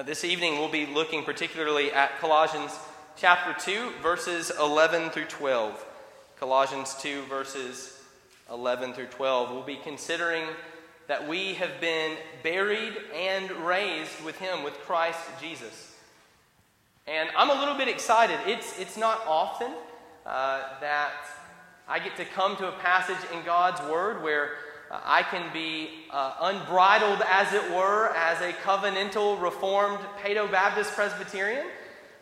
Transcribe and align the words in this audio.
Uh, 0.00 0.02
this 0.02 0.24
evening, 0.24 0.54
we'll 0.54 0.70
be 0.70 0.86
looking 0.86 1.22
particularly 1.24 1.92
at 1.92 2.18
Colossians 2.20 2.72
chapter 3.18 3.52
2, 3.70 3.90
verses 4.00 4.50
11 4.58 5.10
through 5.10 5.26
12. 5.26 5.84
Colossians 6.38 6.94
2, 7.02 7.24
verses 7.24 8.00
11 8.50 8.94
through 8.94 9.08
12. 9.08 9.50
We'll 9.50 9.62
be 9.62 9.76
considering 9.76 10.44
that 11.06 11.28
we 11.28 11.52
have 11.52 11.82
been 11.82 12.16
buried 12.42 12.94
and 13.14 13.50
raised 13.50 14.24
with 14.24 14.38
Him, 14.38 14.62
with 14.62 14.72
Christ 14.86 15.20
Jesus. 15.38 15.94
And 17.06 17.28
I'm 17.36 17.50
a 17.50 17.60
little 17.60 17.76
bit 17.76 17.88
excited. 17.88 18.38
It's, 18.46 18.78
it's 18.78 18.96
not 18.96 19.20
often 19.26 19.70
uh, 20.24 20.62
that 20.80 21.12
I 21.86 21.98
get 21.98 22.16
to 22.16 22.24
come 22.24 22.56
to 22.56 22.68
a 22.68 22.72
passage 22.72 23.20
in 23.34 23.44
God's 23.44 23.82
Word 23.82 24.22
where 24.22 24.52
I 24.90 25.22
can 25.22 25.52
be 25.52 25.90
uh, 26.10 26.34
unbridled, 26.40 27.22
as 27.28 27.52
it 27.52 27.62
were, 27.70 28.08
as 28.16 28.40
a 28.40 28.52
covenantal, 28.52 29.40
reformed, 29.40 29.98
Paedo 30.22 30.50
Baptist 30.50 30.92
Presbyterian. 30.94 31.66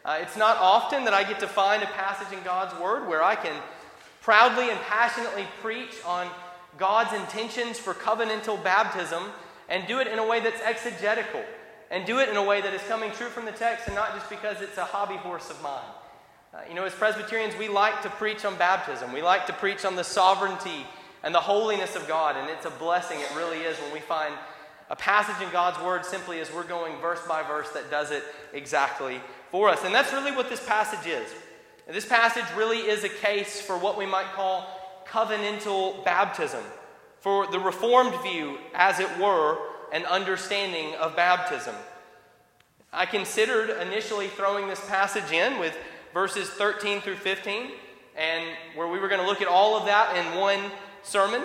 Uh, 0.04 0.18
it's 0.20 0.36
not 0.36 0.58
often 0.58 1.04
that 1.04 1.14
I 1.14 1.24
get 1.24 1.40
to 1.40 1.46
find 1.46 1.82
a 1.82 1.86
passage 1.86 2.36
in 2.36 2.44
God's 2.44 2.78
Word 2.78 3.08
where 3.08 3.22
I 3.22 3.36
can 3.36 3.54
proudly 4.20 4.68
and 4.68 4.78
passionately 4.80 5.46
preach 5.62 5.94
on 6.04 6.28
God's 6.76 7.14
intentions 7.14 7.78
for 7.78 7.94
covenantal 7.94 8.62
baptism 8.62 9.22
and 9.68 9.86
do 9.86 10.00
it 10.00 10.06
in 10.06 10.18
a 10.18 10.26
way 10.26 10.40
that's 10.40 10.60
exegetical 10.60 11.42
and 11.90 12.04
do 12.04 12.18
it 12.18 12.28
in 12.28 12.36
a 12.36 12.42
way 12.42 12.60
that 12.60 12.74
is 12.74 12.82
coming 12.82 13.10
true 13.12 13.28
from 13.28 13.46
the 13.46 13.52
text 13.52 13.86
and 13.86 13.96
not 13.96 14.14
just 14.14 14.28
because 14.28 14.60
it's 14.60 14.76
a 14.76 14.84
hobby 14.84 15.16
horse 15.16 15.50
of 15.50 15.60
mine. 15.62 15.80
Uh, 16.52 16.58
you 16.68 16.74
know, 16.74 16.84
as 16.84 16.94
Presbyterians, 16.94 17.54
we 17.56 17.68
like 17.68 18.02
to 18.02 18.10
preach 18.10 18.44
on 18.44 18.56
baptism. 18.56 19.12
We 19.12 19.22
like 19.22 19.46
to 19.46 19.52
preach 19.54 19.84
on 19.84 19.96
the 19.96 20.04
sovereignty 20.04 20.86
and 21.22 21.34
the 21.34 21.40
holiness 21.40 21.96
of 21.96 22.06
God. 22.08 22.36
And 22.36 22.48
it's 22.50 22.66
a 22.66 22.70
blessing, 22.70 23.18
it 23.20 23.34
really 23.36 23.58
is, 23.58 23.76
when 23.78 23.92
we 23.92 24.00
find 24.00 24.34
a 24.90 24.96
passage 24.96 25.44
in 25.44 25.52
God's 25.52 25.78
Word 25.84 26.04
simply 26.04 26.40
as 26.40 26.52
we're 26.52 26.64
going 26.64 26.96
verse 27.00 27.20
by 27.26 27.42
verse 27.42 27.68
that 27.70 27.90
does 27.90 28.10
it 28.10 28.24
exactly 28.52 29.20
for 29.50 29.68
us. 29.68 29.84
And 29.84 29.94
that's 29.94 30.12
really 30.12 30.32
what 30.32 30.48
this 30.48 30.64
passage 30.64 31.06
is. 31.06 31.28
And 31.86 31.96
this 31.96 32.06
passage 32.06 32.44
really 32.56 32.78
is 32.78 33.04
a 33.04 33.08
case 33.08 33.60
for 33.60 33.76
what 33.78 33.98
we 33.98 34.06
might 34.06 34.32
call 34.34 34.66
covenantal 35.06 36.04
baptism, 36.04 36.62
for 37.20 37.46
the 37.46 37.58
Reformed 37.58 38.14
view, 38.22 38.58
as 38.74 39.00
it 39.00 39.08
were, 39.18 39.58
an 39.92 40.04
understanding 40.04 40.94
of 40.96 41.16
baptism. 41.16 41.74
I 42.92 43.06
considered 43.06 43.70
initially 43.80 44.28
throwing 44.28 44.68
this 44.68 44.86
passage 44.86 45.32
in 45.32 45.58
with 45.58 45.76
verses 46.12 46.48
13 46.48 47.00
through 47.00 47.16
15, 47.16 47.70
and 48.16 48.44
where 48.74 48.88
we 48.88 48.98
were 48.98 49.08
going 49.08 49.20
to 49.20 49.26
look 49.26 49.40
at 49.40 49.48
all 49.48 49.76
of 49.76 49.86
that 49.86 50.16
in 50.16 50.38
one 50.38 50.60
sermon. 51.08 51.42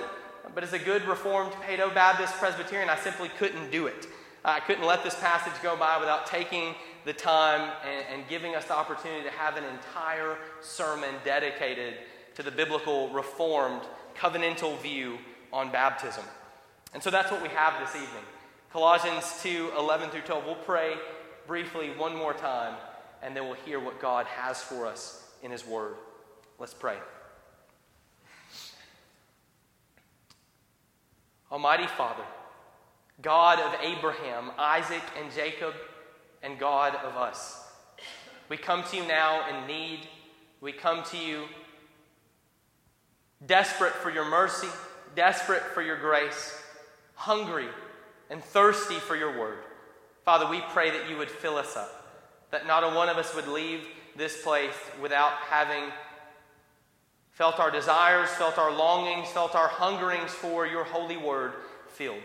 But 0.53 0.63
as 0.63 0.73
a 0.73 0.79
good 0.79 1.05
Reformed 1.05 1.53
Paedo 1.53 1.93
Baptist 1.93 2.33
Presbyterian, 2.35 2.89
I 2.89 2.97
simply 2.97 3.29
couldn't 3.39 3.71
do 3.71 3.87
it. 3.87 4.07
I 4.45 4.59
couldn't 4.59 4.85
let 4.85 5.03
this 5.03 5.15
passage 5.15 5.53
go 5.63 5.77
by 5.77 5.97
without 5.97 6.27
taking 6.27 6.75
the 7.05 7.13
time 7.13 7.71
and, 7.85 8.05
and 8.11 8.29
giving 8.29 8.55
us 8.55 8.65
the 8.65 8.75
opportunity 8.75 9.23
to 9.23 9.31
have 9.31 9.55
an 9.55 9.63
entire 9.63 10.37
sermon 10.61 11.15
dedicated 11.23 11.95
to 12.35 12.43
the 12.43 12.51
biblical 12.51 13.09
Reformed 13.09 13.81
covenantal 14.17 14.77
view 14.81 15.17
on 15.53 15.71
baptism. 15.71 16.25
And 16.93 17.01
so 17.01 17.09
that's 17.09 17.31
what 17.31 17.41
we 17.41 17.49
have 17.49 17.79
this 17.79 17.95
evening. 17.95 18.23
Colossians 18.71 19.39
2 19.41 19.71
11 19.77 20.09
through 20.09 20.21
12. 20.21 20.45
We'll 20.45 20.55
pray 20.55 20.95
briefly 21.47 21.91
one 21.91 22.15
more 22.15 22.33
time, 22.33 22.75
and 23.21 23.35
then 23.35 23.45
we'll 23.45 23.53
hear 23.53 23.79
what 23.79 24.01
God 24.01 24.25
has 24.25 24.61
for 24.61 24.85
us 24.85 25.29
in 25.41 25.51
His 25.51 25.65
Word. 25.65 25.95
Let's 26.59 26.73
pray. 26.73 26.97
Almighty 31.53 31.85
Father, 31.85 32.23
God 33.21 33.59
of 33.59 33.79
Abraham, 33.79 34.49
Isaac, 34.57 35.03
and 35.21 35.31
Jacob, 35.31 35.75
and 36.41 36.57
God 36.57 36.95
of 36.95 37.15
us, 37.15 37.63
we 38.49 38.57
come 38.57 38.83
to 38.85 38.97
you 38.97 39.07
now 39.07 39.47
in 39.47 39.67
need. 39.67 39.99
We 40.61 40.71
come 40.71 41.03
to 41.11 41.17
you 41.17 41.43
desperate 43.45 43.93
for 43.93 44.09
your 44.09 44.25
mercy, 44.25 44.67
desperate 45.15 45.61
for 45.61 45.83
your 45.83 45.97
grace, 45.97 46.59
hungry 47.13 47.67
and 48.31 48.43
thirsty 48.43 48.95
for 48.95 49.15
your 49.15 49.37
word. 49.39 49.59
Father, 50.25 50.49
we 50.49 50.59
pray 50.71 50.89
that 50.89 51.07
you 51.07 51.17
would 51.17 51.29
fill 51.29 51.57
us 51.57 51.77
up, 51.77 52.11
that 52.49 52.65
not 52.65 52.83
a 52.83 52.95
one 52.95 53.09
of 53.09 53.17
us 53.17 53.35
would 53.35 53.47
leave 53.47 53.85
this 54.15 54.41
place 54.41 54.73
without 54.99 55.33
having 55.49 55.83
felt 57.33 57.59
our 57.59 57.71
desires, 57.71 58.29
felt 58.29 58.57
our 58.57 58.71
longings, 58.71 59.27
felt 59.29 59.55
our 59.55 59.67
hungerings 59.67 60.31
for 60.31 60.65
your 60.65 60.83
holy 60.83 61.17
word 61.17 61.53
filled. 61.89 62.21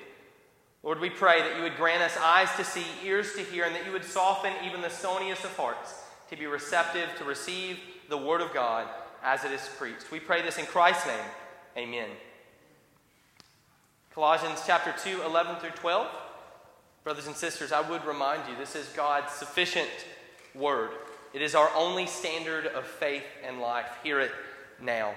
Lord, 0.82 1.00
we 1.00 1.10
pray 1.10 1.40
that 1.40 1.56
you 1.56 1.62
would 1.62 1.76
grant 1.76 2.02
us 2.02 2.16
eyes 2.18 2.54
to 2.56 2.64
see, 2.64 2.84
ears 3.04 3.34
to 3.34 3.42
hear, 3.42 3.64
and 3.64 3.74
that 3.74 3.84
you 3.84 3.92
would 3.92 4.04
soften 4.04 4.52
even 4.64 4.80
the 4.80 4.88
stoniest 4.88 5.44
of 5.44 5.56
hearts 5.56 6.02
to 6.30 6.36
be 6.36 6.46
receptive 6.46 7.08
to 7.18 7.24
receive 7.24 7.78
the 8.08 8.16
word 8.16 8.40
of 8.40 8.54
God 8.54 8.86
as 9.22 9.44
it 9.44 9.50
is 9.50 9.68
preached. 9.76 10.12
We 10.12 10.20
pray 10.20 10.42
this 10.42 10.58
in 10.58 10.66
Christ's 10.66 11.06
name. 11.06 11.16
Amen. 11.76 12.08
Colossians 14.14 14.62
chapter 14.66 14.94
2, 15.02 15.22
11 15.22 15.56
through 15.56 15.70
12. 15.70 16.06
Brothers 17.02 17.26
and 17.26 17.36
sisters, 17.36 17.72
I 17.72 17.88
would 17.88 18.04
remind 18.04 18.42
you 18.48 18.56
this 18.56 18.76
is 18.76 18.88
God's 18.88 19.32
sufficient 19.32 19.88
word. 20.54 20.90
It 21.32 21.42
is 21.42 21.54
our 21.54 21.70
only 21.74 22.06
standard 22.06 22.66
of 22.66 22.86
faith 22.86 23.24
and 23.46 23.60
life. 23.60 23.86
Hear 24.02 24.20
it 24.20 24.32
now. 24.80 25.14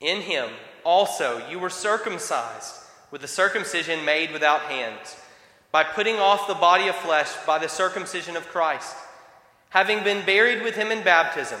In 0.00 0.20
him 0.20 0.48
also 0.84 1.46
you 1.48 1.58
were 1.58 1.70
circumcised 1.70 2.74
with 3.10 3.20
the 3.20 3.28
circumcision 3.28 4.04
made 4.04 4.32
without 4.32 4.62
hands, 4.62 5.16
by 5.70 5.84
putting 5.84 6.16
off 6.16 6.48
the 6.48 6.54
body 6.54 6.88
of 6.88 6.94
flesh 6.96 7.30
by 7.46 7.58
the 7.58 7.68
circumcision 7.68 8.36
of 8.36 8.48
Christ, 8.48 8.96
having 9.68 10.02
been 10.02 10.24
buried 10.26 10.62
with 10.62 10.74
him 10.74 10.90
in 10.90 11.04
baptism, 11.04 11.60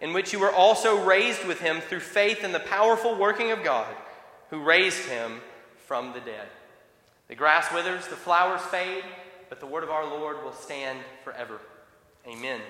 in 0.00 0.12
which 0.12 0.32
you 0.32 0.38
were 0.38 0.52
also 0.52 1.02
raised 1.04 1.44
with 1.46 1.60
him 1.60 1.80
through 1.80 2.00
faith 2.00 2.44
in 2.44 2.52
the 2.52 2.60
powerful 2.60 3.16
working 3.16 3.50
of 3.50 3.64
God, 3.64 3.88
who 4.50 4.62
raised 4.62 5.04
him 5.06 5.40
from 5.86 6.12
the 6.12 6.20
dead. 6.20 6.48
The 7.28 7.34
grass 7.34 7.72
withers, 7.72 8.06
the 8.06 8.16
flowers 8.16 8.62
fade, 8.62 9.04
but 9.48 9.60
the 9.60 9.66
word 9.66 9.84
of 9.84 9.90
our 9.90 10.06
Lord 10.06 10.42
will 10.44 10.52
stand 10.52 10.98
forever. 11.24 11.60
Amen 12.26 12.60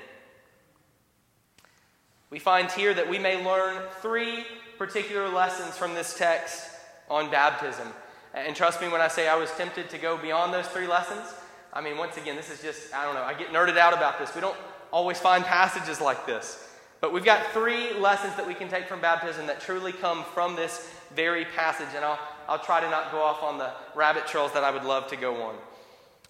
we 2.30 2.38
find 2.38 2.70
here 2.70 2.94
that 2.94 3.08
we 3.08 3.18
may 3.18 3.44
learn 3.44 3.82
three 4.00 4.44
particular 4.78 5.28
lessons 5.28 5.76
from 5.76 5.94
this 5.94 6.16
text 6.16 6.70
on 7.08 7.30
baptism. 7.30 7.88
And 8.32 8.54
trust 8.54 8.80
me 8.80 8.88
when 8.88 9.00
I 9.00 9.08
say 9.08 9.28
I 9.28 9.36
was 9.36 9.50
tempted 9.52 9.90
to 9.90 9.98
go 9.98 10.16
beyond 10.16 10.54
those 10.54 10.66
three 10.68 10.86
lessons. 10.86 11.34
I 11.72 11.80
mean, 11.80 11.98
once 11.98 12.16
again, 12.16 12.36
this 12.36 12.50
is 12.50 12.62
just, 12.62 12.94
I 12.94 13.04
don't 13.04 13.14
know, 13.14 13.22
I 13.22 13.34
get 13.34 13.48
nerded 13.48 13.76
out 13.76 13.92
about 13.92 14.18
this. 14.18 14.34
We 14.34 14.40
don't 14.40 14.56
always 14.92 15.18
find 15.18 15.44
passages 15.44 16.00
like 16.00 16.26
this. 16.26 16.68
But 17.00 17.12
we've 17.12 17.24
got 17.24 17.46
three 17.52 17.94
lessons 17.94 18.36
that 18.36 18.46
we 18.46 18.54
can 18.54 18.68
take 18.68 18.86
from 18.86 19.00
baptism 19.00 19.46
that 19.46 19.60
truly 19.60 19.92
come 19.92 20.24
from 20.34 20.54
this 20.54 20.92
very 21.14 21.44
passage. 21.44 21.88
And 21.96 22.04
I'll, 22.04 22.18
I'll 22.48 22.58
try 22.58 22.80
to 22.80 22.90
not 22.90 23.10
go 23.10 23.20
off 23.20 23.42
on 23.42 23.58
the 23.58 23.72
rabbit 23.94 24.26
trails 24.26 24.52
that 24.52 24.62
I 24.62 24.70
would 24.70 24.84
love 24.84 25.08
to 25.08 25.16
go 25.16 25.42
on. 25.42 25.56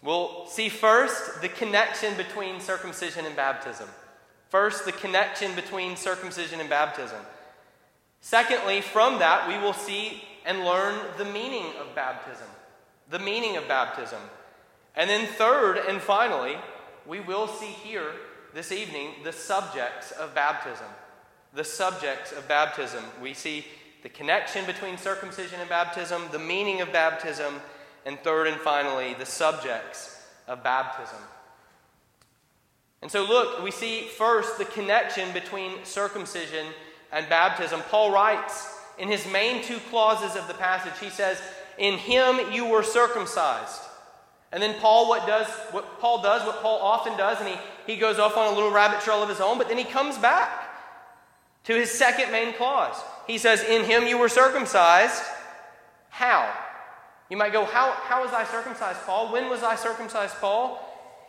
We'll 0.03 0.47
see 0.47 0.71
first 0.71 1.43
the 1.43 1.49
connection 1.49 2.17
between 2.17 2.61
circumcision 2.61 3.27
and 3.27 3.37
baptism. 3.37 3.89
First, 4.51 4.85
the 4.85 4.93
connection 4.93 5.55
between 5.55 5.97
circumcision 5.97 6.61
and 6.61 6.69
baptism. 6.69 7.21
Secondly, 8.21 8.81
from 8.81 9.21
that, 9.21 9.49
we 9.49 9.57
will 9.57 9.73
see 9.73 10.23
and 10.45 10.65
learn 10.65 10.99
the 11.19 11.25
meaning 11.25 11.67
of 11.81 11.95
baptism. 11.95 12.49
The 13.11 13.21
meaning 13.21 13.57
of 13.57 13.69
baptism. 13.69 14.21
And 14.97 15.09
then, 15.09 15.27
third 15.27 15.79
and 15.79 16.01
finally, 16.01 16.57
we 17.07 17.21
will 17.21 17.47
see 17.47 17.67
here 17.67 18.11
this 18.53 18.73
evening 18.73 19.11
the 19.23 19.33
subjects 19.33 20.11
of 20.13 20.35
baptism. 20.35 20.87
The 21.55 21.65
subjects 21.65 22.33
of 22.33 22.49
baptism. 22.49 23.05
We 23.23 23.35
see 23.35 23.65
the 24.03 24.09
connection 24.09 24.67
between 24.67 24.99
circumcision 24.99 25.61
and 25.61 25.69
baptism, 25.69 26.23
the 26.33 26.39
meaning 26.41 26.81
of 26.81 26.93
baptism, 26.93 27.55
and 28.05 28.19
third 28.21 28.49
and 28.49 28.61
finally, 28.61 29.15
the 29.15 29.27
subjects 29.27 30.27
of 30.49 30.65
baptism. 30.65 31.19
And 33.03 33.11
so, 33.11 33.25
look, 33.25 33.63
we 33.63 33.71
see 33.71 34.03
first 34.03 34.59
the 34.59 34.65
connection 34.67 35.33
between 35.33 35.85
circumcision 35.85 36.67
and 37.13 37.29
baptism. 37.29 37.81
Paul 37.89 38.13
writes 38.13 38.79
in 38.99 39.09
his 39.09 39.27
main 39.33 39.63
two 39.63 39.79
clauses 39.89 40.37
of 40.37 40.47
the 40.47 40.55
passage, 40.55 40.93
he 41.01 41.11
says, 41.11 41.41
In 41.79 41.97
him 41.97 42.53
you 42.53 42.67
were 42.67 42.83
circumcised. 42.83 43.81
And 44.53 44.63
then 44.63 44.79
Paul 44.81 45.09
what 45.09 45.27
does 45.27 45.47
what 45.71 46.01
Paul 46.01 46.23
does, 46.23 46.45
what 46.45 46.61
Paul 46.61 46.79
often 46.81 47.17
does, 47.17 47.39
and 47.41 47.49
he, 47.49 47.57
he 47.87 47.97
goes 47.97 48.19
off 48.19 48.37
on 48.37 48.53
a 48.53 48.55
little 48.55 48.73
rabbit 48.73 49.01
trail 49.01 49.23
of 49.23 49.29
his 49.29 49.41
own, 49.41 49.59
but 49.59 49.69
then 49.69 49.79
he 49.79 49.85
comes 49.85 50.19
back 50.19 50.51
to 51.65 51.75
his 51.75 51.91
second 51.91 52.33
main 52.33 52.53
clause. 52.55 52.97
He 53.27 53.39
says, 53.39 53.63
In 53.63 53.85
him 53.85 54.07
you 54.07 54.19
were 54.19 54.29
circumcised. 54.29 55.23
How? 56.09 56.53
You 57.31 57.37
might 57.37 57.53
go, 57.53 57.65
How, 57.65 57.93
how 57.93 58.23
was 58.23 58.33
I 58.33 58.45
circumcised, 58.45 59.01
Paul? 59.07 59.33
When 59.33 59.49
was 59.49 59.63
I 59.63 59.77
circumcised, 59.77 60.35
Paul? 60.41 60.87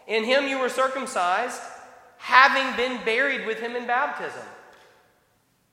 In 0.08 0.24
him 0.24 0.48
you 0.48 0.60
were 0.60 0.70
circumcised, 0.70 1.60
having 2.18 2.76
been 2.76 3.04
buried 3.04 3.46
with 3.46 3.60
him 3.60 3.76
in 3.76 3.88
baptism. 3.88 4.44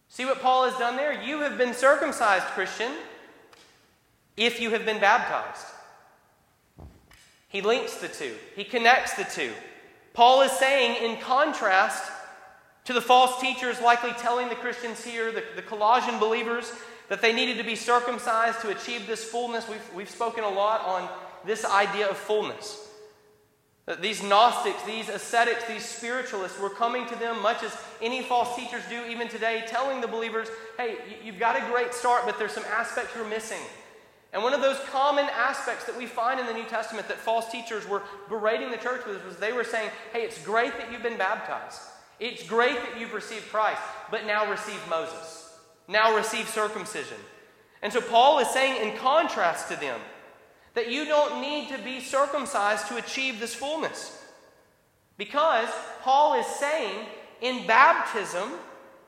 See 0.09 0.25
what 0.25 0.41
Paul 0.41 0.65
has 0.65 0.79
done 0.79 0.97
there? 0.97 1.23
You 1.23 1.41
have 1.41 1.59
been 1.59 1.75
circumcised, 1.75 2.45
Christian, 2.47 2.93
if 4.37 4.61
you 4.61 4.71
have 4.71 4.85
been 4.85 5.01
baptized. 5.01 5.67
He 7.49 7.61
links 7.61 7.97
the 7.97 8.09
two, 8.09 8.35
he 8.57 8.65
connects 8.65 9.15
the 9.15 9.25
two. 9.25 9.53
Paul 10.15 10.43
is 10.43 10.53
saying, 10.53 11.03
in 11.03 11.21
contrast 11.21 12.11
to 12.85 12.93
the 12.93 13.01
false 13.01 13.41
teachers 13.41 13.81
likely 13.81 14.11
telling 14.13 14.49
the 14.49 14.55
Christians 14.55 15.05
here, 15.05 15.31
the, 15.31 15.45
the 15.55 15.63
Colossian 15.63 16.19
believers, 16.19 16.73
that 17.09 17.21
they 17.21 17.33
needed 17.33 17.57
to 17.59 17.65
be 17.65 17.77
circumcised 17.77 18.61
to 18.61 18.71
achieve 18.71 19.07
this 19.07 19.25
fullness. 19.25 19.69
We've, 19.69 19.95
we've 19.95 20.11
spoken 20.11 20.45
a 20.45 20.49
lot 20.49 20.85
on 20.85 21.09
this 21.45 21.65
idea 21.65 22.09
of 22.09 22.17
fullness. 22.17 22.88
These 24.01 24.23
Gnostics, 24.23 24.83
these 24.83 25.09
ascetics, 25.09 25.65
these 25.65 25.85
spiritualists 25.85 26.61
were 26.61 26.69
coming 26.69 27.07
to 27.07 27.17
them 27.17 27.41
much 27.41 27.63
as 27.63 27.75
any 28.03 28.23
false 28.23 28.55
teachers 28.55 28.83
do 28.91 29.03
even 29.07 29.29
today, 29.29 29.65
telling 29.67 30.03
the 30.03 30.07
believers, 30.07 30.49
hey, 30.77 30.97
you've 31.25 31.39
got 31.39 31.57
a 31.57 31.71
great 31.71 31.95
start, 31.95 32.25
but 32.27 32.39
there's 32.39 32.53
some 32.53 32.67
aspects 32.71 33.15
you're 33.17 33.27
missing. 33.27 33.61
And 34.35 34.43
one 34.43 34.53
of 34.53 34.61
those 34.61 34.79
common 34.91 35.25
aspects 35.33 35.85
that 35.85 35.97
we 35.97 36.05
find 36.05 36.39
in 36.39 36.45
the 36.45 36.53
New 36.53 36.67
Testament 36.67 37.09
that 37.09 37.17
false 37.17 37.51
teachers 37.51 37.89
were 37.89 38.03
berating 38.29 38.71
the 38.71 38.77
church 38.77 39.07
with 39.07 39.25
was 39.25 39.37
they 39.37 39.55
were 39.55 39.65
saying, 39.65 39.91
hey, 40.13 40.21
it's 40.21 40.43
great 40.45 40.77
that 40.77 40.93
you've 40.93 41.03
been 41.03 41.17
baptized. 41.17 41.81
It's 42.21 42.47
great 42.47 42.75
that 42.75 43.01
you've 43.01 43.15
received 43.15 43.49
Christ, 43.49 43.81
but 44.11 44.27
now 44.27 44.51
receive 44.51 44.81
Moses. 44.91 45.57
Now 45.87 46.15
receive 46.15 46.47
circumcision. 46.49 47.17
And 47.81 47.91
so 47.91 48.03
Paul 48.03 48.41
is 48.41 48.51
saying, 48.51 48.87
in 48.87 48.99
contrast 48.99 49.71
to 49.71 49.81
them, 49.81 49.99
that 50.79 50.93
you 50.93 51.05
don't 51.05 51.41
need 51.41 51.69
to 51.69 51.79
be 51.79 51.99
circumcised 51.99 52.87
to 52.87 52.99
achieve 52.99 53.41
this 53.41 53.53
fullness. 53.53 54.17
Because 55.17 55.69
Paul 56.03 56.39
is 56.39 56.47
saying 56.47 57.05
in 57.41 57.67
baptism, 57.67 58.53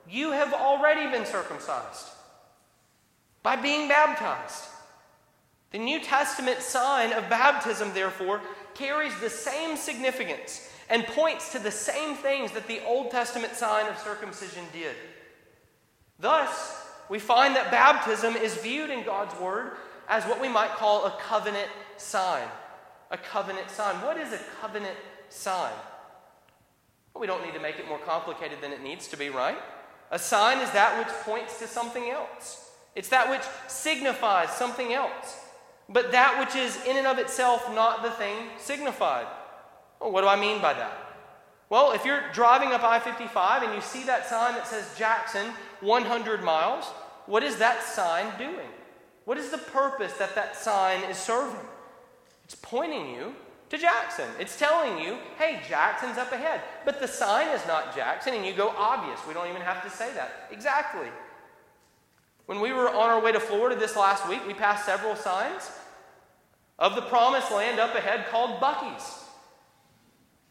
you 0.08 0.32
have 0.32 0.52
already 0.52 1.08
been 1.16 1.24
circumcised 1.24 2.08
by 3.44 3.54
being 3.54 3.86
baptized. 3.86 4.64
The 5.70 5.78
New 5.78 6.00
Testament 6.00 6.60
sign 6.60 7.12
of 7.12 7.30
baptism, 7.30 7.92
therefore, 7.94 8.40
carries 8.74 9.16
the 9.20 9.30
same 9.30 9.76
significance 9.76 10.68
and 10.88 11.06
points 11.06 11.52
to 11.52 11.60
the 11.60 11.70
same 11.70 12.16
things 12.16 12.50
that 12.50 12.66
the 12.66 12.84
Old 12.84 13.12
Testament 13.12 13.54
sign 13.54 13.86
of 13.86 13.96
circumcision 13.98 14.64
did. 14.72 14.96
Thus, 16.18 16.84
we 17.08 17.20
find 17.20 17.54
that 17.54 17.70
baptism 17.70 18.34
is 18.34 18.56
viewed 18.56 18.90
in 18.90 19.04
God's 19.04 19.38
Word 19.40 19.74
as 20.10 20.24
what 20.24 20.40
we 20.40 20.48
might 20.48 20.70
call 20.70 21.06
a 21.06 21.12
covenant 21.12 21.68
sign. 21.96 22.46
A 23.12 23.16
covenant 23.16 23.70
sign. 23.70 23.94
What 24.04 24.18
is 24.18 24.32
a 24.32 24.40
covenant 24.60 24.96
sign? 25.28 25.72
Well, 27.14 27.20
we 27.20 27.26
don't 27.28 27.44
need 27.44 27.54
to 27.54 27.60
make 27.60 27.78
it 27.78 27.88
more 27.88 27.98
complicated 27.98 28.58
than 28.60 28.72
it 28.72 28.82
needs 28.82 29.06
to 29.08 29.16
be, 29.16 29.30
right? 29.30 29.56
A 30.10 30.18
sign 30.18 30.58
is 30.58 30.70
that 30.72 30.98
which 30.98 31.14
points 31.18 31.60
to 31.60 31.68
something 31.68 32.10
else, 32.10 32.72
it's 32.96 33.08
that 33.10 33.30
which 33.30 33.42
signifies 33.68 34.50
something 34.50 34.92
else, 34.92 35.38
but 35.88 36.10
that 36.10 36.40
which 36.40 36.60
is 36.60 36.76
in 36.84 36.96
and 36.96 37.06
of 37.06 37.18
itself 37.18 37.72
not 37.72 38.02
the 38.02 38.10
thing 38.10 38.48
signified. 38.58 39.26
Well, 40.00 40.10
what 40.10 40.22
do 40.22 40.26
I 40.26 40.38
mean 40.38 40.60
by 40.60 40.74
that? 40.74 40.92
Well, 41.68 41.92
if 41.92 42.04
you're 42.04 42.22
driving 42.32 42.70
up 42.70 42.82
I 42.82 42.98
55 42.98 43.62
and 43.62 43.74
you 43.74 43.80
see 43.80 44.02
that 44.04 44.26
sign 44.26 44.54
that 44.54 44.66
says 44.66 44.92
Jackson 44.98 45.46
100 45.80 46.42
miles, 46.42 46.86
what 47.26 47.44
is 47.44 47.58
that 47.58 47.84
sign 47.84 48.26
doing? 48.36 48.66
What 49.30 49.38
is 49.38 49.50
the 49.50 49.58
purpose 49.58 50.14
that 50.14 50.34
that 50.34 50.56
sign 50.56 51.04
is 51.04 51.16
serving? 51.16 51.54
It's 52.42 52.56
pointing 52.56 53.10
you 53.10 53.32
to 53.68 53.78
Jackson. 53.78 54.28
It's 54.40 54.58
telling 54.58 54.98
you, 54.98 55.18
hey, 55.38 55.60
Jackson's 55.68 56.18
up 56.18 56.32
ahead. 56.32 56.62
But 56.84 56.98
the 56.98 57.06
sign 57.06 57.46
is 57.54 57.64
not 57.64 57.94
Jackson, 57.94 58.34
and 58.34 58.44
you 58.44 58.52
go 58.52 58.70
obvious. 58.70 59.20
We 59.28 59.32
don't 59.32 59.48
even 59.48 59.62
have 59.62 59.84
to 59.84 59.88
say 59.88 60.12
that. 60.14 60.48
Exactly. 60.50 61.06
When 62.46 62.60
we 62.60 62.72
were 62.72 62.88
on 62.88 63.08
our 63.08 63.22
way 63.22 63.30
to 63.30 63.38
Florida 63.38 63.78
this 63.78 63.94
last 63.94 64.28
week, 64.28 64.44
we 64.48 64.52
passed 64.52 64.84
several 64.84 65.14
signs 65.14 65.70
of 66.80 66.96
the 66.96 67.02
promised 67.02 67.52
land 67.52 67.78
up 67.78 67.94
ahead 67.94 68.26
called 68.30 68.60
Buc-ee's. 68.60 69.26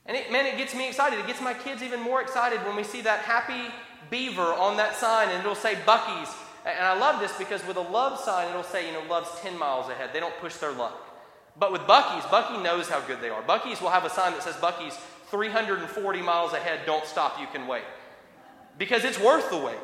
And 0.05 0.15
it, 0.15 0.31
man, 0.31 0.45
it 0.45 0.55
gets 0.55 0.73
me 0.73 0.87
excited. 0.87 1.19
It 1.19 1.27
gets 1.27 1.41
my 1.41 1.53
kids 1.53 1.83
even 1.83 1.99
more 1.99 2.21
excited 2.21 2.63
when 2.63 2.77
we 2.77 2.85
see 2.85 3.01
that 3.01 3.25
happy 3.25 3.73
beaver 4.09 4.53
on 4.53 4.77
that 4.77 4.95
sign 4.95 5.27
and 5.27 5.39
it'll 5.41 5.53
say 5.53 5.75
Buc-ee's 5.85 6.33
and 6.77 6.85
I 6.85 6.97
love 6.97 7.19
this 7.19 7.31
because 7.37 7.65
with 7.65 7.77
a 7.77 7.81
love 7.81 8.19
sign, 8.19 8.49
it'll 8.49 8.63
say, 8.63 8.87
you 8.87 8.93
know, 8.93 9.03
love's 9.09 9.29
10 9.41 9.57
miles 9.57 9.89
ahead. 9.89 10.11
They 10.13 10.19
don't 10.19 10.37
push 10.39 10.55
their 10.55 10.71
luck. 10.71 10.97
But 11.57 11.71
with 11.71 11.81
Buc-ee's, 11.81 12.63
knows 12.63 12.89
how 12.89 13.01
good 13.01 13.21
they 13.21 13.29
are. 13.29 13.41
Buc-ee's 13.43 13.81
will 13.81 13.89
have 13.89 14.05
a 14.05 14.09
sign 14.09 14.31
that 14.33 14.43
says, 14.43 14.55
Buc-ee's 14.55 14.97
340 15.29 16.21
miles 16.21 16.53
ahead, 16.53 16.81
don't 16.85 17.05
stop, 17.05 17.39
you 17.39 17.47
can 17.51 17.67
wait. 17.67 17.83
Because 18.77 19.03
it's 19.03 19.19
worth 19.19 19.49
the 19.49 19.57
wait. 19.57 19.77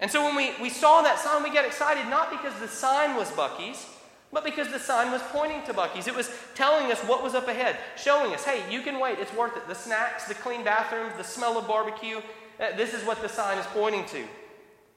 And 0.00 0.10
so 0.10 0.24
when 0.24 0.34
we, 0.34 0.52
we 0.60 0.68
saw 0.68 1.02
that 1.02 1.18
sign, 1.18 1.42
we 1.42 1.50
got 1.50 1.64
excited 1.64 2.08
not 2.08 2.30
because 2.30 2.58
the 2.58 2.68
sign 2.68 3.14
was 3.16 3.30
Buc-ee's, 3.30 3.86
but 4.32 4.44
because 4.44 4.68
the 4.68 4.78
sign 4.78 5.12
was 5.12 5.20
pointing 5.30 5.62
to 5.64 5.74
Buc-ee's. 5.74 6.08
It 6.08 6.16
was 6.16 6.30
telling 6.54 6.90
us 6.90 6.98
what 7.00 7.22
was 7.22 7.34
up 7.34 7.48
ahead, 7.48 7.76
showing 7.96 8.32
us, 8.34 8.44
hey, 8.44 8.62
you 8.72 8.80
can 8.80 8.98
wait, 8.98 9.18
it's 9.18 9.32
worth 9.34 9.56
it. 9.56 9.68
The 9.68 9.74
snacks, 9.74 10.26
the 10.26 10.34
clean 10.34 10.64
bathrooms, 10.64 11.12
the 11.16 11.24
smell 11.24 11.58
of 11.58 11.68
barbecue, 11.68 12.18
uh, 12.58 12.76
this 12.76 12.94
is 12.94 13.04
what 13.04 13.20
the 13.20 13.28
sign 13.28 13.58
is 13.58 13.66
pointing 13.66 14.04
to. 14.06 14.24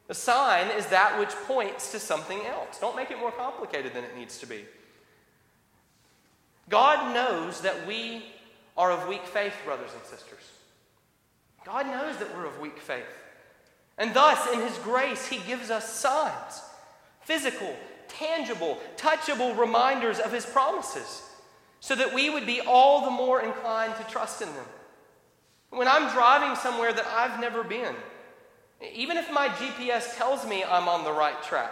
The 0.07 0.13
sign 0.13 0.67
is 0.77 0.85
that 0.87 1.19
which 1.19 1.29
points 1.29 1.91
to 1.91 1.99
something 1.99 2.39
else. 2.45 2.79
Don't 2.79 2.95
make 2.95 3.11
it 3.11 3.19
more 3.19 3.31
complicated 3.31 3.93
than 3.93 4.03
it 4.03 4.15
needs 4.15 4.37
to 4.39 4.45
be. 4.45 4.65
God 6.69 7.13
knows 7.13 7.61
that 7.61 7.87
we 7.87 8.23
are 8.77 8.91
of 8.91 9.07
weak 9.07 9.25
faith, 9.25 9.53
brothers 9.63 9.91
and 9.93 10.03
sisters. 10.03 10.51
God 11.65 11.87
knows 11.87 12.17
that 12.17 12.35
we're 12.35 12.45
of 12.45 12.59
weak 12.59 12.79
faith. 12.79 13.05
And 13.97 14.13
thus, 14.13 14.51
in 14.53 14.61
His 14.61 14.77
grace, 14.79 15.27
He 15.27 15.39
gives 15.47 15.71
us 15.71 15.91
signs 15.91 16.61
physical, 17.21 17.75
tangible, 18.07 18.77
touchable 18.97 19.57
reminders 19.57 20.19
of 20.19 20.31
His 20.31 20.45
promises 20.45 21.23
so 21.79 21.95
that 21.95 22.13
we 22.13 22.29
would 22.29 22.45
be 22.45 22.61
all 22.61 23.05
the 23.05 23.11
more 23.11 23.41
inclined 23.41 23.95
to 23.95 24.03
trust 24.03 24.41
in 24.41 24.47
them. 24.49 24.65
When 25.71 25.87
I'm 25.87 26.11
driving 26.13 26.55
somewhere 26.55 26.93
that 26.93 27.05
I've 27.07 27.39
never 27.39 27.63
been, 27.63 27.95
even 28.93 29.17
if 29.17 29.31
my 29.31 29.47
GPS 29.47 30.17
tells 30.17 30.45
me 30.45 30.63
I'm 30.63 30.87
on 30.87 31.03
the 31.03 31.11
right 31.11 31.41
track, 31.43 31.71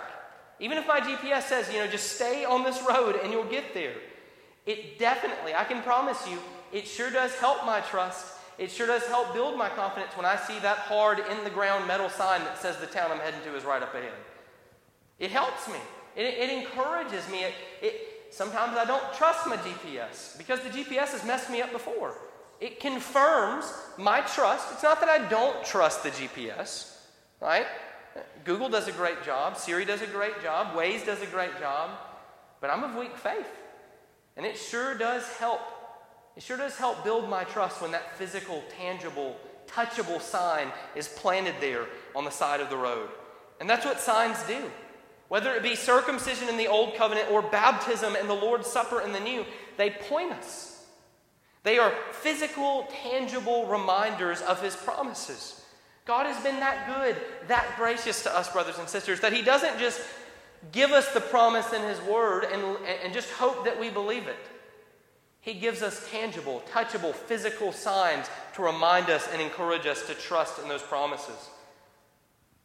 even 0.59 0.77
if 0.77 0.87
my 0.87 1.01
GPS 1.01 1.43
says, 1.43 1.71
you 1.71 1.79
know, 1.79 1.87
just 1.87 2.13
stay 2.15 2.45
on 2.45 2.63
this 2.63 2.81
road 2.87 3.19
and 3.21 3.31
you'll 3.31 3.43
get 3.43 3.73
there, 3.73 3.95
it 4.65 4.97
definitely, 4.97 5.53
I 5.53 5.65
can 5.65 5.81
promise 5.81 6.27
you, 6.29 6.39
it 6.71 6.87
sure 6.87 7.11
does 7.11 7.35
help 7.35 7.65
my 7.65 7.81
trust. 7.81 8.27
It 8.57 8.71
sure 8.71 8.87
does 8.87 9.05
help 9.07 9.33
build 9.33 9.57
my 9.57 9.69
confidence 9.69 10.15
when 10.15 10.25
I 10.25 10.35
see 10.35 10.59
that 10.59 10.77
hard 10.77 11.19
in 11.19 11.43
the 11.43 11.49
ground 11.49 11.87
metal 11.87 12.09
sign 12.09 12.41
that 12.41 12.57
says 12.57 12.77
the 12.77 12.85
town 12.85 13.11
I'm 13.11 13.19
heading 13.19 13.41
to 13.45 13.55
is 13.55 13.63
right 13.63 13.81
up 13.81 13.93
ahead. 13.93 14.13
It 15.19 15.31
helps 15.31 15.67
me. 15.67 15.79
It, 16.15 16.25
it 16.25 16.49
encourages 16.49 17.27
me. 17.29 17.43
It, 17.43 17.53
it, 17.81 18.27
sometimes 18.31 18.77
I 18.77 18.85
don't 18.85 19.13
trust 19.13 19.47
my 19.47 19.57
GPS 19.57 20.37
because 20.37 20.59
the 20.61 20.69
GPS 20.69 21.09
has 21.09 21.25
messed 21.25 21.49
me 21.49 21.61
up 21.61 21.71
before. 21.71 22.15
It 22.61 22.79
confirms 22.79 23.73
my 23.97 24.21
trust. 24.21 24.71
It's 24.71 24.83
not 24.83 24.99
that 25.01 25.09
I 25.09 25.27
don't 25.27 25.65
trust 25.65 26.03
the 26.03 26.09
GPS 26.11 26.92
right? 27.43 27.65
Google 28.45 28.69
does 28.69 28.87
a 28.87 28.91
great 28.91 29.23
job, 29.23 29.57
Siri 29.57 29.85
does 29.85 30.01
a 30.01 30.07
great 30.07 30.41
job, 30.41 30.75
Waze 30.75 31.05
does 31.05 31.21
a 31.21 31.27
great 31.27 31.59
job, 31.59 31.91
but 32.61 32.69
I'm 32.69 32.83
of 32.83 32.95
weak 32.95 33.17
faith. 33.17 33.47
And 34.37 34.45
it 34.45 34.57
sure 34.57 34.95
does 34.95 35.27
help. 35.33 35.61
It 36.35 36.41
sure 36.41 36.57
does 36.57 36.75
help 36.77 37.03
build 37.03 37.29
my 37.29 37.43
trust 37.43 37.81
when 37.81 37.91
that 37.91 38.15
physical, 38.17 38.63
tangible, 38.79 39.35
touchable 39.67 40.21
sign 40.21 40.69
is 40.95 41.07
planted 41.07 41.55
there 41.59 41.85
on 42.15 42.25
the 42.25 42.31
side 42.31 42.59
of 42.59 42.69
the 42.69 42.77
road. 42.77 43.09
And 43.59 43.69
that's 43.69 43.85
what 43.85 43.99
signs 43.99 44.41
do. 44.43 44.71
Whether 45.27 45.53
it 45.55 45.63
be 45.63 45.75
circumcision 45.75 46.49
in 46.49 46.57
the 46.57 46.67
Old 46.67 46.95
Covenant 46.95 47.31
or 47.31 47.41
baptism 47.41 48.15
and 48.15 48.29
the 48.29 48.33
Lord's 48.33 48.67
Supper 48.67 49.01
in 49.01 49.11
the 49.11 49.19
New, 49.19 49.45
they 49.77 49.91
point 49.91 50.31
us. 50.31 50.85
They 51.63 51.77
are 51.77 51.93
physical, 52.11 52.87
tangible 53.03 53.67
reminders 53.67 54.41
of 54.41 54.61
His 54.61 54.75
promises. 54.75 55.62
God 56.05 56.25
has 56.25 56.41
been 56.43 56.59
that 56.59 56.87
good, 56.87 57.15
that 57.47 57.65
gracious 57.77 58.23
to 58.23 58.35
us, 58.35 58.51
brothers 58.51 58.77
and 58.77 58.89
sisters, 58.89 59.21
that 59.21 59.33
He 59.33 59.41
doesn't 59.41 59.79
just 59.79 60.01
give 60.71 60.91
us 60.91 61.13
the 61.13 61.21
promise 61.21 61.71
in 61.73 61.81
His 61.81 62.01
Word 62.01 62.45
and, 62.45 62.77
and 63.03 63.13
just 63.13 63.31
hope 63.31 63.65
that 63.65 63.79
we 63.79 63.89
believe 63.89 64.27
it. 64.27 64.35
He 65.39 65.53
gives 65.53 65.81
us 65.81 66.07
tangible, 66.09 66.63
touchable, 66.71 67.13
physical 67.13 67.71
signs 67.71 68.27
to 68.55 68.63
remind 68.63 69.09
us 69.09 69.27
and 69.31 69.41
encourage 69.41 69.85
us 69.85 70.05
to 70.07 70.13
trust 70.13 70.59
in 70.59 70.69
those 70.69 70.81
promises. 70.81 71.49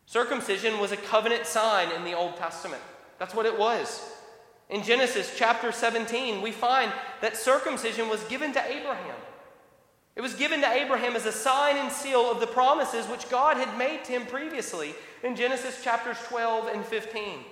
Circumcision 0.07 0.79
was 0.79 0.93
a 0.93 0.97
covenant 0.97 1.45
sign 1.45 1.91
in 1.93 2.05
the 2.05 2.15
Old 2.15 2.37
Testament. 2.37 2.83
That's 3.19 3.35
what 3.35 3.47
it 3.47 3.59
was. 3.59 4.11
In 4.71 4.83
Genesis 4.83 5.35
chapter 5.37 5.73
17, 5.73 6.41
we 6.41 6.53
find 6.53 6.93
that 7.21 7.37
circumcision 7.37 8.09
was 8.09 8.23
given 8.25 8.53
to 8.53 8.65
Abraham. 8.65 9.17
It 10.19 10.21
was 10.21 10.35
given 10.35 10.61
to 10.63 10.69
Abraham 10.69 11.15
as 11.15 11.27
a 11.27 11.33
sign 11.33 11.77
and 11.77 11.93
seal 11.93 12.29
of 12.29 12.41
the 12.41 12.47
promises 12.49 13.07
which 13.07 13.31
God 13.31 13.57
had 13.57 13.79
made 13.79 14.05
to 14.05 14.13
him 14.13 14.27
previously 14.27 14.97
in 15.23 15.37
Genesis 15.37 15.81
chapters 15.85 16.17
12 16.27 16.67
and 16.75 16.85
15. 16.85 17.45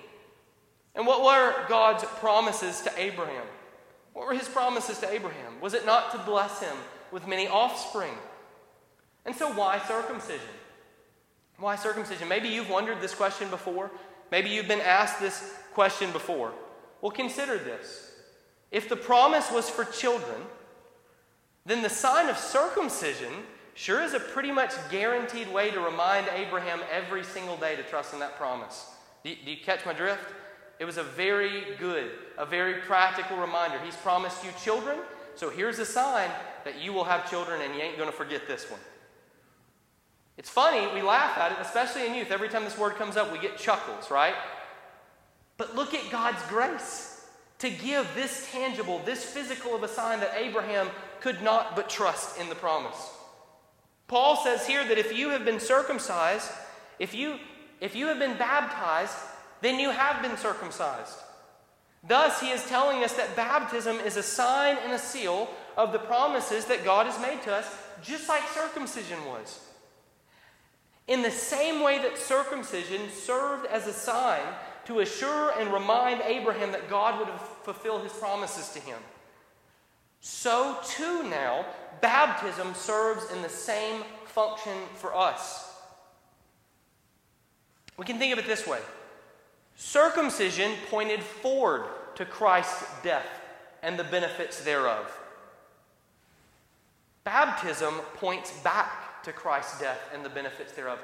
And 0.93 1.07
what 1.07 1.23
were 1.23 1.65
God's 1.69 2.03
promises 2.03 2.81
to 2.81 2.91
Abraham? 2.97 3.45
What 4.11 4.27
were 4.27 4.33
his 4.33 4.49
promises 4.49 4.97
to 4.99 5.09
Abraham? 5.09 5.61
Was 5.61 5.75
it 5.75 5.85
not 5.85 6.11
to 6.11 6.17
bless 6.17 6.59
him 6.59 6.75
with 7.09 7.25
many 7.25 7.47
offspring? 7.47 8.13
And 9.25 9.33
so, 9.33 9.49
why 9.53 9.79
circumcision? 9.87 10.41
Why 11.59 11.77
circumcision? 11.77 12.27
Maybe 12.27 12.49
you've 12.49 12.69
wondered 12.69 12.99
this 12.99 13.15
question 13.15 13.49
before. 13.49 13.91
Maybe 14.29 14.49
you've 14.49 14.67
been 14.67 14.81
asked 14.81 15.21
this 15.21 15.53
question 15.73 16.11
before. 16.11 16.51
Well, 16.99 17.11
consider 17.11 17.57
this. 17.57 18.11
If 18.71 18.89
the 18.89 18.97
promise 18.97 19.49
was 19.53 19.69
for 19.69 19.85
children, 19.85 20.41
then 21.67 21.81
the 21.83 21.89
sign 21.89 22.29
of 22.29 22.37
circumcision 22.37 23.31
sure 23.75 24.01
is 24.01 24.13
a 24.13 24.19
pretty 24.19 24.51
much 24.51 24.73
guaranteed 24.89 25.51
way 25.53 25.69
to 25.69 25.79
remind 25.79 26.27
Abraham 26.35 26.79
every 26.91 27.23
single 27.23 27.57
day 27.57 27.75
to 27.75 27.83
trust 27.83 28.13
in 28.13 28.19
that 28.19 28.37
promise. 28.37 28.89
Do 29.23 29.29
you, 29.29 29.35
do 29.45 29.51
you 29.51 29.57
catch 29.57 29.85
my 29.85 29.93
drift? 29.93 30.23
It 30.79 30.85
was 30.85 30.97
a 30.97 31.03
very 31.03 31.75
good, 31.77 32.09
a 32.37 32.45
very 32.45 32.75
practical 32.81 33.37
reminder. 33.37 33.77
He's 33.83 33.95
promised 33.95 34.43
you 34.43 34.51
children, 34.63 34.97
so 35.35 35.49
here's 35.49 35.79
a 35.79 35.85
sign 35.85 36.29
that 36.63 36.81
you 36.81 36.93
will 36.93 37.03
have 37.03 37.29
children 37.29 37.61
and 37.61 37.75
you 37.75 37.81
ain't 37.81 37.97
going 37.97 38.09
to 38.09 38.15
forget 38.15 38.47
this 38.47 38.69
one. 38.69 38.79
It's 40.37 40.49
funny, 40.49 40.87
we 40.93 41.01
laugh 41.01 41.37
at 41.37 41.51
it, 41.51 41.57
especially 41.61 42.05
in 42.05 42.13
youth. 42.13 42.31
Every 42.31 42.47
time 42.47 42.63
this 42.63 42.77
word 42.77 42.95
comes 42.95 43.17
up, 43.17 43.31
we 43.31 43.39
get 43.39 43.57
chuckles, 43.57 44.11
right? 44.11 44.35
But 45.57 45.75
look 45.75 45.95
at 45.95 46.11
God's 46.11 46.41
grace 46.43 47.25
to 47.59 47.71
give 47.71 48.07
this 48.13 48.47
tangible, 48.51 49.01
this 49.03 49.25
physical 49.25 49.75
of 49.75 49.81
a 49.81 49.87
sign 49.87 50.19
that 50.19 50.33
Abraham 50.37 50.89
could 51.21 51.41
not 51.41 51.75
but 51.75 51.89
trust 51.89 52.39
in 52.39 52.49
the 52.49 52.55
promise. 52.55 53.11
Paul 54.07 54.37
says 54.37 54.65
here 54.65 54.87
that 54.87 54.97
if 54.97 55.15
you 55.15 55.29
have 55.29 55.43
been 55.43 55.59
circumcised, 55.59 56.49
if 56.99 57.13
you, 57.13 57.37
if 57.81 57.95
you 57.95 58.07
have 58.07 58.19
been 58.19 58.37
baptized, 58.37 59.15
then 59.61 59.79
you 59.79 59.91
have 59.91 60.21
been 60.21 60.37
circumcised. 60.37 61.17
Thus, 62.07 62.39
he 62.39 62.51
is 62.51 62.65
telling 62.67 63.03
us 63.03 63.13
that 63.13 63.35
baptism 63.35 63.97
is 63.97 64.17
a 64.17 64.23
sign 64.23 64.77
and 64.83 64.93
a 64.93 64.99
seal 64.99 65.49
of 65.75 65.91
the 65.91 65.99
promises 65.99 66.65
that 66.65 66.85
God 66.85 67.05
has 67.05 67.19
made 67.21 67.41
to 67.43 67.53
us, 67.53 67.67
just 68.01 68.29
like 68.29 68.47
circumcision 68.49 69.17
was. 69.25 69.59
In 71.07 71.21
the 71.21 71.31
same 71.31 71.81
way 71.81 71.97
that 71.99 72.17
circumcision 72.17 73.09
served 73.11 73.65
as 73.67 73.87
a 73.87 73.93
sign 73.93 74.41
to 74.85 74.99
assure 74.99 75.51
and 75.59 75.73
remind 75.73 76.21
Abraham 76.21 76.71
that 76.71 76.89
God 76.89 77.19
would 77.19 77.29
fulfill 77.63 77.99
his 77.99 78.13
promises 78.13 78.69
to 78.69 78.79
him, 78.79 78.99
so 80.19 80.77
too 80.85 81.23
now 81.23 81.65
baptism 82.01 82.73
serves 82.73 83.31
in 83.31 83.41
the 83.41 83.49
same 83.49 84.03
function 84.25 84.77
for 84.95 85.15
us. 85.15 85.75
We 87.97 88.05
can 88.05 88.19
think 88.19 88.33
of 88.33 88.39
it 88.39 88.45
this 88.45 88.67
way 88.67 88.79
circumcision 89.75 90.71
pointed 90.89 91.23
forward 91.23 91.83
to 92.15 92.25
Christ's 92.25 92.85
death 93.03 93.27
and 93.83 93.97
the 93.97 94.03
benefits 94.03 94.63
thereof. 94.63 95.05
Baptism 97.23 97.93
points 98.15 98.51
back 98.61 99.23
to 99.23 99.33
Christ's 99.33 99.79
death 99.79 99.99
and 100.13 100.23
the 100.23 100.29
benefits 100.29 100.71
thereof, 100.71 100.99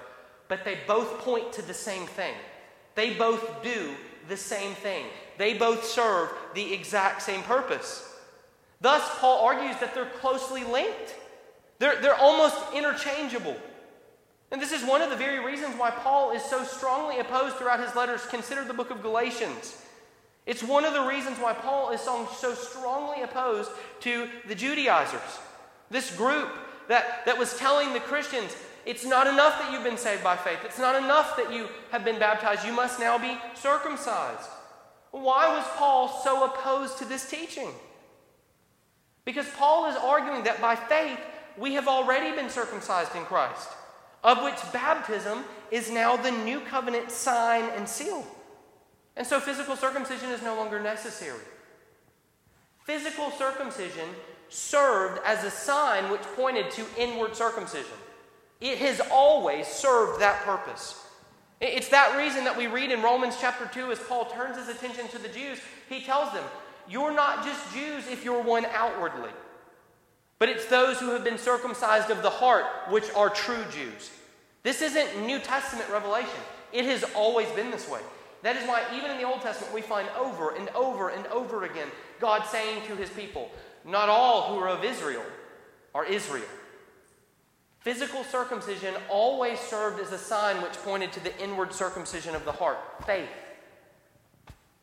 but 0.48 0.64
they 0.64 0.78
both 0.88 1.20
point 1.20 1.52
to 1.54 1.62
the 1.62 1.74
same 1.74 2.08
thing. 2.08 2.34
They 2.96 3.14
both 3.14 3.64
do 3.64 3.96
the 4.28 4.38
same 4.38 4.74
thing. 4.76 5.06
They 5.38 5.56
both 5.56 5.84
serve 5.84 6.30
the 6.54 6.74
exact 6.74 7.22
same 7.22 7.42
purpose. 7.44 8.13
Thus, 8.84 9.02
Paul 9.20 9.46
argues 9.46 9.80
that 9.80 9.96
they're 9.96 10.06
closely 10.20 10.66
linked, 10.66 11.16
they're, 11.80 12.02
they're 12.02 12.20
almost 12.20 12.58
interchangeable. 12.76 13.56
And 14.52 14.62
this 14.62 14.74
is 14.74 14.84
one 14.84 15.02
of 15.02 15.10
the 15.10 15.16
very 15.16 15.44
reasons 15.44 15.76
why 15.78 15.90
Paul 15.90 16.32
is 16.32 16.44
so 16.44 16.66
strongly 16.66 17.20
opposed 17.20 17.56
throughout 17.56 17.80
his 17.80 17.96
letters. 17.96 18.26
Consider 18.26 18.66
the 18.66 18.74
book 18.74 18.92
of 18.92 19.02
Galatians. 19.02 19.82
It's 20.46 20.62
one 20.62 20.84
of 20.84 20.94
the 20.94 21.02
reasons 21.02 21.38
why 21.40 21.54
Paul 21.54 21.92
is 21.92 22.02
so, 22.02 22.28
strongly 22.54 23.24
opposed 23.24 23.72
to 24.02 24.28
the 24.50 24.54
Judaizers, 24.54 25.40
this 25.90 26.14
group 26.18 26.50
that, 26.90 27.26
that 27.26 27.40
was 27.40 27.58
telling 27.58 27.94
the 27.94 28.02
Christians, 28.02 28.54
it's 28.86 29.06
not 29.06 29.28
enough 29.28 29.60
that 29.60 29.72
you've 29.72 29.86
been 29.86 29.98
saved 29.98 30.26
by 30.26 30.36
faith. 30.36 30.60
It's 30.66 30.78
not 30.78 31.02
enough 31.02 31.38
that 31.38 31.54
you 31.54 31.70
have 31.92 32.04
been 32.04 32.20
baptized. 32.20 32.68
You 32.68 32.74
must 32.74 33.00
now 33.00 33.18
be 33.18 33.38
circumcised. 33.56 34.50
Why 35.12 35.56
was 35.56 35.66
Paul 35.78 36.10
so 36.22 36.44
opposed 36.44 36.98
to 36.98 37.06
this 37.06 37.30
teaching? 37.30 37.70
Because 39.26 39.48
Paul 39.58 39.90
is 39.90 39.96
arguing 39.96 40.44
that 40.44 40.62
by 40.62 40.76
faith 40.76 41.20
we 41.58 41.74
have 41.74 41.88
already 41.88 42.36
been 42.36 42.50
circumcised 42.50 43.16
in 43.16 43.24
Christ, 43.24 43.70
of 44.24 44.44
which 44.44 44.60
baptism 44.72 45.44
is 45.72 45.92
now 45.92 46.16
the 46.16 46.32
new 46.32 46.60
covenant 46.62 47.12
sign 47.12 47.70
and 47.76 47.88
seal. 47.88 48.26
And 49.16 49.26
so 49.26 49.40
physical 49.40 49.76
circumcision 49.76 50.30
is 50.30 50.42
no 50.42 50.56
longer 50.56 50.80
necessary. 50.80 51.40
Physical 52.84 53.32
circumcision 53.32 54.10
served 54.50 55.22
as 55.26 55.44
a 55.44 55.52
sign 55.52 56.12
which 56.12 56.22
pointed 56.36 56.70
to 56.72 56.86
inward 56.98 57.36
circumcision. 57.36 57.98
It 58.60 58.78
has 58.80 59.02
always 59.12 59.68
served 59.68 60.22
that 60.22 60.42
purpose. 60.44 61.06
It's 61.62 61.90
that 61.90 62.18
reason 62.18 62.44
that 62.44 62.58
we 62.58 62.68
read 62.68 62.92
in 62.92 63.02
Romans 63.02 63.38
chapter 63.40 63.70
2 63.74 63.92
as 63.92 64.00
Paul 64.00 64.26
turns 64.26 64.58
his 64.58 64.68
attention 64.68 65.08
to 65.10 65.18
the 65.18 65.30
Jews, 65.30 65.60
he 65.88 66.02
tells 66.02 66.34
them, 66.34 66.44
You're 66.90 67.14
not 67.14 67.44
just 67.44 67.74
Jews 67.74 68.08
if 68.08 68.26
you're 68.26 68.42
one 68.42 68.66
outwardly, 68.66 69.32
but 70.40 70.50
it's 70.50 70.66
those 70.66 71.00
who 71.00 71.12
have 71.12 71.24
been 71.24 71.38
circumcised 71.38 72.10
of 72.10 72.22
the 72.22 72.30
heart 72.30 72.66
which 72.90 73.10
are 73.16 73.30
true 73.30 73.64
Jews. 73.72 74.12
This 74.64 74.82
isn't 74.82 75.26
New 75.26 75.40
Testament 75.40 75.90
revelation, 75.90 76.30
it 76.72 76.86
has 76.86 77.04
always 77.16 77.50
been 77.50 77.72
this 77.72 77.90
way. 77.90 78.02
That 78.44 78.58
is 78.58 78.68
why, 78.68 78.84
even 78.94 79.10
in 79.10 79.18
the 79.18 79.24
Old 79.24 79.42
Testament, 79.42 79.74
we 79.74 79.82
find 79.82 80.10
over 80.18 80.54
and 80.54 80.68
over 80.70 81.10
and 81.10 81.26
over 81.28 81.64
again 81.64 81.88
God 82.20 82.46
saying 82.46 82.86
to 82.88 82.96
his 82.96 83.10
people, 83.10 83.50
Not 83.86 84.10
all 84.10 84.54
who 84.54 84.60
are 84.60 84.68
of 84.68 84.84
Israel 84.84 85.24
are 85.96 86.06
Israel. 86.06 86.44
Physical 87.80 88.24
circumcision 88.24 88.94
always 89.10 89.60
served 89.60 90.00
as 90.02 90.12
a 90.12 90.18
sign 90.18 90.62
which 90.62 90.74
pointed 90.74 91.12
to 91.14 91.24
the 91.24 91.38
inward 91.42 91.74
circumcision 91.74 92.36
of 92.36 92.46
the 92.46 92.52
heart, 92.52 92.78
faith. 93.06 93.30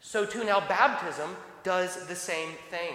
So, 0.00 0.24
too, 0.24 0.44
now 0.44 0.60
baptism 0.60 1.36
does 1.64 2.06
the 2.06 2.14
same 2.14 2.50
thing. 2.70 2.94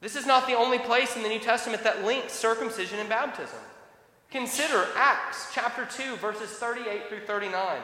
This 0.00 0.16
is 0.16 0.26
not 0.26 0.46
the 0.46 0.56
only 0.56 0.78
place 0.78 1.16
in 1.16 1.22
the 1.22 1.28
New 1.28 1.40
Testament 1.40 1.82
that 1.84 2.04
links 2.04 2.32
circumcision 2.32 2.98
and 3.00 3.08
baptism. 3.08 3.58
Consider 4.30 4.86
Acts 4.94 5.50
chapter 5.54 5.86
2, 5.86 6.16
verses 6.16 6.50
38 6.50 7.08
through 7.08 7.20
39. 7.20 7.80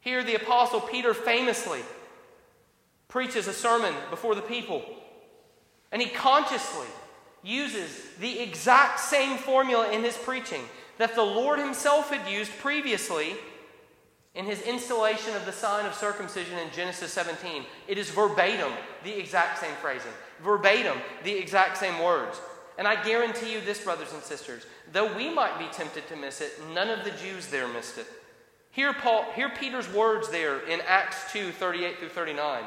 Here, 0.00 0.24
the 0.24 0.36
Apostle 0.36 0.80
Peter 0.80 1.14
famously 1.14 1.80
preaches 3.08 3.46
a 3.46 3.52
sermon 3.52 3.94
before 4.10 4.34
the 4.34 4.42
people, 4.42 4.82
and 5.92 6.00
he 6.00 6.08
consciously 6.08 6.86
uses 7.42 8.04
the 8.20 8.40
exact 8.40 8.98
same 9.00 9.36
formula 9.36 9.90
in 9.92 10.02
his 10.02 10.16
preaching 10.16 10.62
that 10.98 11.14
the 11.14 11.22
Lord 11.22 11.58
himself 11.58 12.10
had 12.10 12.30
used 12.30 12.50
previously 12.58 13.36
in 14.36 14.44
his 14.44 14.60
installation 14.62 15.34
of 15.34 15.46
the 15.46 15.52
sign 15.52 15.86
of 15.86 15.94
circumcision 15.94 16.58
in 16.58 16.70
Genesis 16.70 17.10
17. 17.12 17.64
It 17.88 17.96
is 17.96 18.10
verbatim 18.10 18.70
the 19.02 19.18
exact 19.18 19.58
same 19.58 19.74
phrasing, 19.80 20.12
verbatim 20.44 20.98
the 21.24 21.32
exact 21.32 21.78
same 21.78 21.98
words. 22.02 22.38
And 22.78 22.86
I 22.86 23.02
guarantee 23.02 23.54
you 23.54 23.62
this, 23.62 23.82
brothers 23.82 24.12
and 24.12 24.22
sisters, 24.22 24.66
though 24.92 25.16
we 25.16 25.30
might 25.30 25.58
be 25.58 25.66
tempted 25.72 26.06
to 26.08 26.16
miss 26.16 26.42
it, 26.42 26.52
none 26.74 26.90
of 26.90 27.02
the 27.02 27.12
Jews 27.12 27.46
there 27.46 27.66
missed 27.66 27.96
it. 27.96 28.06
Hear, 28.70 28.92
Paul, 28.92 29.24
hear 29.34 29.48
Peter's 29.48 29.90
words 29.90 30.28
there 30.28 30.60
in 30.68 30.82
Acts 30.86 31.32
2 31.32 31.52
38 31.52 31.98
through 31.98 32.10
39. 32.10 32.64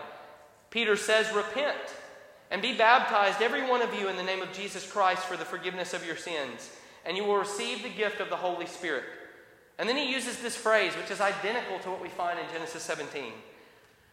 Peter 0.71 0.95
says, 0.95 1.31
Repent 1.35 1.77
and 2.49 2.63
be 2.63 2.75
baptized, 2.75 3.43
every 3.43 3.69
one 3.69 3.83
of 3.83 3.93
you, 3.93 4.07
in 4.07 4.17
the 4.17 4.23
name 4.23 4.41
of 4.41 4.51
Jesus 4.51 4.91
Christ 4.91 5.25
for 5.25 5.37
the 5.37 5.45
forgiveness 5.45 5.93
of 5.93 6.03
your 6.03 6.15
sins, 6.15 6.71
and 7.05 7.15
you 7.15 7.23
will 7.23 7.37
receive 7.37 7.83
the 7.83 7.89
gift 7.89 8.19
of 8.19 8.31
the 8.31 8.35
Holy 8.35 8.65
Spirit. 8.65 9.03
And 9.79 9.87
then 9.87 9.95
he 9.95 10.11
uses 10.11 10.39
this 10.39 10.57
phrase, 10.57 10.93
which 10.97 11.09
is 11.09 11.21
identical 11.21 11.79
to 11.79 11.89
what 11.89 12.01
we 12.01 12.09
find 12.09 12.37
in 12.37 12.45
Genesis 12.51 12.83
17. 12.83 13.31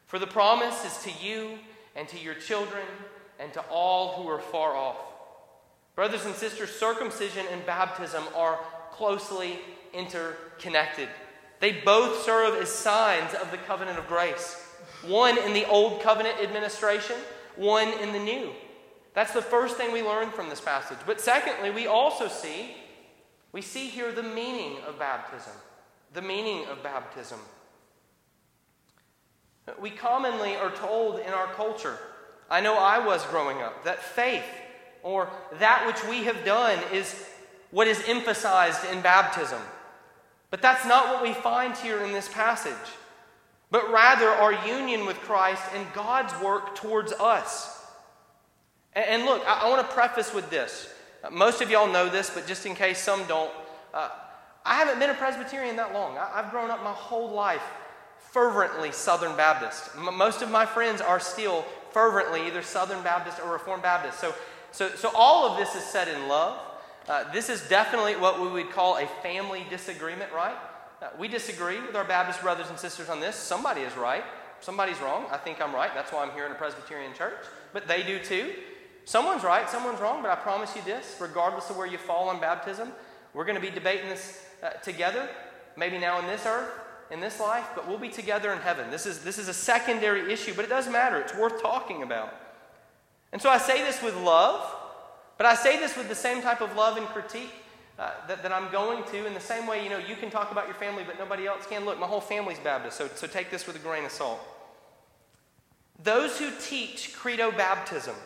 For 0.06 0.20
the 0.20 0.26
promise 0.26 0.84
is 0.84 1.02
to 1.02 1.26
you 1.26 1.58
and 1.96 2.08
to 2.08 2.18
your 2.18 2.34
children 2.34 2.86
and 3.40 3.52
to 3.52 3.60
all 3.62 4.12
who 4.12 4.28
are 4.28 4.38
far 4.38 4.76
off. 4.76 4.96
Brothers 5.96 6.24
and 6.24 6.34
sisters, 6.36 6.70
circumcision 6.70 7.44
and 7.50 7.66
baptism 7.66 8.22
are 8.36 8.60
closely 8.92 9.58
interconnected. 9.92 11.08
They 11.58 11.72
both 11.72 12.22
serve 12.22 12.60
as 12.62 12.68
signs 12.68 13.34
of 13.34 13.50
the 13.50 13.56
covenant 13.56 13.98
of 13.98 14.06
grace. 14.06 14.62
One 15.04 15.36
in 15.36 15.52
the 15.52 15.64
old 15.64 16.00
covenant 16.00 16.38
administration, 16.40 17.16
one 17.56 17.88
in 17.88 18.12
the 18.12 18.18
new. 18.20 18.52
That's 19.14 19.32
the 19.32 19.42
first 19.42 19.76
thing 19.76 19.92
we 19.92 20.02
learn 20.02 20.30
from 20.30 20.48
this 20.48 20.60
passage. 20.60 20.98
But 21.06 21.20
secondly, 21.20 21.70
we 21.70 21.86
also 21.86 22.28
see 22.28 22.76
we 23.56 23.62
see 23.62 23.88
here 23.88 24.12
the 24.12 24.22
meaning 24.22 24.76
of 24.86 24.98
baptism. 24.98 25.54
The 26.12 26.20
meaning 26.20 26.66
of 26.66 26.82
baptism. 26.82 27.38
We 29.80 29.88
commonly 29.88 30.56
are 30.56 30.70
told 30.70 31.20
in 31.20 31.32
our 31.32 31.46
culture, 31.54 31.98
I 32.50 32.60
know 32.60 32.76
I 32.76 32.98
was 32.98 33.24
growing 33.24 33.62
up, 33.62 33.82
that 33.84 34.02
faith 34.02 34.44
or 35.02 35.30
that 35.58 35.86
which 35.86 36.06
we 36.06 36.24
have 36.24 36.44
done 36.44 36.78
is 36.92 37.24
what 37.70 37.88
is 37.88 38.04
emphasized 38.06 38.84
in 38.92 39.00
baptism. 39.00 39.62
But 40.50 40.60
that's 40.60 40.84
not 40.84 41.14
what 41.14 41.22
we 41.22 41.32
find 41.32 41.74
here 41.78 42.04
in 42.04 42.12
this 42.12 42.28
passage, 42.28 42.92
but 43.70 43.90
rather 43.90 44.28
our 44.28 44.52
union 44.66 45.06
with 45.06 45.16
Christ 45.20 45.62
and 45.74 45.90
God's 45.94 46.38
work 46.42 46.74
towards 46.74 47.10
us. 47.12 47.82
And, 48.92 49.24
look, 49.24 49.42
I, 49.46 49.66
want 49.70 49.80
to 49.88 49.94
preface 49.94 50.34
with 50.34 50.50
this. 50.50 50.92
Most 51.32 51.60
of 51.60 51.70
y'all 51.70 51.90
know 51.90 52.08
this, 52.08 52.30
but 52.30 52.46
just 52.46 52.66
in 52.66 52.74
case 52.74 52.98
some 52.98 53.24
don't, 53.26 53.50
uh, 53.92 54.10
I 54.64 54.74
haven't 54.76 54.98
been 54.98 55.10
a 55.10 55.14
Presbyterian 55.14 55.76
that 55.76 55.92
long. 55.92 56.18
I, 56.18 56.42
have 56.42 56.50
grown 56.50 56.70
up 56.70 56.82
my 56.82 56.92
whole 56.92 57.30
life 57.30 57.62
fervently 58.18 58.92
Southern 58.92 59.36
Baptist. 59.36 59.96
most 59.96 60.42
of 60.42 60.50
my 60.50 60.66
friends 60.66 61.00
are 61.00 61.20
still 61.20 61.64
fervently, 61.92 62.46
either 62.46 62.62
Southern 62.62 63.02
Baptist 63.02 63.40
or 63.40 63.52
Reformed 63.52 63.82
Baptist. 63.82 64.20
So, 64.20 64.34
so, 64.72 64.90
so 64.90 65.10
all 65.14 65.50
of 65.50 65.56
this 65.56 65.74
is 65.74 65.82
said 65.84 66.08
in 66.08 66.28
love. 66.28 66.58
Uh, 67.08 67.30
this 67.32 67.48
is 67.48 67.66
definitely 67.68 68.16
what 68.16 68.40
we 68.40 68.48
would 68.48 68.70
call 68.70 68.98
a 68.98 69.06
family 69.22 69.64
disagreement, 69.70 70.32
right? 70.32 70.56
Uh, 71.00 71.08
we 71.18 71.28
disagree 71.28 71.80
with 71.80 71.94
our 71.94 72.04
Baptist 72.04 72.42
brothers 72.42 72.68
and 72.68 72.78
sisters 72.78 73.08
on 73.08 73.20
this. 73.20 73.36
Somebody 73.36 73.82
is 73.82 73.96
right, 73.96 74.24
somebody's 74.60 75.00
wrong. 75.00 75.26
I 75.30 75.36
think 75.36 75.60
I'm 75.60 75.74
right. 75.74 75.94
That's 75.94 76.12
why 76.12 76.24
I'm 76.24 76.32
here 76.32 76.46
in 76.46 76.52
a 76.52 76.56
Presbyterian 76.56 77.14
church. 77.14 77.38
But 77.72 77.86
they 77.86 78.02
do 78.02 78.18
too. 78.18 78.52
Someone's 79.06 79.44
right, 79.44 79.70
someone's 79.70 80.00
wrong, 80.00 80.20
but 80.20 80.32
I 80.32 80.34
promise 80.34 80.74
you 80.74 80.82
this 80.82 81.16
regardless 81.20 81.70
of 81.70 81.76
where 81.76 81.86
you 81.86 81.96
fall 81.96 82.28
on 82.28 82.40
baptism, 82.40 82.90
we're 83.34 83.44
going 83.44 83.54
to 83.54 83.60
be 83.60 83.70
debating 83.70 84.08
this 84.08 84.44
uh, 84.64 84.70
together, 84.82 85.28
maybe 85.76 85.96
now 85.96 86.18
in 86.18 86.26
this 86.26 86.44
earth, 86.44 86.68
in 87.12 87.20
this 87.20 87.38
life, 87.38 87.66
but 87.76 87.86
we'll 87.86 87.98
be 87.98 88.08
together 88.08 88.52
in 88.52 88.58
heaven. 88.58 88.90
This 88.90 89.06
is, 89.06 89.22
this 89.22 89.38
is 89.38 89.46
a 89.46 89.54
secondary 89.54 90.32
issue, 90.32 90.54
but 90.56 90.64
it 90.64 90.68
does 90.68 90.88
matter. 90.88 91.20
It's 91.20 91.34
worth 91.36 91.62
talking 91.62 92.02
about. 92.02 92.34
And 93.32 93.40
so 93.40 93.48
I 93.48 93.58
say 93.58 93.84
this 93.84 94.02
with 94.02 94.16
love, 94.16 94.74
but 95.38 95.46
I 95.46 95.54
say 95.54 95.78
this 95.78 95.96
with 95.96 96.08
the 96.08 96.14
same 96.16 96.42
type 96.42 96.60
of 96.60 96.74
love 96.74 96.96
and 96.96 97.06
critique 97.06 97.54
uh, 98.00 98.10
that, 98.26 98.42
that 98.42 98.50
I'm 98.50 98.72
going 98.72 99.04
to. 99.12 99.24
In 99.24 99.34
the 99.34 99.40
same 99.40 99.68
way, 99.68 99.84
you 99.84 99.88
know, 99.88 99.98
you 99.98 100.16
can 100.16 100.30
talk 100.30 100.50
about 100.50 100.66
your 100.66 100.74
family, 100.74 101.04
but 101.06 101.16
nobody 101.16 101.46
else 101.46 101.64
can. 101.64 101.84
Look, 101.84 102.00
my 102.00 102.08
whole 102.08 102.20
family's 102.20 102.58
Baptist, 102.58 102.96
so, 102.96 103.08
so 103.14 103.28
take 103.28 103.52
this 103.52 103.68
with 103.68 103.76
a 103.76 103.78
grain 103.78 104.04
of 104.04 104.10
salt. 104.10 104.40
Those 106.02 106.40
who 106.40 106.50
teach 106.60 107.14
credo 107.14 107.52
baptism, 107.52 108.16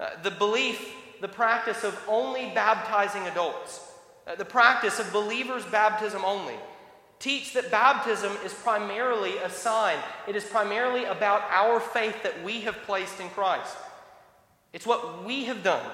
uh, 0.00 0.08
the 0.22 0.30
belief, 0.30 0.94
the 1.20 1.28
practice 1.28 1.84
of 1.84 1.96
only 2.08 2.50
baptizing 2.54 3.26
adults, 3.28 3.80
uh, 4.26 4.34
the 4.34 4.44
practice 4.44 4.98
of 4.98 5.12
believers' 5.12 5.64
baptism 5.66 6.24
only, 6.24 6.54
teach 7.18 7.52
that 7.52 7.70
baptism 7.70 8.32
is 8.44 8.54
primarily 8.54 9.36
a 9.38 9.50
sign. 9.50 9.98
It 10.26 10.34
is 10.34 10.44
primarily 10.44 11.04
about 11.04 11.42
our 11.50 11.78
faith 11.78 12.22
that 12.22 12.42
we 12.42 12.62
have 12.62 12.76
placed 12.86 13.20
in 13.20 13.28
Christ. 13.28 13.76
It's 14.72 14.86
what 14.86 15.24
we 15.24 15.44
have 15.44 15.62
done. 15.62 15.84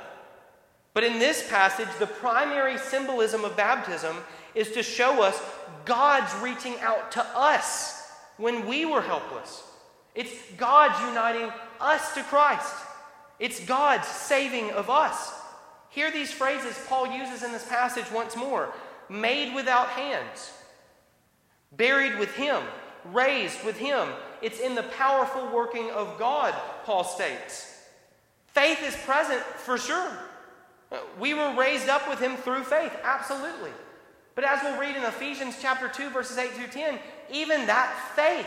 But 0.94 1.04
in 1.04 1.18
this 1.18 1.48
passage, 1.48 1.88
the 1.98 2.06
primary 2.06 2.78
symbolism 2.78 3.44
of 3.44 3.56
baptism 3.56 4.16
is 4.54 4.70
to 4.72 4.82
show 4.82 5.22
us 5.22 5.38
God's 5.84 6.32
reaching 6.42 6.78
out 6.80 7.12
to 7.12 7.26
us 7.34 8.08
when 8.36 8.66
we 8.66 8.86
were 8.86 9.02
helpless. 9.02 9.64
It's 10.14 10.32
God's 10.56 10.98
uniting 11.00 11.50
us 11.80 12.14
to 12.14 12.22
Christ. 12.22 12.72
It's 13.38 13.60
God's 13.60 14.08
saving 14.08 14.70
of 14.70 14.88
us. 14.88 15.32
Hear 15.90 16.10
these 16.10 16.32
phrases 16.32 16.78
Paul 16.88 17.06
uses 17.12 17.42
in 17.42 17.52
this 17.52 17.66
passage 17.68 18.10
once 18.12 18.36
more 18.36 18.72
made 19.08 19.54
without 19.54 19.88
hands, 19.90 20.52
buried 21.72 22.18
with 22.18 22.34
Him, 22.34 22.62
raised 23.12 23.64
with 23.64 23.78
Him. 23.78 24.08
It's 24.42 24.60
in 24.60 24.74
the 24.74 24.82
powerful 24.82 25.48
working 25.54 25.90
of 25.90 26.18
God, 26.18 26.54
Paul 26.84 27.04
states. 27.04 27.72
Faith 28.48 28.82
is 28.82 28.96
present 29.04 29.40
for 29.42 29.78
sure. 29.78 30.10
We 31.18 31.34
were 31.34 31.54
raised 31.54 31.88
up 31.88 32.08
with 32.08 32.18
Him 32.18 32.36
through 32.36 32.64
faith, 32.64 32.92
absolutely. 33.02 33.70
But 34.34 34.44
as 34.44 34.60
we'll 34.62 34.78
read 34.78 34.96
in 34.96 35.02
Ephesians 35.04 35.56
chapter 35.60 35.88
2, 35.88 36.10
verses 36.10 36.36
8 36.36 36.50
through 36.50 36.66
10, 36.68 36.98
even 37.32 37.66
that 37.66 37.94
faith 38.14 38.46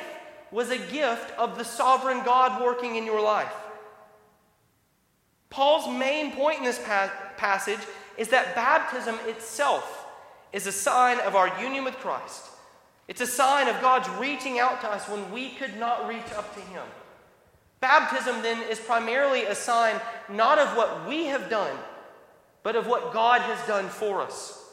was 0.51 0.69
a 0.69 0.77
gift 0.77 1.31
of 1.37 1.57
the 1.57 1.65
sovereign 1.65 2.23
God 2.23 2.61
working 2.61 2.95
in 2.95 3.05
your 3.05 3.21
life. 3.21 3.53
Paul's 5.49 5.87
main 5.87 6.31
point 6.33 6.59
in 6.59 6.65
this 6.65 6.79
pa- 6.79 7.11
passage 7.37 7.79
is 8.17 8.27
that 8.29 8.55
baptism 8.55 9.15
itself 9.25 10.05
is 10.53 10.67
a 10.67 10.71
sign 10.71 11.19
of 11.21 11.35
our 11.35 11.59
union 11.61 11.83
with 11.83 11.95
Christ. 11.95 12.45
It's 13.07 13.21
a 13.21 13.27
sign 13.27 13.67
of 13.67 13.81
God's 13.81 14.07
reaching 14.19 14.59
out 14.59 14.81
to 14.81 14.89
us 14.89 15.07
when 15.09 15.31
we 15.31 15.49
could 15.51 15.77
not 15.77 16.07
reach 16.07 16.31
up 16.35 16.53
to 16.53 16.61
Him. 16.61 16.83
Baptism, 17.79 18.41
then, 18.41 18.61
is 18.69 18.79
primarily 18.79 19.45
a 19.45 19.55
sign 19.55 19.99
not 20.27 20.59
of 20.59 20.75
what 20.75 21.07
we 21.07 21.25
have 21.25 21.49
done, 21.49 21.75
but 22.61 22.75
of 22.75 22.87
what 22.87 23.13
God 23.13 23.41
has 23.41 23.65
done 23.67 23.87
for 23.87 24.21
us. 24.21 24.63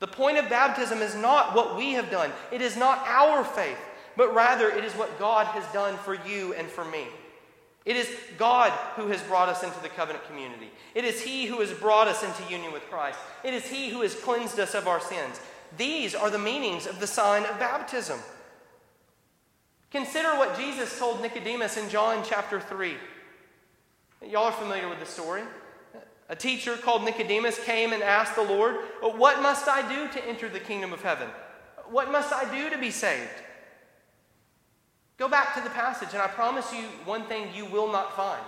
The 0.00 0.06
point 0.06 0.36
of 0.36 0.50
baptism 0.50 1.00
is 1.00 1.14
not 1.14 1.54
what 1.54 1.76
we 1.76 1.92
have 1.92 2.10
done, 2.10 2.30
it 2.52 2.60
is 2.60 2.76
not 2.76 2.98
our 3.06 3.44
faith, 3.44 3.78
but 4.16 4.34
rather 4.34 4.68
it 4.68 4.84
is 4.84 4.92
what 4.92 5.18
God 5.18 5.46
has 5.46 5.64
done 5.72 5.96
for 5.98 6.14
you 6.14 6.52
and 6.54 6.68
for 6.68 6.84
me. 6.84 7.06
It 7.86 7.96
is 7.96 8.10
God 8.36 8.72
who 8.96 9.06
has 9.08 9.22
brought 9.22 9.48
us 9.48 9.62
into 9.62 9.80
the 9.80 9.88
covenant 9.88 10.26
community. 10.26 10.70
It 10.94 11.04
is 11.04 11.22
He 11.22 11.46
who 11.46 11.60
has 11.60 11.72
brought 11.72 12.08
us 12.08 12.24
into 12.24 12.52
union 12.52 12.72
with 12.72 12.82
Christ. 12.90 13.18
It 13.44 13.54
is 13.54 13.66
He 13.68 13.90
who 13.90 14.02
has 14.02 14.14
cleansed 14.14 14.58
us 14.58 14.74
of 14.74 14.88
our 14.88 15.00
sins. 15.00 15.40
These 15.78 16.14
are 16.14 16.28
the 16.28 16.38
meanings 16.38 16.86
of 16.88 16.98
the 16.98 17.06
sign 17.06 17.44
of 17.44 17.60
baptism. 17.60 18.18
Consider 19.92 20.30
what 20.30 20.58
Jesus 20.58 20.98
told 20.98 21.22
Nicodemus 21.22 21.76
in 21.76 21.88
John 21.88 22.24
chapter 22.26 22.60
3. 22.60 22.94
Y'all 24.28 24.46
are 24.46 24.52
familiar 24.52 24.88
with 24.88 24.98
the 24.98 25.06
story. 25.06 25.42
A 26.28 26.34
teacher 26.34 26.76
called 26.76 27.04
Nicodemus 27.04 27.62
came 27.64 27.92
and 27.92 28.02
asked 28.02 28.34
the 28.34 28.42
Lord, 28.42 28.76
What 29.00 29.40
must 29.40 29.68
I 29.68 29.88
do 29.88 30.12
to 30.12 30.28
enter 30.28 30.48
the 30.48 30.58
kingdom 30.58 30.92
of 30.92 31.02
heaven? 31.02 31.28
What 31.88 32.10
must 32.10 32.32
I 32.32 32.52
do 32.52 32.68
to 32.68 32.78
be 32.78 32.90
saved? 32.90 33.30
Go 35.18 35.28
back 35.28 35.54
to 35.54 35.62
the 35.62 35.70
passage, 35.70 36.10
and 36.12 36.20
I 36.20 36.26
promise 36.26 36.72
you 36.72 36.84
one 37.04 37.24
thing 37.24 37.48
you 37.54 37.64
will 37.64 37.90
not 37.90 38.14
find. 38.14 38.42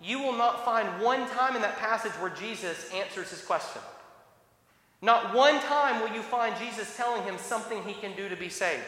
You 0.00 0.18
will 0.20 0.32
not 0.32 0.64
find 0.64 1.00
one 1.00 1.28
time 1.30 1.56
in 1.56 1.62
that 1.62 1.78
passage 1.78 2.12
where 2.12 2.30
Jesus 2.30 2.90
answers 2.92 3.30
his 3.30 3.42
question. 3.42 3.82
Not 5.00 5.34
one 5.34 5.60
time 5.60 6.00
will 6.00 6.14
you 6.14 6.22
find 6.22 6.56
Jesus 6.56 6.96
telling 6.96 7.22
him 7.22 7.36
something 7.38 7.82
he 7.82 7.94
can 7.94 8.16
do 8.16 8.28
to 8.28 8.36
be 8.36 8.48
saved. 8.48 8.82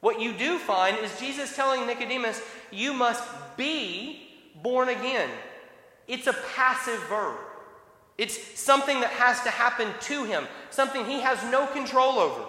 What 0.00 0.20
you 0.20 0.32
do 0.34 0.58
find 0.58 0.98
is 0.98 1.18
Jesus 1.18 1.56
telling 1.56 1.86
Nicodemus, 1.86 2.42
You 2.70 2.92
must 2.92 3.24
be 3.56 4.28
born 4.62 4.90
again. 4.90 5.30
It's 6.06 6.26
a 6.26 6.34
passive 6.54 7.02
verb. 7.04 7.38
It's 8.18 8.60
something 8.60 9.00
that 9.00 9.10
has 9.10 9.40
to 9.42 9.50
happen 9.50 9.88
to 10.02 10.24
him, 10.24 10.46
something 10.70 11.04
he 11.06 11.20
has 11.20 11.42
no 11.50 11.66
control 11.66 12.18
over. 12.18 12.44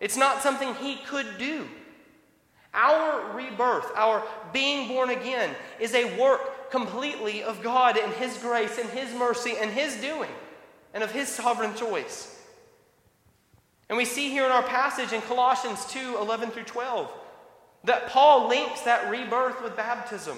It's 0.00 0.16
not 0.16 0.42
something 0.42 0.74
he 0.74 0.96
could 1.06 1.38
do. 1.38 1.68
Our 2.74 3.32
rebirth, 3.34 3.90
our 3.96 4.22
being 4.52 4.88
born 4.88 5.10
again, 5.10 5.54
is 5.80 5.94
a 5.94 6.18
work 6.18 6.70
completely 6.70 7.42
of 7.42 7.62
God 7.62 7.96
and 7.96 8.12
His 8.14 8.36
grace 8.38 8.78
and 8.78 8.88
His 8.90 9.12
mercy 9.14 9.54
and 9.58 9.70
His 9.70 9.96
doing 9.96 10.30
and 10.94 11.02
of 11.02 11.10
His 11.10 11.28
sovereign 11.28 11.74
choice. 11.74 12.34
And 13.88 13.96
we 13.96 14.04
see 14.04 14.28
here 14.30 14.44
in 14.44 14.52
our 14.52 14.62
passage 14.62 15.12
in 15.12 15.22
Colossians 15.22 15.86
2 15.86 16.18
11 16.18 16.50
through 16.50 16.64
12 16.64 17.10
that 17.84 18.08
Paul 18.08 18.48
links 18.48 18.82
that 18.82 19.10
rebirth 19.10 19.62
with 19.62 19.76
baptism. 19.76 20.36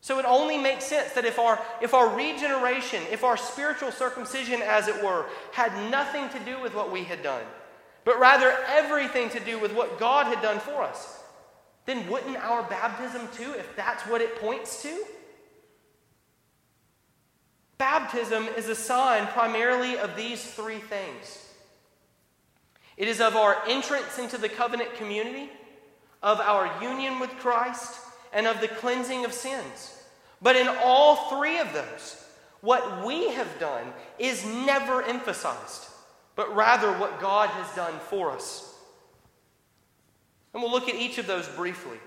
So 0.00 0.18
it 0.18 0.24
only 0.24 0.56
makes 0.56 0.84
sense 0.84 1.12
that 1.12 1.24
if 1.24 1.38
our, 1.38 1.60
if 1.82 1.92
our 1.92 2.08
regeneration, 2.14 3.02
if 3.10 3.24
our 3.24 3.36
spiritual 3.36 3.90
circumcision, 3.90 4.62
as 4.62 4.86
it 4.86 5.02
were, 5.02 5.26
had 5.52 5.90
nothing 5.90 6.28
to 6.30 6.38
do 6.44 6.60
with 6.60 6.74
what 6.74 6.92
we 6.92 7.02
had 7.04 7.22
done, 7.22 7.42
but 8.04 8.18
rather 8.18 8.56
everything 8.68 9.28
to 9.30 9.40
do 9.40 9.58
with 9.58 9.74
what 9.74 9.98
God 9.98 10.26
had 10.26 10.40
done 10.40 10.60
for 10.60 10.82
us, 10.82 11.17
then 11.88 12.06
wouldn't 12.06 12.36
our 12.36 12.62
baptism 12.64 13.26
too, 13.34 13.54
if 13.54 13.74
that's 13.74 14.02
what 14.02 14.20
it 14.20 14.36
points 14.36 14.82
to? 14.82 14.94
Baptism 17.78 18.46
is 18.58 18.68
a 18.68 18.74
sign 18.74 19.26
primarily 19.28 19.96
of 19.96 20.14
these 20.14 20.44
three 20.44 20.80
things 20.80 21.46
it 22.98 23.06
is 23.06 23.20
of 23.20 23.36
our 23.36 23.56
entrance 23.68 24.18
into 24.18 24.36
the 24.36 24.48
covenant 24.48 24.92
community, 24.96 25.48
of 26.20 26.40
our 26.40 26.82
union 26.82 27.20
with 27.20 27.30
Christ, 27.38 28.00
and 28.32 28.46
of 28.46 28.60
the 28.60 28.66
cleansing 28.66 29.24
of 29.24 29.32
sins. 29.32 30.02
But 30.42 30.56
in 30.56 30.66
all 30.82 31.30
three 31.30 31.58
of 31.58 31.72
those, 31.72 32.24
what 32.60 33.06
we 33.06 33.30
have 33.30 33.60
done 33.60 33.92
is 34.18 34.44
never 34.44 35.00
emphasized, 35.04 35.86
but 36.34 36.54
rather 36.56 36.90
what 36.98 37.20
God 37.20 37.48
has 37.50 37.76
done 37.76 37.94
for 38.10 38.32
us. 38.32 38.67
And 40.52 40.62
we'll 40.62 40.72
look 40.72 40.88
at 40.88 40.94
each 40.94 41.18
of 41.18 41.26
those 41.26 41.48
briefly. 41.48 41.98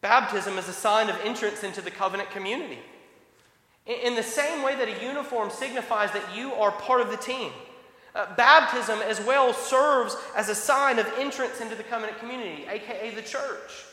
Baptism 0.00 0.58
is 0.58 0.68
a 0.68 0.72
sign 0.72 1.08
of 1.08 1.16
entrance 1.24 1.64
into 1.64 1.80
the 1.80 1.90
covenant 1.90 2.30
community. 2.30 2.78
In 3.86 4.14
the 4.14 4.22
same 4.22 4.62
way 4.62 4.76
that 4.76 4.88
a 4.88 5.04
uniform 5.04 5.50
signifies 5.50 6.12
that 6.12 6.36
you 6.36 6.52
are 6.52 6.70
part 6.70 7.00
of 7.00 7.10
the 7.10 7.16
team, 7.16 7.50
uh, 8.14 8.26
baptism 8.36 9.00
as 9.00 9.20
well 9.20 9.52
serves 9.54 10.16
as 10.36 10.48
a 10.48 10.54
sign 10.54 10.98
of 10.98 11.06
entrance 11.18 11.60
into 11.60 11.74
the 11.74 11.82
covenant 11.82 12.18
community, 12.18 12.66
aka 12.68 13.14
the 13.14 13.22
church. 13.22 13.84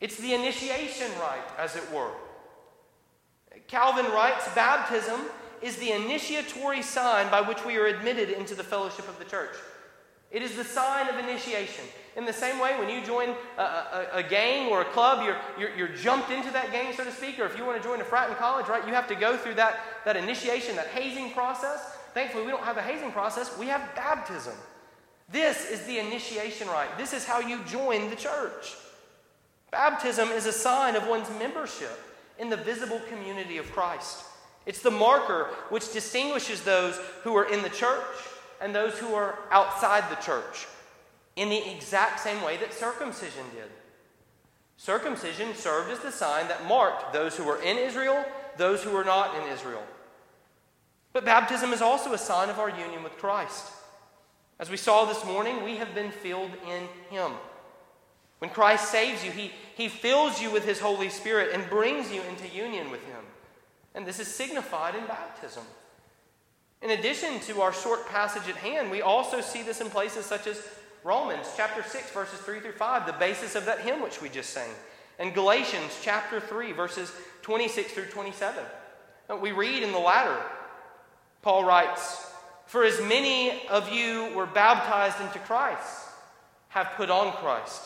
It's 0.00 0.16
the 0.16 0.34
initiation 0.34 1.10
rite, 1.20 1.48
as 1.58 1.76
it 1.76 1.90
were. 1.92 2.12
Calvin 3.68 4.06
writes 4.06 4.48
Baptism 4.54 5.20
is 5.62 5.76
the 5.76 5.92
initiatory 5.92 6.82
sign 6.82 7.30
by 7.30 7.40
which 7.40 7.64
we 7.64 7.76
are 7.76 7.86
admitted 7.86 8.30
into 8.30 8.54
the 8.54 8.64
fellowship 8.64 9.08
of 9.08 9.18
the 9.18 9.24
church. 9.24 9.54
It 10.36 10.42
is 10.42 10.54
the 10.54 10.64
sign 10.64 11.08
of 11.08 11.16
initiation. 11.16 11.82
In 12.14 12.26
the 12.26 12.32
same 12.32 12.58
way, 12.58 12.78
when 12.78 12.90
you 12.90 13.02
join 13.02 13.30
a, 13.56 13.62
a, 13.62 14.08
a 14.16 14.22
gang 14.22 14.68
or 14.68 14.82
a 14.82 14.84
club, 14.84 15.24
you're, 15.24 15.38
you're, 15.58 15.74
you're, 15.74 15.96
jumped 15.96 16.30
into 16.30 16.50
that 16.50 16.70
gang, 16.72 16.92
so 16.92 17.04
to 17.04 17.10
speak, 17.10 17.40
or 17.40 17.46
if 17.46 17.56
you 17.56 17.64
want 17.64 17.82
to 17.82 17.88
join 17.88 18.02
a 18.02 18.04
frat 18.04 18.28
in 18.28 18.34
college, 18.34 18.68
right, 18.68 18.86
you 18.86 18.92
have 18.92 19.08
to 19.08 19.14
go 19.14 19.38
through 19.38 19.54
that, 19.54 19.80
that 20.04 20.14
initiation, 20.14 20.76
that 20.76 20.88
hazing 20.88 21.30
process. 21.30 21.96
Thankfully, 22.12 22.44
we 22.44 22.50
don't 22.50 22.64
have 22.64 22.76
a 22.76 22.82
hazing 22.82 23.12
process, 23.12 23.56
we 23.58 23.68
have 23.68 23.80
baptism. 23.94 24.52
This 25.32 25.70
is 25.70 25.86
the 25.86 26.00
initiation 26.00 26.68
rite. 26.68 26.98
This 26.98 27.14
is 27.14 27.24
how 27.24 27.40
you 27.40 27.64
join 27.64 28.10
the 28.10 28.16
church. 28.16 28.74
Baptism 29.70 30.28
is 30.28 30.44
a 30.44 30.52
sign 30.52 30.96
of 30.96 31.08
one's 31.08 31.30
membership 31.38 31.98
in 32.38 32.50
the 32.50 32.58
visible 32.58 33.00
community 33.08 33.56
of 33.56 33.72
Christ. 33.72 34.22
It's 34.66 34.82
the 34.82 34.90
marker 34.90 35.44
which 35.70 35.94
distinguishes 35.94 36.60
those 36.60 37.00
who 37.22 37.34
are 37.38 37.50
in 37.50 37.62
the 37.62 37.70
church 37.70 38.04
and 38.60 38.74
those 38.74 38.98
who 38.98 39.14
are 39.14 39.38
outside 39.50 40.10
the 40.10 40.22
church 40.22 40.66
in 41.36 41.48
the 41.48 41.70
exact 41.70 42.20
same 42.20 42.42
way 42.42 42.56
that 42.56 42.72
circumcision 42.72 43.44
did. 43.54 43.70
Circumcision 44.76 45.54
served 45.54 45.90
as 45.90 46.00
the 46.00 46.12
sign 46.12 46.48
that 46.48 46.66
marked 46.66 47.12
those 47.12 47.36
who 47.36 47.44
were 47.44 47.62
in 47.62 47.78
Israel, 47.78 48.24
those 48.56 48.82
who 48.82 48.90
were 48.90 49.04
not 49.04 49.34
in 49.34 49.52
Israel. 49.52 49.82
But 51.12 51.24
baptism 51.24 51.72
is 51.72 51.80
also 51.80 52.12
a 52.12 52.18
sign 52.18 52.50
of 52.50 52.58
our 52.58 52.68
union 52.68 53.02
with 53.02 53.16
Christ. 53.16 53.72
As 54.58 54.70
we 54.70 54.76
saw 54.76 55.04
this 55.04 55.24
morning, 55.24 55.62
we 55.62 55.76
have 55.76 55.94
been 55.94 56.10
filled 56.10 56.50
in 56.66 56.88
Him. 57.10 57.32
When 58.38 58.50
Christ 58.50 58.90
saves 58.90 59.24
you, 59.24 59.30
he, 59.30 59.50
he 59.74 59.88
fills 59.88 60.40
you 60.40 60.50
with 60.50 60.64
His 60.64 60.80
Holy 60.80 61.08
Spirit 61.08 61.50
and 61.54 61.68
brings 61.70 62.12
you 62.12 62.22
into 62.22 62.54
union 62.54 62.90
with 62.90 63.02
Him. 63.06 63.22
And 63.94 64.06
this 64.06 64.20
is 64.20 64.28
signified 64.28 64.94
in 64.94 65.06
baptism. 65.06 65.64
In 66.82 66.90
addition 66.90 67.40
to 67.40 67.62
our 67.62 67.72
short 67.72 68.06
passage 68.06 68.48
at 68.48 68.56
hand, 68.56 68.90
we 68.90 69.02
also 69.02 69.40
see 69.40 69.62
this 69.62 69.80
in 69.80 69.88
places 69.88 70.26
such 70.26 70.46
as 70.46 70.62
Romans 71.04 71.46
chapter 71.56 71.82
6, 71.82 72.10
verses 72.10 72.40
3 72.40 72.60
through 72.60 72.72
5, 72.72 73.06
the 73.06 73.12
basis 73.14 73.54
of 73.54 73.64
that 73.66 73.80
hymn 73.80 74.02
which 74.02 74.20
we 74.20 74.28
just 74.28 74.50
sang, 74.50 74.70
and 75.18 75.34
Galatians 75.34 75.98
chapter 76.02 76.40
3, 76.40 76.72
verses 76.72 77.12
26 77.42 77.92
through 77.92 78.06
27. 78.06 78.62
We 79.40 79.52
read 79.52 79.82
in 79.82 79.92
the 79.92 79.98
latter, 79.98 80.36
Paul 81.42 81.64
writes, 81.64 82.26
For 82.66 82.84
as 82.84 83.00
many 83.00 83.66
of 83.68 83.92
you 83.92 84.32
were 84.34 84.46
baptized 84.46 85.20
into 85.20 85.38
Christ, 85.38 86.08
have 86.68 86.92
put 86.96 87.08
on 87.08 87.32
Christ. 87.32 87.82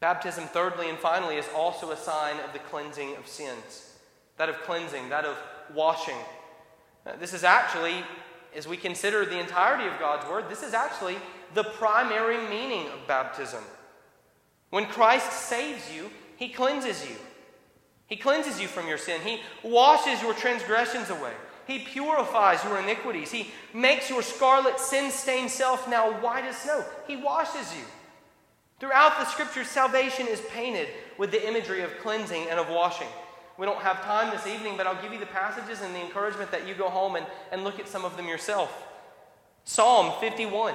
Baptism, 0.00 0.44
thirdly 0.44 0.88
and 0.88 0.98
finally, 0.98 1.36
is 1.36 1.48
also 1.54 1.90
a 1.90 1.96
sign 1.96 2.36
of 2.40 2.52
the 2.52 2.58
cleansing 2.58 3.16
of 3.16 3.26
sins. 3.26 3.94
That 4.36 4.48
of 4.48 4.60
cleansing, 4.62 5.08
that 5.10 5.24
of 5.24 5.36
washing. 5.74 6.16
Uh, 7.06 7.16
this 7.16 7.34
is 7.34 7.44
actually, 7.44 8.02
as 8.56 8.66
we 8.66 8.76
consider 8.76 9.24
the 9.24 9.38
entirety 9.38 9.86
of 9.86 9.98
God's 9.98 10.28
Word, 10.28 10.46
this 10.48 10.62
is 10.62 10.74
actually 10.74 11.16
the 11.54 11.64
primary 11.64 12.38
meaning 12.48 12.88
of 12.88 13.06
baptism. 13.06 13.62
When 14.70 14.86
Christ 14.86 15.30
saves 15.32 15.92
you, 15.94 16.10
He 16.36 16.48
cleanses 16.48 17.08
you. 17.08 17.16
He 18.06 18.16
cleanses 18.16 18.60
you 18.60 18.68
from 18.68 18.88
your 18.88 18.98
sin. 18.98 19.20
He 19.22 19.40
washes 19.62 20.20
your 20.22 20.34
transgressions 20.34 21.10
away. 21.10 21.32
He 21.66 21.78
purifies 21.78 22.62
your 22.64 22.78
iniquities. 22.78 23.30
He 23.30 23.50
makes 23.72 24.10
your 24.10 24.22
scarlet 24.22 24.78
sin 24.78 25.10
stained 25.10 25.50
self 25.50 25.88
now 25.88 26.12
white 26.20 26.44
as 26.44 26.56
snow. 26.58 26.84
He 27.06 27.16
washes 27.16 27.74
you. 27.74 27.84
Throughout 28.80 29.18
the 29.18 29.24
scriptures, 29.26 29.68
salvation 29.68 30.26
is 30.26 30.42
painted 30.52 30.88
with 31.16 31.30
the 31.30 31.46
imagery 31.46 31.82
of 31.82 31.98
cleansing 32.00 32.48
and 32.50 32.58
of 32.58 32.68
washing. 32.68 33.08
We 33.56 33.66
don't 33.66 33.80
have 33.80 34.02
time 34.04 34.30
this 34.30 34.46
evening, 34.46 34.76
but 34.76 34.86
I'll 34.86 35.00
give 35.00 35.12
you 35.12 35.20
the 35.20 35.26
passages 35.26 35.80
and 35.80 35.94
the 35.94 36.00
encouragement 36.00 36.50
that 36.50 36.66
you 36.66 36.74
go 36.74 36.88
home 36.88 37.16
and, 37.16 37.26
and 37.52 37.62
look 37.62 37.78
at 37.78 37.88
some 37.88 38.04
of 38.04 38.16
them 38.16 38.26
yourself. 38.26 38.86
Psalm 39.64 40.12
51, 40.20 40.74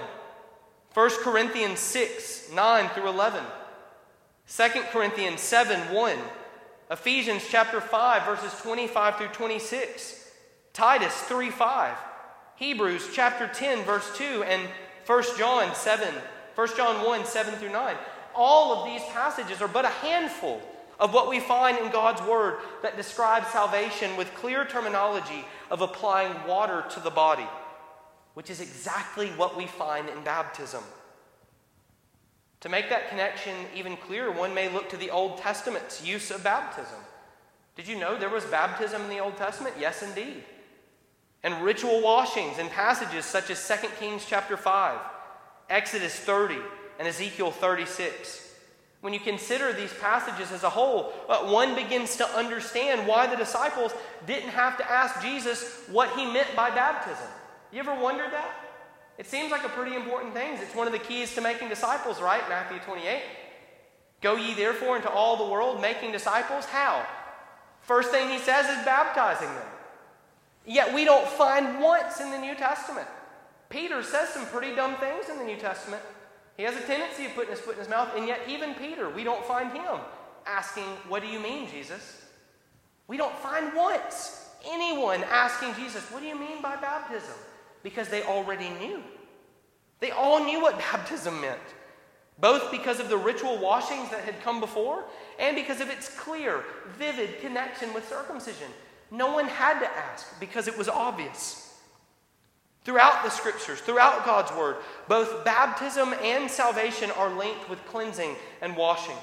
1 0.93 1.09
Corinthians 1.21 1.79
6, 1.79 2.51
9 2.53 2.89
through 2.89 3.09
11, 3.09 3.43
2 4.47 4.63
Corinthians 4.91 5.41
7, 5.41 5.93
1, 5.93 6.17
Ephesians 6.89 7.43
chapter 7.49 7.81
5, 7.81 8.25
verses 8.25 8.59
25 8.61 9.17
through 9.17 9.27
26, 9.27 10.31
Titus 10.73 11.13
3, 11.23 11.49
5, 11.49 11.97
Hebrews 12.55 13.09
chapter 13.13 13.47
10, 13.47 13.83
verse 13.83 14.09
2, 14.17 14.43
and 14.43 14.67
1 15.05 15.23
John 15.37 15.75
7, 15.75 16.13
1 16.55 16.67
John 16.77 17.05
1 17.05 17.25
7 17.25 17.53
through 17.55 17.71
9. 17.71 17.95
All 18.33 18.73
of 18.73 18.85
these 18.85 19.01
passages 19.11 19.61
are 19.61 19.67
but 19.67 19.85
a 19.85 19.89
handful 19.89 20.61
of 20.99 21.13
what 21.13 21.29
we 21.29 21.39
find 21.39 21.77
in 21.77 21.91
God's 21.91 22.21
Word 22.21 22.59
that 22.81 22.97
describes 22.97 23.47
salvation 23.47 24.15
with 24.17 24.33
clear 24.35 24.65
terminology 24.65 25.45
of 25.71 25.81
applying 25.81 26.33
water 26.47 26.83
to 26.91 26.99
the 26.99 27.09
body, 27.09 27.47
which 28.33 28.49
is 28.49 28.61
exactly 28.61 29.29
what 29.29 29.55
we 29.55 29.65
find 29.65 30.09
in 30.09 30.23
baptism. 30.23 30.83
To 32.61 32.69
make 32.69 32.89
that 32.89 33.09
connection 33.09 33.55
even 33.75 33.95
clearer, 33.95 34.31
one 34.31 34.53
may 34.53 34.67
look 34.67 34.89
to 34.89 34.97
the 34.97 35.11
Old 35.11 35.37
Testament's 35.37 36.05
use 36.05 36.29
of 36.29 36.43
baptism. 36.43 36.99
Did 37.77 37.87
you 37.87 37.97
know 37.97 38.17
there 38.17 38.29
was 38.29 38.43
baptism 38.45 39.01
in 39.03 39.09
the 39.09 39.19
Old 39.19 39.37
Testament? 39.37 39.75
Yes, 39.79 40.03
indeed. 40.03 40.43
And 41.41 41.63
ritual 41.63 42.01
washings 42.01 42.59
in 42.59 42.67
passages 42.67 43.23
such 43.23 43.49
as 43.49 43.65
2 43.65 43.87
Kings 43.99 44.25
chapter 44.27 44.57
5 44.57 44.99
Exodus 45.69 46.15
30, 46.15 46.57
and 46.97 47.07
Ezekiel 47.07 47.51
36. 47.51 48.48
When 49.01 49.13
you 49.13 49.19
consider 49.19 49.71
these 49.71 49.93
passages 49.93 50.51
as 50.51 50.63
a 50.63 50.69
whole, 50.69 51.11
one 51.45 51.73
begins 51.75 52.17
to 52.17 52.27
understand 52.29 53.07
why 53.07 53.27
the 53.27 53.37
disciples 53.37 53.93
didn't 54.27 54.49
have 54.49 54.77
to 54.77 54.91
ask 54.91 55.21
Jesus 55.21 55.83
what 55.89 56.09
he 56.17 56.25
meant 56.25 56.53
by 56.55 56.69
baptism. 56.69 57.27
You 57.71 57.79
ever 57.79 57.95
wondered 57.95 58.31
that? 58.33 58.53
It 59.17 59.25
seems 59.25 59.51
like 59.51 59.63
a 59.63 59.69
pretty 59.69 59.95
important 59.95 60.33
thing. 60.33 60.53
It's 60.55 60.75
one 60.75 60.87
of 60.87 60.93
the 60.93 60.99
keys 60.99 61.33
to 61.35 61.41
making 61.41 61.69
disciples, 61.69 62.21
right? 62.21 62.47
Matthew 62.49 62.79
28. 62.79 63.21
Go 64.21 64.35
ye 64.35 64.53
therefore 64.53 64.97
into 64.97 65.09
all 65.09 65.37
the 65.37 65.51
world, 65.51 65.81
making 65.81 66.11
disciples. 66.11 66.65
How? 66.65 67.05
First 67.81 68.11
thing 68.11 68.29
he 68.29 68.39
says 68.39 68.65
is 68.65 68.83
baptizing 68.85 69.47
them. 69.47 69.67
Yet 70.65 70.93
we 70.93 71.05
don't 71.05 71.27
find 71.27 71.81
once 71.81 72.19
in 72.19 72.31
the 72.31 72.37
New 72.37 72.55
Testament 72.55 73.07
Peter 73.69 74.01
says 74.01 74.29
some 74.29 74.45
pretty 74.47 74.75
dumb 74.75 74.95
things 74.95 75.29
in 75.29 75.37
the 75.37 75.43
New 75.43 75.57
Testament. 75.57 76.01
He 76.59 76.65
has 76.65 76.75
a 76.75 76.81
tendency 76.81 77.25
of 77.25 77.33
putting 77.35 77.51
his 77.51 77.61
foot 77.61 77.75
in 77.75 77.79
his 77.79 77.87
mouth, 77.87 78.09
and 78.17 78.27
yet, 78.27 78.41
even 78.49 78.73
Peter, 78.73 79.09
we 79.09 79.23
don't 79.23 79.45
find 79.45 79.71
him 79.71 79.95
asking, 80.45 80.83
What 81.07 81.21
do 81.21 81.29
you 81.29 81.39
mean, 81.39 81.69
Jesus? 81.69 82.21
We 83.07 83.15
don't 83.15 83.33
find 83.37 83.73
once 83.73 84.45
anyone 84.67 85.23
asking 85.23 85.75
Jesus, 85.75 86.03
What 86.11 86.19
do 86.19 86.27
you 86.27 86.37
mean 86.37 86.61
by 86.61 86.75
baptism? 86.75 87.33
Because 87.81 88.09
they 88.09 88.23
already 88.23 88.67
knew. 88.71 89.01
They 90.01 90.11
all 90.11 90.43
knew 90.43 90.61
what 90.61 90.77
baptism 90.91 91.39
meant, 91.39 91.61
both 92.41 92.69
because 92.71 92.99
of 92.99 93.07
the 93.07 93.15
ritual 93.15 93.57
washings 93.59 94.09
that 94.09 94.25
had 94.25 94.41
come 94.43 94.59
before 94.59 95.05
and 95.39 95.55
because 95.55 95.79
of 95.79 95.89
its 95.89 96.13
clear, 96.19 96.65
vivid 96.97 97.39
connection 97.39 97.93
with 97.93 98.05
circumcision. 98.09 98.67
No 99.11 99.31
one 99.31 99.47
had 99.47 99.79
to 99.79 99.89
ask 99.89 100.37
because 100.41 100.67
it 100.67 100.77
was 100.77 100.89
obvious. 100.89 101.68
Throughout 102.89 103.23
the 103.23 103.29
scriptures, 103.29 103.79
throughout 103.81 104.25
God's 104.25 104.51
word, 104.57 104.77
both 105.07 105.45
baptism 105.45 106.11
and 106.23 106.49
salvation 106.49 107.11
are 107.11 107.29
linked 107.29 107.69
with 107.69 107.85
cleansing 107.85 108.35
and 108.63 108.75
washing. 108.75 109.15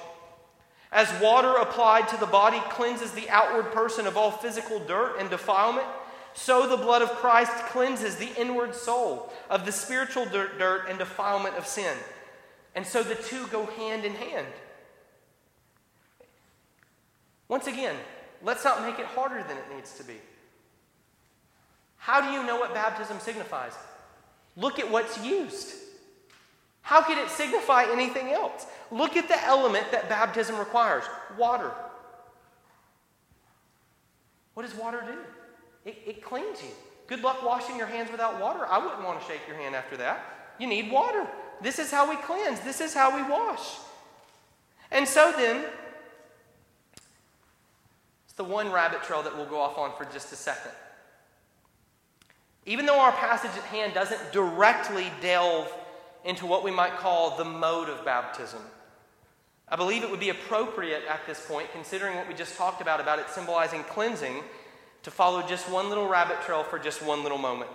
As 0.93 1.13
water 1.21 1.53
applied 1.57 2.07
to 2.11 2.17
the 2.17 2.27
body 2.27 2.61
cleanses 2.71 3.11
the 3.11 3.29
outward 3.29 3.73
person 3.73 4.07
of 4.07 4.17
all 4.17 4.31
physical 4.31 4.79
dirt 4.79 5.17
and 5.19 5.29
defilement, 5.29 5.89
so 6.33 6.69
the 6.69 6.77
blood 6.77 7.03
of 7.03 7.11
Christ 7.17 7.51
cleanses 7.67 8.15
the 8.15 8.31
inward 8.41 8.73
soul 8.73 9.33
of 9.51 9.67
the 9.67 9.73
spiritual 9.73 10.27
dirt, 10.27 10.87
and 10.89 10.97
defilement 10.97 11.57
of 11.57 11.67
sin. 11.67 11.97
And 12.77 12.87
so 12.87 13.03
the 13.03 13.17
two 13.17 13.49
go 13.49 13.67
hand 13.67 14.05
in 14.05 14.15
hand. 14.15 14.47
Once 17.49 17.67
again, 17.67 17.97
let's 18.45 18.65
not 18.65 18.83
make 18.83 19.01
it 19.01 19.07
harder 19.07 19.43
than 19.43 19.57
it 19.57 19.75
needs 19.75 19.99
to 19.99 20.05
be. 20.05 20.19
How 22.07 22.21
do 22.21 22.29
you 22.29 22.47
know 22.47 22.55
what 22.55 22.73
baptism 22.73 23.19
signifies? 23.19 23.73
Look 24.57 24.79
at 24.79 24.89
what's 24.89 25.21
used. 25.25 25.75
How 26.81 27.03
could 27.03 27.19
it 27.19 27.29
signify 27.29 27.87
anything 27.91 28.29
else? 28.31 28.65
Look 28.93 29.17
at 29.17 29.27
the 29.27 29.45
element 29.45 29.91
that 29.91 30.09
baptism 30.09 30.57
requires 30.57 31.03
water. 31.37 31.73
What 34.55 34.63
does 34.65 34.77
water 34.77 35.03
do? 35.05 35.19
It, 35.91 35.99
it, 36.07 36.23
cleans 36.23 36.63
you. 36.63 36.69
Good 37.09 37.25
luck 37.25 37.45
washing 37.45 37.77
your 37.77 37.89
hands 37.89 38.13
without 38.13 38.41
water. 38.41 38.65
I 38.69 38.79
wouldn't 38.79 39.03
want 39.03 39.21
to 39.21 39.27
shake 39.27 39.41
your 39.49 39.57
hand 39.57 39.75
after 39.75 39.97
that. 39.97 40.53
You 40.61 40.69
need 40.69 40.93
water. 40.93 41.27
This 41.61 41.81
is 41.81 41.91
how 41.91 42.09
we 42.09 42.15
cleanse, 42.23 42.61
this 42.61 42.81
is 42.81 42.95
how 42.95 43.17
we 43.17 43.29
wash. 43.29 43.79
And 44.93 45.09
so 45.09 45.33
then, 45.37 45.65
it's 48.27 48.35
the 48.37 48.45
one 48.45 48.71
rabbit 48.71 49.03
trail 49.03 49.25
that 49.25 49.37
we'll 49.37 49.47
go 49.47 49.61
off 49.61 49.77
on 49.77 49.91
for 49.97 50.05
just 50.13 50.33
a 50.33 50.37
second. 50.37 50.71
Even 52.67 52.85
though 52.85 52.99
our 52.99 53.13
passage 53.13 53.53
at 53.57 53.65
hand 53.65 53.95
doesn't 53.95 54.33
directly 54.33 55.07
delve 55.21 55.73
into 56.25 56.47
what 56.47 56.65
we 56.65 56.73
might 56.73 56.97
call 56.97 57.37
the 57.37 57.45
mode 57.45 57.89
of 57.89 58.05
baptism, 58.05 58.61
I 59.69 59.77
believe 59.77 60.03
it 60.03 60.11
would 60.11 60.21
be 60.21 60.31
appropriate 60.31 61.05
at 61.09 61.25
this 61.27 61.45
point, 61.47 61.73
considering 61.73 62.17
what 62.17 62.29
we 62.29 62.35
just 62.35 62.57
talked 62.57 62.83
about, 62.83 63.01
about 63.01 63.21
it 63.21 63.31
symbolizing 63.31 63.85
cleansing, 63.85 64.43
to 65.05 65.11
follow 65.13 65.43
just 65.47 65.71
one 65.71 65.89
little 65.89 66.09
rabbit 66.09 66.43
trail 66.43 66.65
for 66.65 66.79
just 66.81 67.03
one 67.03 67.23
little 67.23 67.39
moment. 67.39 67.71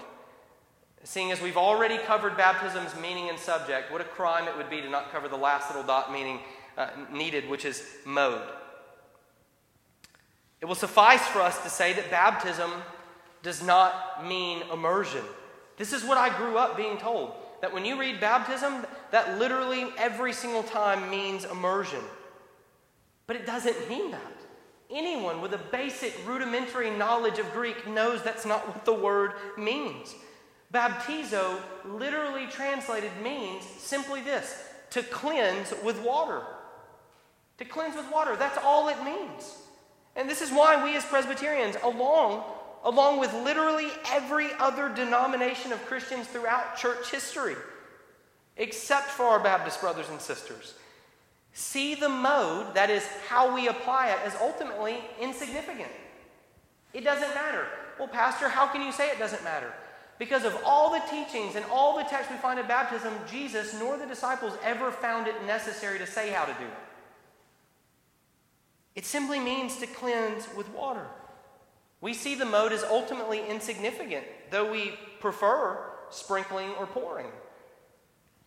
Seeing 1.04 1.32
as 1.32 1.42
we've 1.42 1.58
already 1.58 1.98
covered 1.98 2.38
baptism's 2.38 2.94
meaning 3.02 3.30
and 3.30 3.40
subject, 3.40 3.92
what 3.92 4.02
a 4.02 4.06
crime 4.06 4.48
it 4.48 4.56
would 4.56 4.70
be 4.70 4.82
to 4.82 4.90
not 4.90 5.12
cover 5.12 5.28
the 5.28 5.38
last 5.38 5.70
little 5.70 5.84
dot 5.84 6.12
meaning 6.12 6.40
uh, 6.78 6.90
needed, 7.12 7.50
which 7.50 7.66
is 7.66 7.84
mode. 8.06 8.42
It 10.60 10.66
will 10.66 10.76
suffice 10.76 11.26
for 11.28 11.40
us 11.40 11.64
to 11.64 11.70
say 11.70 11.94
that 11.94 12.12
baptism 12.12 12.72
does 13.44 13.64
not 13.64 14.26
mean 14.26 14.64
immersion. 14.72 15.24
This 15.78 15.94
is 15.94 16.04
what 16.04 16.18
I 16.18 16.36
grew 16.38 16.58
up 16.58 16.78
being 16.78 16.98
told 16.98 17.34
that 17.62 17.74
when 17.74 17.86
you 17.86 18.00
read 18.00 18.20
baptism, 18.20 18.86
that 19.12 19.38
literally 19.38 19.88
every 19.98 20.34
single 20.34 20.64
time 20.64 21.10
means 21.10 21.46
immersion. 21.46 22.02
But 23.28 23.36
it 23.36 23.46
doesn't 23.46 23.88
mean 23.88 24.12
that. 24.12 24.22
Anyone 24.90 25.42
with 25.42 25.54
a 25.54 25.60
basic 25.72 26.14
rudimentary 26.28 26.90
knowledge 26.90 27.40
of 27.40 27.52
Greek 27.54 27.88
knows 27.88 28.22
that's 28.24 28.46
not 28.46 28.68
what 28.68 28.84
the 28.84 28.94
word 28.94 29.34
means. 29.58 30.16
Baptizo, 30.74 31.62
literally 31.86 32.48
translated, 32.48 33.12
means 33.24 33.64
simply 33.64 34.22
this 34.22 34.64
to 34.90 35.04
cleanse 35.04 35.74
with 35.84 36.02
water. 36.02 36.42
To 37.60 37.66
cleanse 37.66 37.96
with 37.96 38.12
water. 38.12 38.36
That's 38.36 38.58
all 38.64 38.90
it 38.90 39.02
means. 39.04 39.58
And 40.16 40.30
this 40.30 40.42
is 40.42 40.52
why 40.52 40.84
we 40.84 40.96
as 40.96 41.06
Presbyterians, 41.06 41.78
along, 41.84 42.44
along 42.84 43.20
with 43.20 43.34
literally 43.34 43.90
every 44.12 44.48
other 44.60 44.90
denomination 44.90 45.72
of 45.72 45.86
Christians 45.86 46.28
throughout 46.28 46.78
church 46.78 47.12
history, 47.12 47.56
except 48.58 49.08
for 49.08 49.26
our 49.26 49.40
Baptist 49.40 49.82
brothers 49.82 50.10
and 50.10 50.20
sisters, 50.20 50.74
see 51.54 51.96
the 51.96 52.10
mode, 52.10 52.74
that 52.74 52.90
is, 52.90 53.06
how 53.28 53.54
we 53.54 53.68
apply 53.68 54.10
it, 54.10 54.18
as 54.26 54.36
ultimately 54.42 54.98
insignificant. 55.20 55.92
It 56.94 57.04
doesn't 57.04 57.34
matter. 57.36 57.66
Well, 58.00 58.08
Pastor, 58.08 58.50
how 58.50 58.68
can 58.68 58.82
you 58.82 58.92
say 58.92 59.10
it 59.10 59.20
doesn't 59.20 59.44
matter? 59.44 59.72
Because 60.18 60.44
of 60.44 60.58
all 60.66 60.92
the 60.92 61.02
teachings 61.10 61.56
and 61.56 61.66
all 61.72 61.98
the 61.98 62.04
texts 62.04 62.32
we 62.32 62.38
find 62.38 62.60
in 62.60 62.68
baptism, 62.68 63.14
Jesus 63.30 63.74
nor 63.80 63.98
the 63.98 64.06
disciples 64.06 64.54
ever 64.64 64.92
found 64.92 65.28
it 65.28 65.36
necessary 65.46 65.98
to 66.00 66.06
say 66.06 66.30
how 66.32 66.46
to 66.46 66.54
do 66.54 66.66
it. 66.66 66.74
It 68.96 69.06
simply 69.06 69.40
means 69.40 69.78
to 69.78 69.88
cleanse 69.88 70.48
with 70.56 70.70
water. 70.70 71.06
We 72.02 72.14
see 72.14 72.36
the 72.36 72.46
mode 72.46 72.74
as 72.74 72.84
ultimately 72.84 73.48
insignificant, 73.48 74.26
though 74.50 74.72
we 74.72 74.94
prefer 75.20 75.78
sprinkling 76.10 76.72
or 76.80 76.88
pouring. 76.88 77.28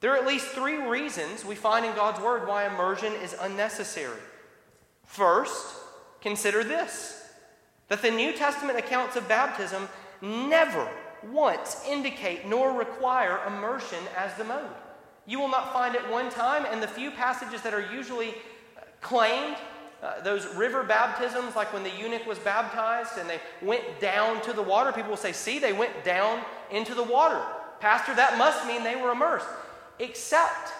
There 0.00 0.12
are 0.12 0.16
at 0.16 0.26
least 0.26 0.48
three 0.48 0.76
reasons 0.76 1.44
we 1.44 1.54
find 1.54 1.86
in 1.86 1.94
God's 1.94 2.20
Word 2.20 2.46
why 2.46 2.66
immersion 2.66 3.12
is 3.14 3.34
unnecessary. 3.40 4.20
First, 5.04 5.76
consider 6.20 6.62
this 6.62 7.22
that 7.88 8.02
the 8.02 8.10
New 8.10 8.32
Testament 8.32 8.78
accounts 8.78 9.14
of 9.14 9.28
baptism 9.28 9.88
never 10.20 10.88
once 11.30 11.82
indicate 11.88 12.46
nor 12.46 12.72
require 12.72 13.40
immersion 13.46 13.98
as 14.16 14.34
the 14.34 14.44
mode. 14.44 14.74
You 15.26 15.38
will 15.38 15.48
not 15.48 15.72
find 15.72 15.94
it 15.94 16.10
one 16.10 16.30
time, 16.30 16.66
and 16.70 16.82
the 16.82 16.88
few 16.88 17.10
passages 17.10 17.62
that 17.62 17.72
are 17.72 17.92
usually 17.92 18.34
claimed, 19.00 19.56
uh, 20.04 20.20
those 20.20 20.46
river 20.54 20.82
baptisms, 20.82 21.56
like 21.56 21.72
when 21.72 21.82
the 21.82 21.90
eunuch 21.90 22.26
was 22.26 22.38
baptized 22.38 23.16
and 23.16 23.28
they 23.28 23.40
went 23.62 23.82
down 24.00 24.42
to 24.42 24.52
the 24.52 24.60
water, 24.60 24.92
people 24.92 25.08
will 25.08 25.16
say, 25.16 25.32
See, 25.32 25.58
they 25.58 25.72
went 25.72 26.04
down 26.04 26.42
into 26.70 26.94
the 26.94 27.02
water. 27.02 27.40
Pastor, 27.80 28.14
that 28.14 28.36
must 28.36 28.66
mean 28.66 28.84
they 28.84 28.96
were 28.96 29.12
immersed. 29.12 29.46
Except 29.98 30.72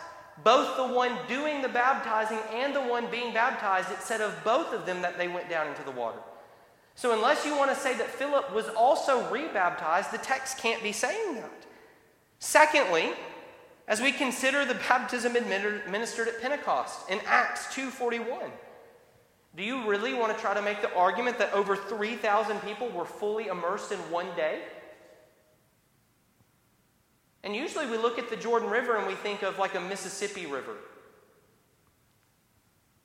both 0.42 0.76
the 0.76 0.86
one 0.86 1.16
doing 1.26 1.62
the 1.62 1.70
baptizing 1.70 2.38
and 2.52 2.76
the 2.76 2.82
one 2.82 3.10
being 3.10 3.32
baptized, 3.32 3.90
it 3.90 4.02
said 4.02 4.20
of 4.20 4.34
both 4.44 4.74
of 4.74 4.84
them 4.84 5.00
that 5.00 5.16
they 5.16 5.28
went 5.28 5.48
down 5.48 5.68
into 5.68 5.82
the 5.84 5.90
water. 5.90 6.18
So, 6.94 7.14
unless 7.14 7.46
you 7.46 7.56
want 7.56 7.70
to 7.70 7.76
say 7.76 7.96
that 7.96 8.10
Philip 8.10 8.52
was 8.52 8.68
also 8.68 9.26
rebaptized, 9.30 10.12
the 10.12 10.18
text 10.18 10.58
can't 10.58 10.82
be 10.82 10.92
saying 10.92 11.36
that. 11.36 11.66
Secondly, 12.40 13.12
as 13.88 14.02
we 14.02 14.12
consider 14.12 14.66
the 14.66 14.74
baptism 14.74 15.34
administered 15.34 16.28
at 16.28 16.42
Pentecost 16.42 17.08
in 17.08 17.20
Acts 17.26 17.74
2:41, 17.74 18.50
do 19.56 19.62
you 19.62 19.88
really 19.88 20.14
want 20.14 20.34
to 20.34 20.40
try 20.40 20.52
to 20.54 20.62
make 20.62 20.82
the 20.82 20.92
argument 20.94 21.38
that 21.38 21.52
over 21.52 21.76
3,000 21.76 22.60
people 22.60 22.88
were 22.88 23.04
fully 23.04 23.46
immersed 23.46 23.92
in 23.92 23.98
one 24.10 24.26
day? 24.34 24.60
And 27.44 27.54
usually 27.54 27.86
we 27.86 27.96
look 27.96 28.18
at 28.18 28.30
the 28.30 28.36
Jordan 28.36 28.70
River 28.70 28.96
and 28.96 29.06
we 29.06 29.14
think 29.14 29.42
of 29.42 29.58
like 29.58 29.74
a 29.74 29.80
Mississippi 29.80 30.46
River. 30.46 30.76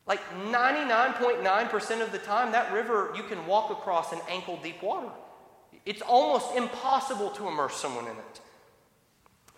Like 0.07 0.21
99.9% 0.33 2.01
of 2.01 2.11
the 2.11 2.17
time, 2.17 2.51
that 2.53 2.73
river 2.73 3.13
you 3.15 3.21
can 3.21 3.45
walk 3.45 3.69
across 3.69 4.11
in 4.11 4.19
ankle 4.27 4.57
deep 4.63 4.81
water. 4.81 5.09
It's 5.85 6.01
almost 6.01 6.55
impossible 6.55 7.29
to 7.31 7.47
immerse 7.47 7.75
someone 7.75 8.05
in 8.05 8.13
it. 8.13 8.41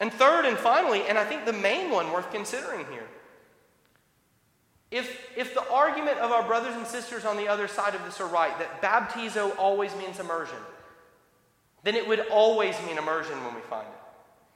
And 0.02 0.12
third 0.12 0.46
and 0.46 0.58
finally, 0.58 1.04
and 1.08 1.18
I 1.18 1.24
think 1.24 1.46
the 1.46 1.54
main 1.54 1.90
one 1.90 2.12
worth 2.12 2.32
considering 2.32 2.86
here, 2.92 3.01
if, 4.92 5.30
if 5.38 5.54
the 5.54 5.68
argument 5.72 6.18
of 6.18 6.32
our 6.32 6.44
brothers 6.44 6.76
and 6.76 6.86
sisters 6.86 7.24
on 7.24 7.38
the 7.38 7.48
other 7.48 7.68
side 7.68 7.96
of 7.96 8.04
this 8.04 8.20
are 8.20 8.28
right, 8.28 8.58
that 8.60 8.82
baptizo 8.82 9.58
always 9.58 9.96
means 9.96 10.20
immersion, 10.20 10.58
then 11.84 11.96
it 11.96 12.06
would 12.08 12.20
always 12.30 12.76
mean 12.86 12.98
immersion 12.98 13.44
when 13.46 13.56
we 13.56 13.62
find 13.62 13.88
it. 13.88 14.02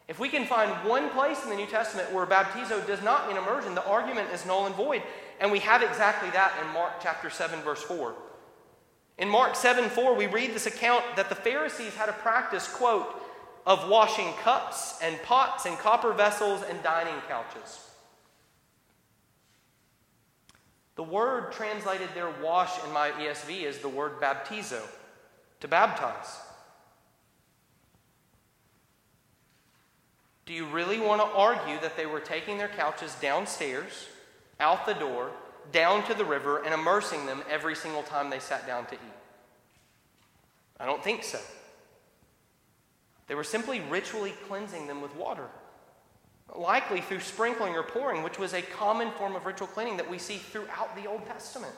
If 0.07 0.19
we 0.19 0.29
can 0.29 0.45
find 0.45 0.71
one 0.87 1.09
place 1.09 1.43
in 1.43 1.49
the 1.49 1.55
New 1.55 1.65
Testament 1.65 2.11
where 2.11 2.25
baptizo 2.25 2.85
does 2.85 3.01
not 3.01 3.27
mean 3.27 3.37
immersion, 3.37 3.73
the 3.73 3.87
argument 3.87 4.29
is 4.31 4.45
null 4.45 4.67
and 4.67 4.75
void. 4.75 5.01
And 5.39 5.51
we 5.51 5.59
have 5.59 5.81
exactly 5.81 6.29
that 6.31 6.53
in 6.61 6.71
Mark 6.73 6.93
chapter 7.01 7.29
7, 7.29 7.61
verse 7.61 7.81
4. 7.81 8.13
In 9.17 9.29
Mark 9.29 9.55
7 9.55 9.89
4, 9.89 10.13
we 10.13 10.27
read 10.27 10.53
this 10.53 10.67
account 10.67 11.03
that 11.15 11.29
the 11.29 11.35
Pharisees 11.35 11.95
had 11.95 12.09
a 12.09 12.13
practice, 12.13 12.67
quote, 12.67 13.21
of 13.65 13.87
washing 13.89 14.31
cups 14.43 14.99
and 15.01 15.19
pots 15.23 15.65
and 15.65 15.77
copper 15.79 16.13
vessels 16.13 16.61
and 16.69 16.83
dining 16.83 17.15
couches. 17.27 17.79
The 20.95 21.03
word 21.03 21.51
translated 21.51 22.09
there, 22.13 22.29
wash, 22.41 22.71
in 22.85 22.91
my 22.91 23.11
ESV, 23.11 23.63
is 23.63 23.79
the 23.79 23.89
word 23.89 24.21
baptizo, 24.21 24.81
to 25.59 25.67
baptize. 25.67 26.37
Do 30.45 30.53
you 30.53 30.65
really 30.67 30.99
want 30.99 31.21
to 31.21 31.27
argue 31.27 31.79
that 31.81 31.97
they 31.97 32.05
were 32.05 32.19
taking 32.19 32.57
their 32.57 32.67
couches 32.69 33.15
downstairs, 33.15 34.07
out 34.59 34.85
the 34.85 34.93
door, 34.93 35.31
down 35.71 36.05
to 36.05 36.13
the 36.13 36.23
river, 36.23 36.63
and 36.63 36.73
immersing 36.73 37.25
them 37.25 37.43
every 37.49 37.75
single 37.75 38.03
time 38.03 38.29
they 38.29 38.39
sat 38.39 38.65
down 38.65 38.85
to 38.85 38.93
eat? 38.93 38.99
I 40.79 40.85
don't 40.85 41.03
think 41.03 41.23
so. 41.23 41.39
They 43.27 43.35
were 43.35 43.43
simply 43.43 43.81
ritually 43.81 44.33
cleansing 44.47 44.87
them 44.87 45.01
with 45.01 45.15
water, 45.15 45.47
likely 46.59 47.01
through 47.01 47.19
sprinkling 47.19 47.75
or 47.75 47.83
pouring, 47.83 48.23
which 48.23 48.39
was 48.39 48.53
a 48.53 48.61
common 48.61 49.11
form 49.11 49.35
of 49.35 49.45
ritual 49.45 49.67
cleaning 49.67 49.97
that 49.97 50.09
we 50.09 50.17
see 50.17 50.37
throughout 50.37 50.95
the 50.95 51.07
Old 51.07 51.25
Testament. 51.25 51.73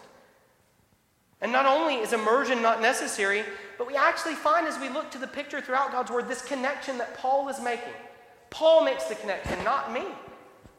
And 1.41 1.51
not 1.51 1.65
only 1.65 1.95
is 1.95 2.13
immersion 2.13 2.61
not 2.61 2.81
necessary, 2.81 3.43
but 3.77 3.87
we 3.87 3.95
actually 3.95 4.33
find 4.33 4.67
as 4.67 4.79
we 4.79 4.89
look 4.89 5.11
to 5.11 5.19
the 5.19 5.27
picture 5.27 5.61
throughout 5.61 5.91
God's 5.91 6.11
Word 6.11 6.27
this 6.27 6.41
connection 6.41 6.97
that 6.97 7.15
Paul 7.17 7.47
is 7.49 7.61
making 7.61 7.93
Paul 8.49 8.83
makes 8.83 9.05
the 9.05 9.15
connection, 9.15 9.63
not 9.63 9.91
me. 9.91 10.03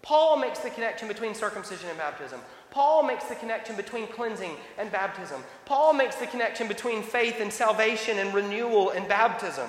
Paul 0.03 0.39
makes 0.39 0.61
the 0.61 0.71
connection 0.71 1.09
between 1.09 1.35
circumcision 1.35 1.89
and 1.89 1.99
baptism. 1.99 2.41
Paul 2.71 3.03
makes 3.03 3.25
the 3.25 3.35
connection 3.35 3.77
between 3.77 4.07
cleansing 4.07 4.53
and 4.79 4.91
baptism. 4.91 5.43
Paul 5.65 5.93
makes 5.93 6.17
the 6.17 6.27
connection 6.27 6.69
between 6.69 7.03
faith 7.03 7.41
and 7.41 7.53
salvation 7.53 8.19
and 8.19 8.33
renewal 8.33 8.91
and 8.91 9.09
baptism. 9.09 9.69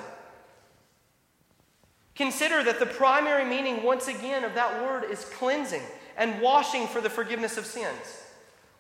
Consider 2.20 2.62
that 2.66 2.80
the 2.80 2.86
primary 2.86 3.46
meaning, 3.46 3.82
once 3.82 4.10
again, 4.10 4.44
of 4.44 4.54
that 4.56 4.84
word 4.84 5.06
is 5.10 5.24
cleansing 5.24 5.82
and 6.18 6.42
washing 6.42 6.86
for 6.86 7.00
the 7.00 7.10
forgiveness 7.10 7.56
of 7.58 7.66
sins, 7.66 8.26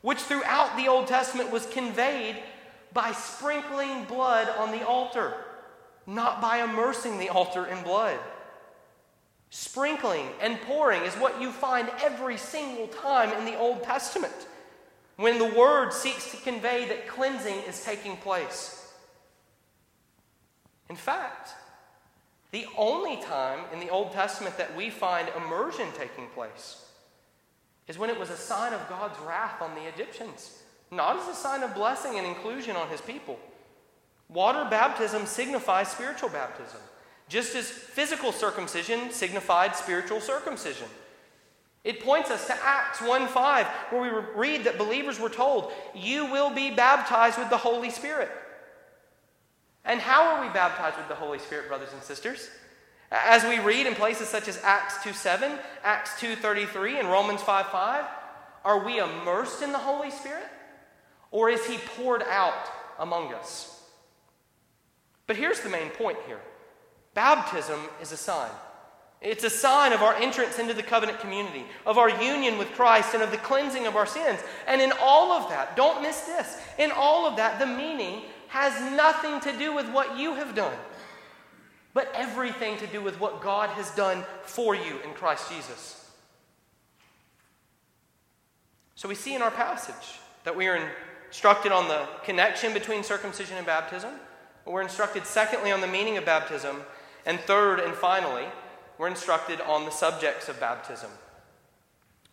which 0.01 0.19
throughout 0.19 0.75
the 0.75 0.89
Old 0.89 1.07
Testament 1.07 1.49
was 1.49 1.65
conveyed 1.67 2.35
by 2.91 3.13
sprinkling 3.13 4.03
blood 4.03 4.49
on 4.57 4.73
the 4.73 4.85
altar, 4.85 5.33
not 6.05 6.41
by 6.41 6.61
immersing 6.61 7.17
the 7.17 7.29
altar 7.29 7.65
in 7.65 7.81
blood. 7.81 8.19
Sprinkling 9.51 10.27
and 10.41 10.59
pouring 10.63 11.03
is 11.03 11.13
what 11.13 11.39
you 11.39 11.53
find 11.53 11.89
every 12.03 12.35
single 12.35 12.87
time 12.87 13.31
in 13.31 13.45
the 13.45 13.57
Old 13.57 13.83
Testament 13.83 14.47
when 15.15 15.39
the 15.39 15.57
word 15.57 15.93
seeks 15.93 16.29
to 16.31 16.37
convey 16.43 16.89
that 16.89 17.07
cleansing 17.07 17.59
is 17.69 17.85
taking 17.85 18.17
place. 18.17 18.85
In 20.89 20.97
fact, 20.97 21.53
the 22.51 22.65
only 22.77 23.17
time 23.21 23.59
in 23.71 23.79
the 23.79 23.89
Old 23.89 24.11
Testament 24.11 24.57
that 24.57 24.75
we 24.75 24.89
find 24.89 25.27
immersion 25.37 25.87
taking 25.97 26.27
place 26.27 26.85
is 27.87 27.97
when 27.97 28.09
it 28.09 28.19
was 28.19 28.29
a 28.29 28.37
sign 28.37 28.73
of 28.73 28.89
God's 28.89 29.19
wrath 29.19 29.61
on 29.61 29.75
the 29.75 29.87
Egyptians, 29.87 30.61
not 30.91 31.17
as 31.17 31.27
a 31.27 31.35
sign 31.35 31.63
of 31.63 31.75
blessing 31.75 32.17
and 32.17 32.25
inclusion 32.25 32.75
on 32.75 32.89
his 32.89 33.01
people. 33.01 33.39
Water 34.29 34.67
baptism 34.69 35.25
signifies 35.25 35.89
spiritual 35.89 36.29
baptism 36.29 36.79
just 37.29 37.55
as 37.55 37.69
physical 37.69 38.31
circumcision 38.31 39.11
signified 39.11 39.75
spiritual 39.75 40.19
circumcision. 40.19 40.87
It 41.83 42.03
points 42.03 42.29
us 42.29 42.45
to 42.47 42.57
Acts 42.61 43.01
1 43.01 43.27
5, 43.27 43.67
where 43.91 44.01
we 44.01 44.09
read 44.35 44.65
that 44.65 44.77
believers 44.77 45.19
were 45.19 45.29
told, 45.29 45.71
You 45.95 46.25
will 46.25 46.49
be 46.49 46.71
baptized 46.71 47.37
with 47.37 47.49
the 47.49 47.57
Holy 47.57 47.89
Spirit. 47.89 48.29
And 49.85 49.99
how 49.99 50.35
are 50.35 50.45
we 50.45 50.53
baptized 50.53 50.97
with 50.97 51.07
the 51.07 51.15
Holy 51.15 51.39
Spirit, 51.39 51.67
brothers 51.67 51.93
and 51.93 52.03
sisters? 52.03 52.49
As 53.11 53.43
we 53.43 53.59
read 53.59 53.87
in 53.87 53.95
places 53.95 54.27
such 54.27 54.47
as 54.47 54.59
Acts 54.63 55.03
2 55.03 55.13
7, 55.13 55.57
Acts 55.83 56.19
2:33, 56.21 56.99
and 56.99 57.09
Romans 57.09 57.41
5 57.41 57.67
5, 57.67 58.05
are 58.63 58.85
we 58.85 58.99
immersed 58.99 59.61
in 59.61 59.71
the 59.71 59.79
Holy 59.79 60.11
Spirit? 60.11 60.47
Or 61.31 61.49
is 61.49 61.65
He 61.65 61.77
poured 61.77 62.23
out 62.23 62.69
among 62.99 63.33
us? 63.33 63.83
But 65.25 65.37
here's 65.37 65.61
the 65.61 65.69
main 65.69 65.89
point 65.89 66.17
here 66.27 66.41
Baptism 67.13 67.79
is 68.01 68.11
a 68.11 68.17
sign. 68.17 68.51
It's 69.21 69.43
a 69.43 69.49
sign 69.49 69.91
of 69.91 70.01
our 70.01 70.15
entrance 70.15 70.59
into 70.59 70.73
the 70.73 70.83
covenant 70.83 71.19
community, 71.19 71.65
of 71.85 71.97
our 71.97 72.09
union 72.09 72.57
with 72.57 72.71
Christ, 72.71 73.13
and 73.13 73.21
of 73.21 73.31
the 73.31 73.37
cleansing 73.37 73.85
of 73.85 73.97
our 73.97 74.05
sins. 74.05 74.39
And 74.65 74.81
in 74.81 74.93
all 75.01 75.33
of 75.33 75.49
that, 75.49 75.75
don't 75.75 76.01
miss 76.01 76.21
this, 76.21 76.57
in 76.77 76.91
all 76.91 77.27
of 77.27 77.35
that, 77.35 77.59
the 77.59 77.65
meaning 77.65 78.21
has 78.49 78.79
nothing 78.95 79.39
to 79.41 79.57
do 79.57 79.73
with 79.73 79.89
what 79.89 80.17
you 80.17 80.35
have 80.35 80.53
done, 80.53 80.77
but 81.93 82.11
everything 82.13 82.77
to 82.77 82.87
do 82.87 83.01
with 83.01 83.19
what 83.19 83.41
God 83.41 83.69
has 83.71 83.89
done 83.91 84.23
for 84.43 84.75
you 84.75 84.99
in 85.03 85.13
Christ 85.13 85.49
Jesus. 85.51 86.09
So 88.95 89.07
we 89.07 89.15
see 89.15 89.33
in 89.33 89.41
our 89.41 89.51
passage 89.51 90.19
that 90.43 90.55
we 90.55 90.67
are 90.67 90.91
instructed 91.27 91.71
on 91.71 91.87
the 91.87 92.07
connection 92.23 92.73
between 92.73 93.03
circumcision 93.03 93.55
and 93.55 93.65
baptism. 93.65 94.11
We're 94.65 94.81
instructed, 94.81 95.25
secondly, 95.25 95.71
on 95.71 95.81
the 95.81 95.87
meaning 95.87 96.17
of 96.17 96.25
baptism. 96.25 96.81
And 97.25 97.39
third 97.39 97.79
and 97.79 97.93
finally, 97.93 98.45
we're 98.97 99.07
instructed 99.07 99.61
on 99.61 99.85
the 99.85 99.91
subjects 99.91 100.49
of 100.49 100.59
baptism. 100.59 101.09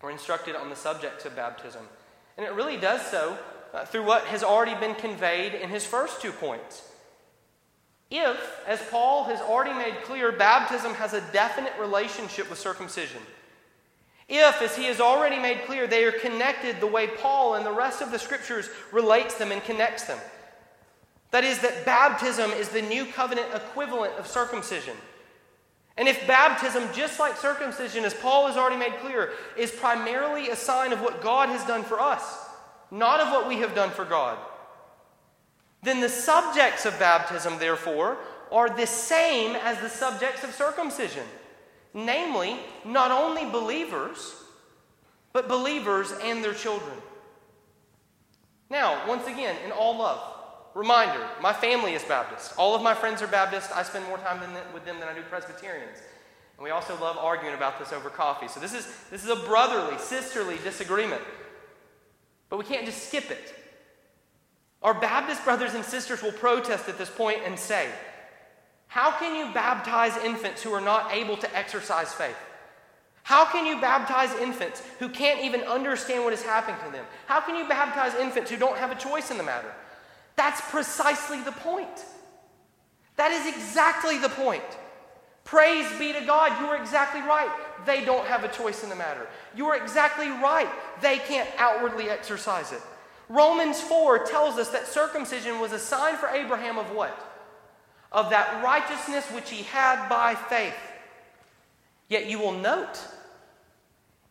We're 0.03 0.11
instructed 0.11 0.57
on 0.57 0.71
the 0.71 0.77
subjects 0.77 1.25
of 1.25 1.37
baptism. 1.37 1.83
And 2.37 2.45
it 2.45 2.53
really 2.53 2.77
does 2.77 3.03
so 3.07 3.39
Uh, 3.77 3.85
through 3.85 4.05
what 4.05 4.25
has 4.25 4.43
already 4.43 4.75
been 4.77 4.95
conveyed 4.95 5.53
in 5.53 5.69
his 5.69 5.85
first 5.85 6.23
two 6.23 6.33
points. 6.33 6.83
If, 8.11 8.41
as 8.67 8.81
Paul 8.91 9.25
has 9.25 9.39
already 9.39 9.75
made 9.75 10.03
clear, 10.05 10.33
baptism 10.33 10.95
has 10.95 11.13
a 11.13 11.21
definite 11.31 11.75
relationship 11.79 12.49
with 12.49 12.59
circumcision, 12.59 13.21
if, 14.31 14.63
as 14.63 14.75
he 14.77 14.85
has 14.85 14.99
already 14.99 15.39
made 15.39 15.67
clear, 15.67 15.87
they 15.87 16.05
are 16.05 16.13
connected 16.13 16.81
the 16.81 16.87
way 16.87 17.07
Paul 17.07 17.57
and 17.57 17.67
the 17.67 17.71
rest 17.71 18.01
of 18.01 18.11
the 18.11 18.19
scriptures 18.19 18.71
relates 18.93 19.35
them 19.35 19.53
and 19.53 19.63
connects 19.63 20.05
them, 20.05 20.21
that 21.33 21.45
is, 21.45 21.59
that 21.59 21.85
baptism 21.85 22.53
is 22.53 22.71
the 22.71 22.81
new 22.81 23.05
covenant 23.05 23.49
equivalent 23.55 24.15
of 24.15 24.27
circumcision. 24.27 24.97
And 25.99 26.09
if 26.09 26.27
baptism, 26.27 26.89
just 26.95 27.21
like 27.21 27.37
circumcision, 27.37 28.07
as 28.07 28.15
Paul 28.15 28.47
has 28.47 28.57
already 28.57 28.79
made 28.79 28.99
clear, 29.01 29.33
is 29.55 29.71
primarily 29.71 30.49
a 30.49 30.57
sign 30.57 30.95
of 30.95 31.03
what 31.03 31.21
God 31.21 31.51
has 31.51 31.63
done 31.67 31.83
for 31.83 32.01
us, 32.01 32.46
not 32.91 33.21
of 33.21 33.29
what 33.29 33.49
we 33.49 33.57
have 33.57 33.75
done 33.75 33.91
for 33.91 34.05
God, 34.05 34.39
then 35.83 36.01
the 36.01 36.09
subjects 36.09 36.87
of 36.87 36.99
baptism, 36.99 37.59
therefore, 37.59 38.19
are 38.51 38.69
the 38.69 38.87
same 38.87 39.57
as 39.57 39.79
the 39.81 39.89
subjects 39.89 40.45
of 40.45 40.53
circumcision. 40.53 41.25
Namely, 41.95 42.59
not 42.85 43.11
only 43.11 43.45
believers, 43.51 44.35
but 45.33 45.49
believers 45.49 46.13
and 46.23 46.43
their 46.43 46.55
children. 46.55 46.97
Now, 48.69 49.07
once 49.09 49.27
again, 49.27 49.57
in 49.65 49.73
all 49.73 49.97
love, 49.97 50.37
Reminder 50.77 51.27
my 51.41 51.55
family 51.55 51.95
is 51.95 52.05
Baptist. 52.05 52.53
All 52.59 52.75
of 52.75 52.83
my 52.83 52.93
friends 52.93 53.23
are 53.23 53.27
Baptist. 53.27 53.71
I 53.75 53.83
spend 53.83 54.05
more 54.05 54.19
time 54.19 54.43
with 54.75 54.85
them 54.85 55.01
than 55.01 55.09
I 55.09 55.15
do 55.15 55.23
Presbyterians. 55.23 55.97
And 56.59 56.65
we 56.65 56.69
also 56.69 56.95
love 57.01 57.17
arguing 57.17 57.55
about 57.55 57.79
this 57.79 57.95
over 57.95 58.11
coffee. 58.11 58.47
So 58.47 58.61
this 58.61 58.75
is, 58.75 58.87
this 59.11 59.25
is 59.25 59.31
a 59.31 59.37
brotherly, 59.37 59.97
sisterly 59.97 60.59
disagreement. 60.63 61.23
But 62.49 62.59
we 62.59 62.65
can't 62.65 62.87
just 62.87 63.09
skip 63.09 63.31
it. 63.31 63.55
Our 64.83 64.95
Baptist 64.95 65.45
brothers 65.45 65.75
and 65.75 65.85
sisters 65.85 66.23
will 66.23 66.33
protest 66.33 66.89
at 66.89 66.99
this 66.99 67.11
point 67.11 67.41
and 67.45 67.59
say, 67.59 67.89
How 68.87 69.11
can 69.19 69.35
you 69.35 69.53
baptize 69.53 70.17
infants 70.19 70.63
who 70.63 70.73
are 70.73 70.81
not 70.81 71.13
able 71.13 71.37
to 71.39 71.57
exercise 71.57 72.13
faith? 72.13 72.37
How 73.23 73.45
can 73.45 73.67
you 73.67 73.81
baptize 73.81 74.33
infants 74.41 74.83
who 75.01 75.09
can't 75.09 75.43
even 75.43 75.63
understand 75.63 76.23
what 76.23 76.33
is 76.33 76.43
happening 76.43 76.77
to 76.85 76.93
them? 76.93 77.05
How 77.27 77.41
can 77.41 77.57
you 77.57 77.67
baptize 77.69 78.15
infants 78.15 78.51
who 78.51 78.57
don't 78.57 78.79
have 78.79 78.93
a 78.93 78.95
choice 78.95 79.33
in 79.33 79.37
the 79.37 79.43
matter? 79.43 79.73
That's 80.37 80.61
precisely 80.71 81.41
the 81.41 81.51
point. 81.51 82.05
That 83.17 83.33
is 83.33 83.53
exactly 83.53 84.19
the 84.19 84.29
point. 84.29 84.63
Praise 85.43 85.87
be 85.99 86.13
to 86.13 86.21
God, 86.21 86.61
you 86.61 86.67
are 86.67 86.77
exactly 86.77 87.21
right. 87.23 87.51
They 87.85 88.05
don't 88.05 88.27
have 88.27 88.45
a 88.45 88.49
choice 88.49 88.83
in 88.83 88.89
the 88.89 88.97
matter. 88.97 89.27
You 89.55 89.67
are 89.67 89.77
exactly 89.77 90.29
right. 90.29 90.69
They 91.01 91.19
can't 91.19 91.49
outwardly 91.59 92.09
exercise 92.09 92.73
it. 92.73 92.81
Romans 93.29 93.81
4 93.81 94.21
tells 94.27 94.57
us 94.57 94.69
that 94.71 94.87
circumcision 94.87 95.59
was 95.59 95.73
a 95.73 95.79
sign 95.79 96.17
for 96.17 96.29
Abraham 96.29 96.79
of 96.79 96.91
what? 96.93 97.19
Of 98.13 98.31
that 98.31 98.63
righteousness 98.63 99.27
which 99.33 99.51
he 99.51 99.65
had 99.65 100.09
by 100.09 100.35
faith. 100.35 100.75
Yet 102.09 102.31
you 102.31 102.39
will 102.39 102.53
note, 102.53 103.01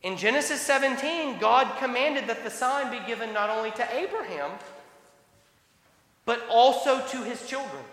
in 0.02 0.18
Genesis 0.18 0.62
17, 0.62 1.40
God 1.40 1.78
commanded 1.78 2.28
that 2.28 2.44
the 2.44 2.50
sign 2.50 2.92
be 2.92 3.06
given 3.06 3.34
not 3.34 3.50
only 3.50 3.72
to 3.72 3.96
Abraham, 3.96 4.52
but 6.26 6.42
also 6.50 7.06
to 7.08 7.24
his 7.24 7.48
children. 7.48 7.84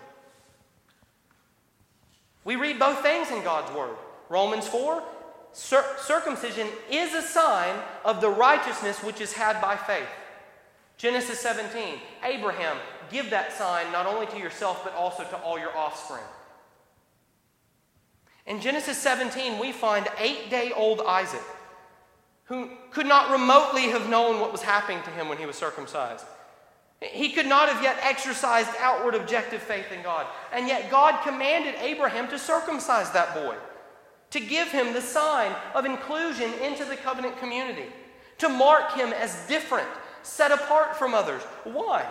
We 2.45 2.55
read 2.55 2.79
both 2.79 3.01
things 3.01 3.31
in 3.31 3.43
God's 3.43 3.71
Word. 3.75 3.95
Romans 4.29 4.67
4 4.67 5.03
cir- 5.53 5.95
circumcision 5.99 6.67
is 6.91 7.13
a 7.13 7.21
sign 7.21 7.75
of 8.03 8.21
the 8.21 8.29
righteousness 8.29 9.03
which 9.03 9.21
is 9.21 9.33
had 9.33 9.61
by 9.61 9.75
faith. 9.75 10.09
Genesis 10.97 11.39
17 11.39 11.99
Abraham, 12.23 12.77
give 13.09 13.29
that 13.29 13.53
sign 13.53 13.91
not 13.91 14.05
only 14.05 14.25
to 14.27 14.37
yourself, 14.37 14.83
but 14.83 14.93
also 14.93 15.23
to 15.23 15.37
all 15.37 15.57
your 15.57 15.75
offspring. 15.75 16.23
In 18.45 18.59
Genesis 18.59 18.97
17, 18.97 19.59
we 19.59 19.71
find 19.71 20.07
eight 20.19 20.49
day 20.49 20.71
old 20.75 21.01
Isaac, 21.01 21.41
who 22.45 22.69
could 22.91 23.05
not 23.05 23.31
remotely 23.31 23.83
have 23.83 24.09
known 24.09 24.39
what 24.39 24.51
was 24.51 24.61
happening 24.61 25.01
to 25.03 25.09
him 25.11 25.29
when 25.29 25.37
he 25.37 25.45
was 25.45 25.55
circumcised. 25.55 26.25
He 26.99 27.29
could 27.29 27.47
not 27.47 27.69
have 27.69 27.83
yet 27.83 27.97
exercised 28.01 28.69
outward 28.79 29.15
objective 29.15 29.61
faith 29.61 29.91
in 29.91 30.01
God. 30.03 30.25
And 30.53 30.67
yet, 30.67 30.89
God 30.89 31.21
commanded 31.23 31.75
Abraham 31.79 32.27
to 32.29 32.39
circumcise 32.39 33.11
that 33.11 33.33
boy, 33.33 33.55
to 34.33 34.39
give 34.39 34.69
him 34.69 34.93
the 34.93 35.01
sign 35.01 35.55
of 35.75 35.85
inclusion 35.85 36.51
into 36.53 36.83
the 36.85 36.95
covenant 36.95 37.37
community, 37.37 37.85
to 38.39 38.49
mark 38.49 38.91
him 38.93 39.13
as 39.13 39.47
different, 39.47 39.87
set 40.23 40.51
apart 40.51 40.95
from 40.95 41.13
others. 41.13 41.43
Why? 41.65 42.03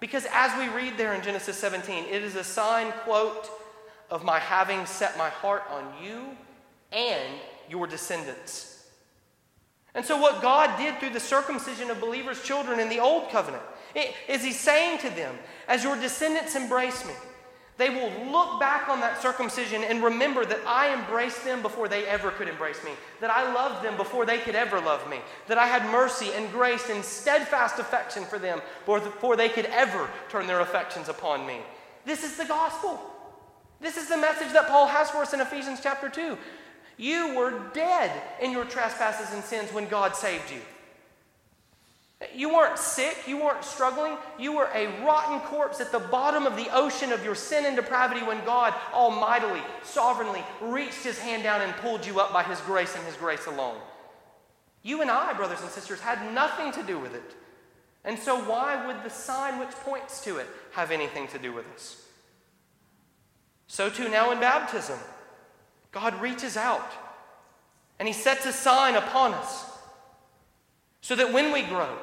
Because 0.00 0.26
as 0.32 0.50
we 0.58 0.68
read 0.74 0.98
there 0.98 1.14
in 1.14 1.22
Genesis 1.22 1.56
17, 1.56 2.06
it 2.06 2.24
is 2.24 2.34
a 2.34 2.42
sign, 2.42 2.90
quote, 3.04 3.48
of 4.10 4.24
my 4.24 4.40
having 4.40 4.84
set 4.84 5.16
my 5.16 5.28
heart 5.28 5.62
on 5.70 5.84
you 6.02 6.24
and 6.90 7.34
your 7.70 7.86
descendants. 7.86 8.88
And 9.94 10.04
so, 10.04 10.20
what 10.20 10.42
God 10.42 10.76
did 10.76 10.98
through 10.98 11.10
the 11.10 11.20
circumcision 11.20 11.88
of 11.88 12.00
believers' 12.00 12.42
children 12.42 12.80
in 12.80 12.88
the 12.88 12.98
Old 12.98 13.30
Covenant 13.30 13.62
is 14.28 14.42
He 14.42 14.50
saying 14.50 14.98
to 14.98 15.10
them, 15.10 15.38
As 15.68 15.84
your 15.84 15.94
descendants 15.94 16.56
embrace 16.56 17.06
me, 17.06 17.14
they 17.76 17.90
will 17.90 18.12
look 18.30 18.60
back 18.60 18.88
on 18.88 19.00
that 19.00 19.20
circumcision 19.20 19.82
and 19.82 20.02
remember 20.02 20.44
that 20.44 20.60
I 20.64 20.94
embraced 20.94 21.44
them 21.44 21.60
before 21.60 21.88
they 21.88 22.06
ever 22.06 22.30
could 22.30 22.46
embrace 22.46 22.82
me, 22.84 22.92
that 23.20 23.30
I 23.30 23.52
loved 23.52 23.84
them 23.84 23.96
before 23.96 24.24
they 24.24 24.38
could 24.38 24.54
ever 24.54 24.80
love 24.80 25.08
me, 25.10 25.18
that 25.48 25.58
I 25.58 25.66
had 25.66 25.90
mercy 25.90 26.30
and 26.34 26.50
grace 26.52 26.88
and 26.88 27.04
steadfast 27.04 27.80
affection 27.80 28.24
for 28.24 28.38
them 28.38 28.60
before 28.86 29.34
they 29.34 29.48
could 29.48 29.66
ever 29.66 30.08
turn 30.28 30.46
their 30.46 30.60
affections 30.60 31.08
upon 31.08 31.44
me. 31.46 31.58
This 32.04 32.22
is 32.22 32.36
the 32.36 32.44
gospel. 32.44 33.00
This 33.80 33.96
is 33.96 34.08
the 34.08 34.16
message 34.16 34.52
that 34.52 34.68
Paul 34.68 34.86
has 34.86 35.10
for 35.10 35.18
us 35.18 35.34
in 35.34 35.40
Ephesians 35.40 35.80
chapter 35.82 36.08
2. 36.08 36.38
You 36.96 37.34
were 37.34 37.70
dead 37.72 38.22
in 38.40 38.52
your 38.52 38.64
trespasses 38.66 39.34
and 39.34 39.42
sins 39.42 39.72
when 39.72 39.88
God 39.88 40.14
saved 40.14 40.48
you. 40.50 40.60
You 42.34 42.54
weren't 42.54 42.78
sick, 42.78 43.16
you 43.26 43.42
weren't 43.42 43.64
struggling, 43.64 44.16
you 44.38 44.52
were 44.52 44.68
a 44.74 44.86
rotten 45.04 45.40
corpse 45.40 45.80
at 45.80 45.90
the 45.90 45.98
bottom 45.98 46.46
of 46.46 46.56
the 46.56 46.68
ocean 46.72 47.12
of 47.12 47.24
your 47.24 47.34
sin 47.34 47.66
and 47.66 47.76
depravity 47.76 48.22
when 48.22 48.44
God 48.44 48.72
almightily, 48.92 49.60
sovereignly 49.82 50.42
reached 50.60 51.02
his 51.02 51.18
hand 51.18 51.42
down 51.42 51.60
and 51.60 51.72
pulled 51.76 52.06
you 52.06 52.20
up 52.20 52.32
by 52.32 52.42
his 52.42 52.60
grace 52.60 52.94
and 52.94 53.04
his 53.04 53.16
grace 53.16 53.46
alone. 53.46 53.78
You 54.82 55.00
and 55.00 55.10
I, 55.10 55.32
brothers 55.32 55.60
and 55.62 55.70
sisters, 55.70 56.00
had 56.00 56.32
nothing 56.34 56.72
to 56.72 56.82
do 56.82 56.98
with 56.98 57.14
it. 57.14 57.34
And 58.04 58.18
so, 58.18 58.38
why 58.44 58.86
would 58.86 59.02
the 59.02 59.10
sign 59.10 59.58
which 59.58 59.70
points 59.70 60.22
to 60.24 60.36
it 60.36 60.46
have 60.72 60.90
anything 60.90 61.26
to 61.28 61.38
do 61.38 61.52
with 61.52 61.66
us? 61.74 62.04
So, 63.66 63.88
too, 63.88 64.08
now 64.08 64.30
in 64.30 64.40
baptism. 64.40 64.98
God 65.90 66.20
reaches 66.20 66.56
out 66.56 66.90
and 67.98 68.08
He 68.08 68.14
sets 68.14 68.44
a 68.46 68.52
sign 68.52 68.94
upon 68.94 69.32
us 69.32 69.64
so 71.00 71.14
that 71.16 71.32
when 71.32 71.52
we 71.52 71.62
grow 71.62 71.96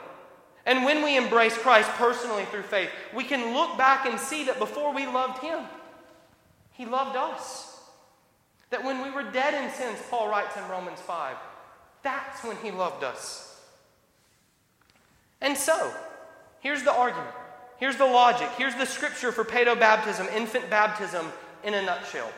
and 0.65 0.83
when 0.83 1.03
we 1.03 1.17
embrace 1.17 1.57
Christ 1.57 1.89
personally 1.91 2.45
through 2.45 2.63
faith, 2.63 2.89
we 3.15 3.23
can 3.23 3.53
look 3.53 3.77
back 3.77 4.05
and 4.05 4.19
see 4.19 4.43
that 4.45 4.59
before 4.59 4.93
we 4.93 5.05
loved 5.05 5.41
Him, 5.41 5.59
He 6.71 6.85
loved 6.85 7.15
us. 7.15 7.79
That 8.69 8.83
when 8.83 9.03
we 9.03 9.11
were 9.11 9.23
dead 9.23 9.53
in 9.53 9.69
sins, 9.71 9.99
Paul 10.09 10.29
writes 10.29 10.55
in 10.55 10.67
Romans 10.69 10.99
5, 10.99 11.35
that's 12.03 12.43
when 12.43 12.57
He 12.57 12.71
loved 12.71 13.03
us. 13.03 13.59
And 15.41 15.57
so, 15.57 15.93
here's 16.59 16.83
the 16.83 16.93
argument. 16.93 17.33
Here's 17.77 17.97
the 17.97 18.05
logic. 18.05 18.47
Here's 18.57 18.75
the 18.75 18.85
scripture 18.85 19.31
for 19.31 19.43
paedobaptism, 19.43 20.31
infant 20.33 20.69
baptism, 20.69 21.25
in 21.63 21.73
a 21.73 21.81
nutshell. 21.81 22.31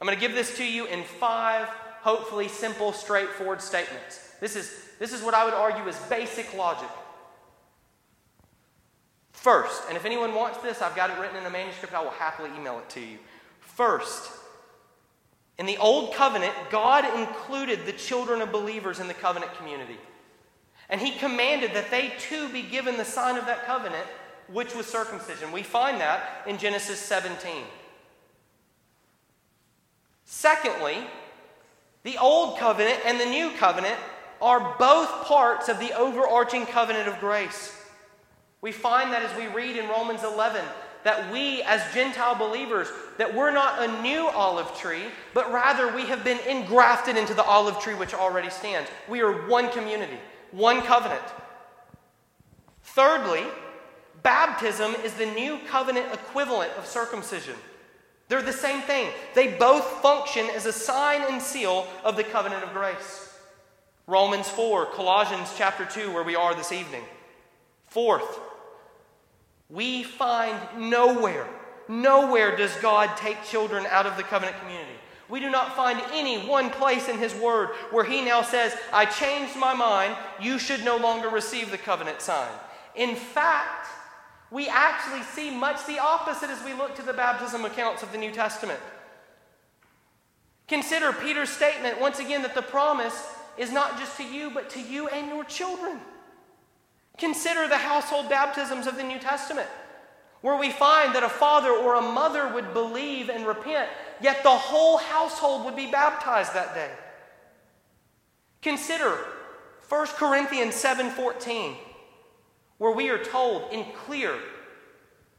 I'm 0.00 0.06
going 0.06 0.16
to 0.16 0.20
give 0.20 0.34
this 0.34 0.56
to 0.58 0.64
you 0.64 0.86
in 0.86 1.02
five, 1.02 1.66
hopefully 1.66 2.48
simple, 2.48 2.92
straightforward 2.92 3.60
statements. 3.60 4.34
This 4.40 4.54
is, 4.54 4.72
this 4.98 5.12
is 5.12 5.22
what 5.22 5.34
I 5.34 5.44
would 5.44 5.54
argue 5.54 5.86
is 5.88 5.96
basic 6.08 6.54
logic. 6.54 6.88
First, 9.46 9.82
and 9.86 9.96
if 9.96 10.04
anyone 10.04 10.34
wants 10.34 10.58
this, 10.58 10.82
I've 10.82 10.96
got 10.96 11.08
it 11.08 11.20
written 11.20 11.36
in 11.36 11.46
a 11.46 11.50
manuscript, 11.50 11.94
I 11.94 12.02
will 12.02 12.10
happily 12.10 12.50
email 12.58 12.80
it 12.80 12.90
to 12.90 13.00
you. 13.00 13.18
First, 13.60 14.28
In 15.56 15.66
the 15.66 15.76
Old 15.76 16.14
Covenant, 16.14 16.52
God 16.68 17.04
included 17.16 17.86
the 17.86 17.92
children 17.92 18.42
of 18.42 18.50
believers 18.50 18.98
in 18.98 19.06
the 19.06 19.14
covenant 19.14 19.56
community. 19.56 19.98
And 20.88 21.00
He 21.00 21.12
commanded 21.12 21.74
that 21.74 21.92
they 21.92 22.12
too 22.18 22.48
be 22.48 22.62
given 22.62 22.96
the 22.96 23.04
sign 23.04 23.36
of 23.36 23.46
that 23.46 23.66
covenant, 23.66 24.04
which 24.52 24.74
was 24.74 24.84
circumcision. 24.84 25.52
We 25.52 25.62
find 25.62 26.00
that 26.00 26.42
in 26.48 26.58
Genesis 26.58 26.98
17. 26.98 27.62
Secondly, 30.24 31.06
the 32.02 32.18
Old 32.18 32.58
Covenant 32.58 32.98
and 33.04 33.20
the 33.20 33.26
New 33.26 33.52
Covenant 33.52 34.00
are 34.42 34.74
both 34.76 35.08
parts 35.24 35.68
of 35.68 35.78
the 35.78 35.96
overarching 35.96 36.66
covenant 36.66 37.06
of 37.06 37.20
grace. 37.20 37.85
We 38.66 38.72
find 38.72 39.12
that 39.12 39.22
as 39.22 39.30
we 39.38 39.46
read 39.46 39.76
in 39.76 39.88
Romans 39.88 40.24
11 40.24 40.60
that 41.04 41.32
we 41.32 41.62
as 41.62 41.80
Gentile 41.94 42.34
believers 42.34 42.88
that 43.16 43.32
we're 43.32 43.52
not 43.52 43.80
a 43.80 44.02
new 44.02 44.26
olive 44.26 44.76
tree, 44.76 45.04
but 45.34 45.52
rather 45.52 45.94
we 45.94 46.06
have 46.06 46.24
been 46.24 46.40
engrafted 46.48 47.16
into 47.16 47.32
the 47.32 47.44
olive 47.44 47.78
tree 47.78 47.94
which 47.94 48.12
already 48.12 48.50
stands. 48.50 48.90
We 49.08 49.20
are 49.20 49.46
one 49.46 49.70
community, 49.70 50.18
one 50.50 50.82
covenant. 50.82 51.22
Thirdly, 52.82 53.44
baptism 54.24 54.96
is 55.04 55.14
the 55.14 55.26
new 55.26 55.60
covenant 55.68 56.12
equivalent 56.12 56.72
of 56.72 56.86
circumcision. 56.86 57.54
They're 58.26 58.42
the 58.42 58.52
same 58.52 58.80
thing. 58.80 59.12
They 59.36 59.52
both 59.52 59.84
function 60.02 60.48
as 60.56 60.66
a 60.66 60.72
sign 60.72 61.22
and 61.30 61.40
seal 61.40 61.86
of 62.02 62.16
the 62.16 62.24
covenant 62.24 62.64
of 62.64 62.72
grace. 62.72 63.32
Romans 64.08 64.48
4, 64.48 64.86
Colossians 64.86 65.54
chapter 65.56 65.84
2, 65.84 66.12
where 66.12 66.24
we 66.24 66.34
are 66.34 66.52
this 66.52 66.72
evening. 66.72 67.04
Fourth, 67.86 68.40
we 69.68 70.02
find 70.02 70.56
nowhere, 70.78 71.48
nowhere 71.88 72.56
does 72.56 72.74
God 72.76 73.16
take 73.16 73.42
children 73.44 73.86
out 73.86 74.06
of 74.06 74.16
the 74.16 74.22
covenant 74.22 74.58
community. 74.60 74.92
We 75.28 75.40
do 75.40 75.50
not 75.50 75.74
find 75.74 76.00
any 76.12 76.46
one 76.46 76.70
place 76.70 77.08
in 77.08 77.18
His 77.18 77.34
Word 77.34 77.70
where 77.90 78.04
He 78.04 78.24
now 78.24 78.42
says, 78.42 78.76
I 78.92 79.06
changed 79.06 79.56
my 79.56 79.74
mind, 79.74 80.16
you 80.40 80.58
should 80.58 80.84
no 80.84 80.96
longer 80.96 81.28
receive 81.28 81.70
the 81.70 81.78
covenant 81.78 82.20
sign. 82.20 82.50
In 82.94 83.16
fact, 83.16 83.88
we 84.50 84.68
actually 84.68 85.22
see 85.22 85.50
much 85.50 85.84
the 85.86 85.98
opposite 85.98 86.50
as 86.50 86.64
we 86.64 86.72
look 86.72 86.94
to 86.96 87.02
the 87.02 87.12
baptism 87.12 87.64
accounts 87.64 88.04
of 88.04 88.12
the 88.12 88.18
New 88.18 88.30
Testament. 88.30 88.78
Consider 90.68 91.12
Peter's 91.12 91.50
statement 91.50 92.00
once 92.00 92.20
again 92.20 92.42
that 92.42 92.54
the 92.54 92.62
promise 92.62 93.34
is 93.58 93.72
not 93.72 93.98
just 93.98 94.16
to 94.18 94.24
you, 94.24 94.50
but 94.50 94.70
to 94.70 94.80
you 94.80 95.08
and 95.08 95.28
your 95.28 95.44
children. 95.44 95.98
Consider 97.18 97.66
the 97.66 97.78
household 97.78 98.28
baptisms 98.28 98.86
of 98.86 98.96
the 98.96 99.02
New 99.02 99.18
Testament, 99.18 99.68
where 100.42 100.56
we 100.56 100.70
find 100.70 101.14
that 101.14 101.22
a 101.22 101.28
father 101.28 101.70
or 101.70 101.94
a 101.94 102.02
mother 102.02 102.52
would 102.52 102.74
believe 102.74 103.30
and 103.30 103.46
repent, 103.46 103.88
yet 104.20 104.42
the 104.42 104.50
whole 104.50 104.98
household 104.98 105.64
would 105.64 105.76
be 105.76 105.90
baptized 105.90 106.54
that 106.54 106.74
day. 106.74 106.90
Consider 108.60 109.18
1 109.88 110.06
Corinthians 110.16 110.74
7:14, 110.74 111.76
where 112.78 112.92
we 112.92 113.08
are 113.08 113.22
told 113.22 113.72
in 113.72 113.90
clear, 113.92 114.38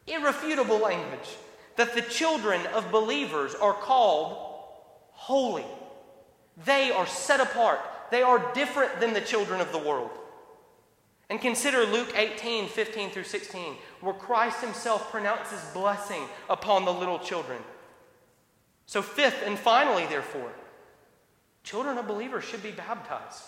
irrefutable 0.08 0.78
language 0.78 1.38
that 1.76 1.94
the 1.94 2.02
children 2.02 2.66
of 2.68 2.92
believers 2.92 3.54
are 3.54 3.74
called 3.74 4.38
holy. 5.12 5.66
They 6.66 6.92
are 6.92 7.06
set 7.06 7.40
apart. 7.40 7.80
They 8.10 8.24
are 8.24 8.52
different 8.54 9.00
than 9.00 9.14
the 9.14 9.22
children 9.22 9.62
of 9.62 9.72
the 9.72 9.78
world. 9.78 10.10
And 11.30 11.42
consider 11.42 11.86
Luke 11.86 12.14
18, 12.16 12.70
15 12.70 13.10
through 13.10 13.24
16, 13.24 13.76
where 14.00 14.14
Christ 14.14 14.62
himself 14.62 15.12
pronounces 15.12 15.60
blessing 15.74 16.24
upon 16.50 16.86
the 16.86 16.94
little 16.94 17.20
children. 17.20 17.60
So, 18.86 19.02
fifth 19.02 19.44
and 19.46 19.60
finally, 19.60 20.06
therefore, 20.06 20.54
children 21.64 21.98
of 21.98 22.08
believers 22.08 22.46
should 22.46 22.64
be 22.64 22.72
baptized. 22.72 23.44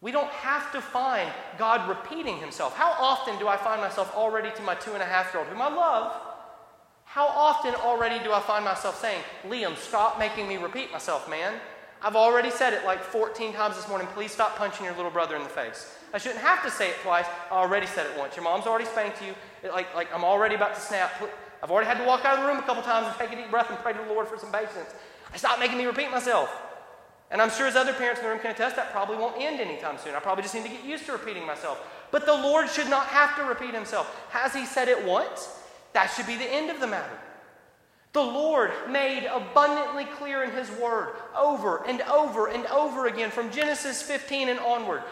We 0.00 0.12
don't 0.12 0.30
have 0.30 0.70
to 0.72 0.80
find 0.80 1.30
God 1.58 1.88
repeating 1.88 2.38
himself. 2.38 2.76
How 2.76 2.92
often 2.92 3.38
do 3.38 3.48
I 3.48 3.56
find 3.56 3.80
myself 3.80 4.14
already 4.14 4.50
to 4.56 4.62
my 4.62 4.74
two 4.74 4.92
and 4.92 5.02
a 5.02 5.06
half 5.06 5.32
year 5.32 5.42
old, 5.42 5.52
whom 5.52 5.62
I 5.62 5.68
love? 5.68 6.12
How 7.04 7.26
often 7.26 7.74
already 7.74 8.22
do 8.24 8.32
I 8.32 8.40
find 8.40 8.64
myself 8.64 9.00
saying, 9.00 9.22
Liam, 9.48 9.76
stop 9.76 10.18
making 10.18 10.48
me 10.48 10.56
repeat 10.56 10.90
myself, 10.92 11.28
man? 11.28 11.54
I've 12.00 12.16
already 12.16 12.50
said 12.50 12.72
it 12.72 12.84
like 12.84 13.02
14 13.02 13.52
times 13.52 13.76
this 13.76 13.88
morning. 13.88 14.08
Please 14.08 14.32
stop 14.32 14.56
punching 14.56 14.84
your 14.84 14.94
little 14.96 15.10
brother 15.10 15.36
in 15.36 15.42
the 15.42 15.48
face. 15.48 15.96
I 16.12 16.18
shouldn't 16.18 16.40
have 16.40 16.62
to 16.64 16.70
say 16.70 16.90
it 16.90 16.96
twice. 17.02 17.26
I 17.50 17.54
already 17.54 17.86
said 17.86 18.06
it 18.06 18.18
once. 18.18 18.36
Your 18.36 18.44
mom's 18.44 18.66
already 18.66 18.84
spanked 18.84 19.22
you. 19.22 19.34
Like, 19.70 19.94
like 19.94 20.08
I'm 20.14 20.24
already 20.24 20.54
about 20.54 20.74
to 20.74 20.80
snap. 20.80 21.12
I've 21.62 21.70
already 21.70 21.86
had 21.86 21.98
to 21.98 22.04
walk 22.04 22.24
out 22.24 22.38
of 22.38 22.44
the 22.44 22.48
room 22.48 22.58
a 22.58 22.62
couple 22.62 22.82
times 22.82 23.06
and 23.06 23.16
take 23.16 23.32
a 23.32 23.40
deep 23.40 23.50
breath 23.50 23.70
and 23.70 23.78
pray 23.78 23.92
to 23.92 23.98
the 23.98 24.12
Lord 24.12 24.28
for 24.28 24.36
some 24.36 24.52
patience. 24.52 24.94
Stop 25.36 25.58
making 25.58 25.78
me 25.78 25.86
repeat 25.86 26.10
myself. 26.10 26.54
And 27.30 27.40
I'm 27.40 27.50
sure 27.50 27.66
as 27.66 27.76
other 27.76 27.94
parents 27.94 28.20
in 28.20 28.26
the 28.26 28.30
room 28.30 28.40
can 28.40 28.50
attest, 28.50 28.76
that 28.76 28.92
probably 28.92 29.16
won't 29.16 29.40
end 29.40 29.58
anytime 29.58 29.96
soon. 29.96 30.14
I 30.14 30.20
probably 30.20 30.42
just 30.42 30.54
need 30.54 30.64
to 30.64 30.68
get 30.68 30.84
used 30.84 31.06
to 31.06 31.12
repeating 31.12 31.46
myself. 31.46 31.80
But 32.10 32.26
the 32.26 32.34
Lord 32.34 32.68
should 32.68 32.90
not 32.90 33.06
have 33.06 33.36
to 33.36 33.44
repeat 33.44 33.72
himself. 33.72 34.14
Has 34.30 34.52
he 34.52 34.66
said 34.66 34.88
it 34.88 35.02
once? 35.02 35.48
That 35.94 36.08
should 36.08 36.26
be 36.26 36.36
the 36.36 36.44
end 36.44 36.70
of 36.70 36.78
the 36.78 36.86
matter. 36.86 37.18
The 38.12 38.20
Lord 38.20 38.72
made 38.90 39.24
abundantly 39.24 40.04
clear 40.04 40.42
in 40.42 40.50
His 40.50 40.70
Word 40.72 41.14
over 41.34 41.82
and 41.86 42.02
over 42.02 42.48
and 42.48 42.66
over 42.66 43.06
again 43.06 43.30
from 43.30 43.50
Genesis 43.50 44.02
15 44.02 44.50
and 44.50 44.60
onward 44.60 45.02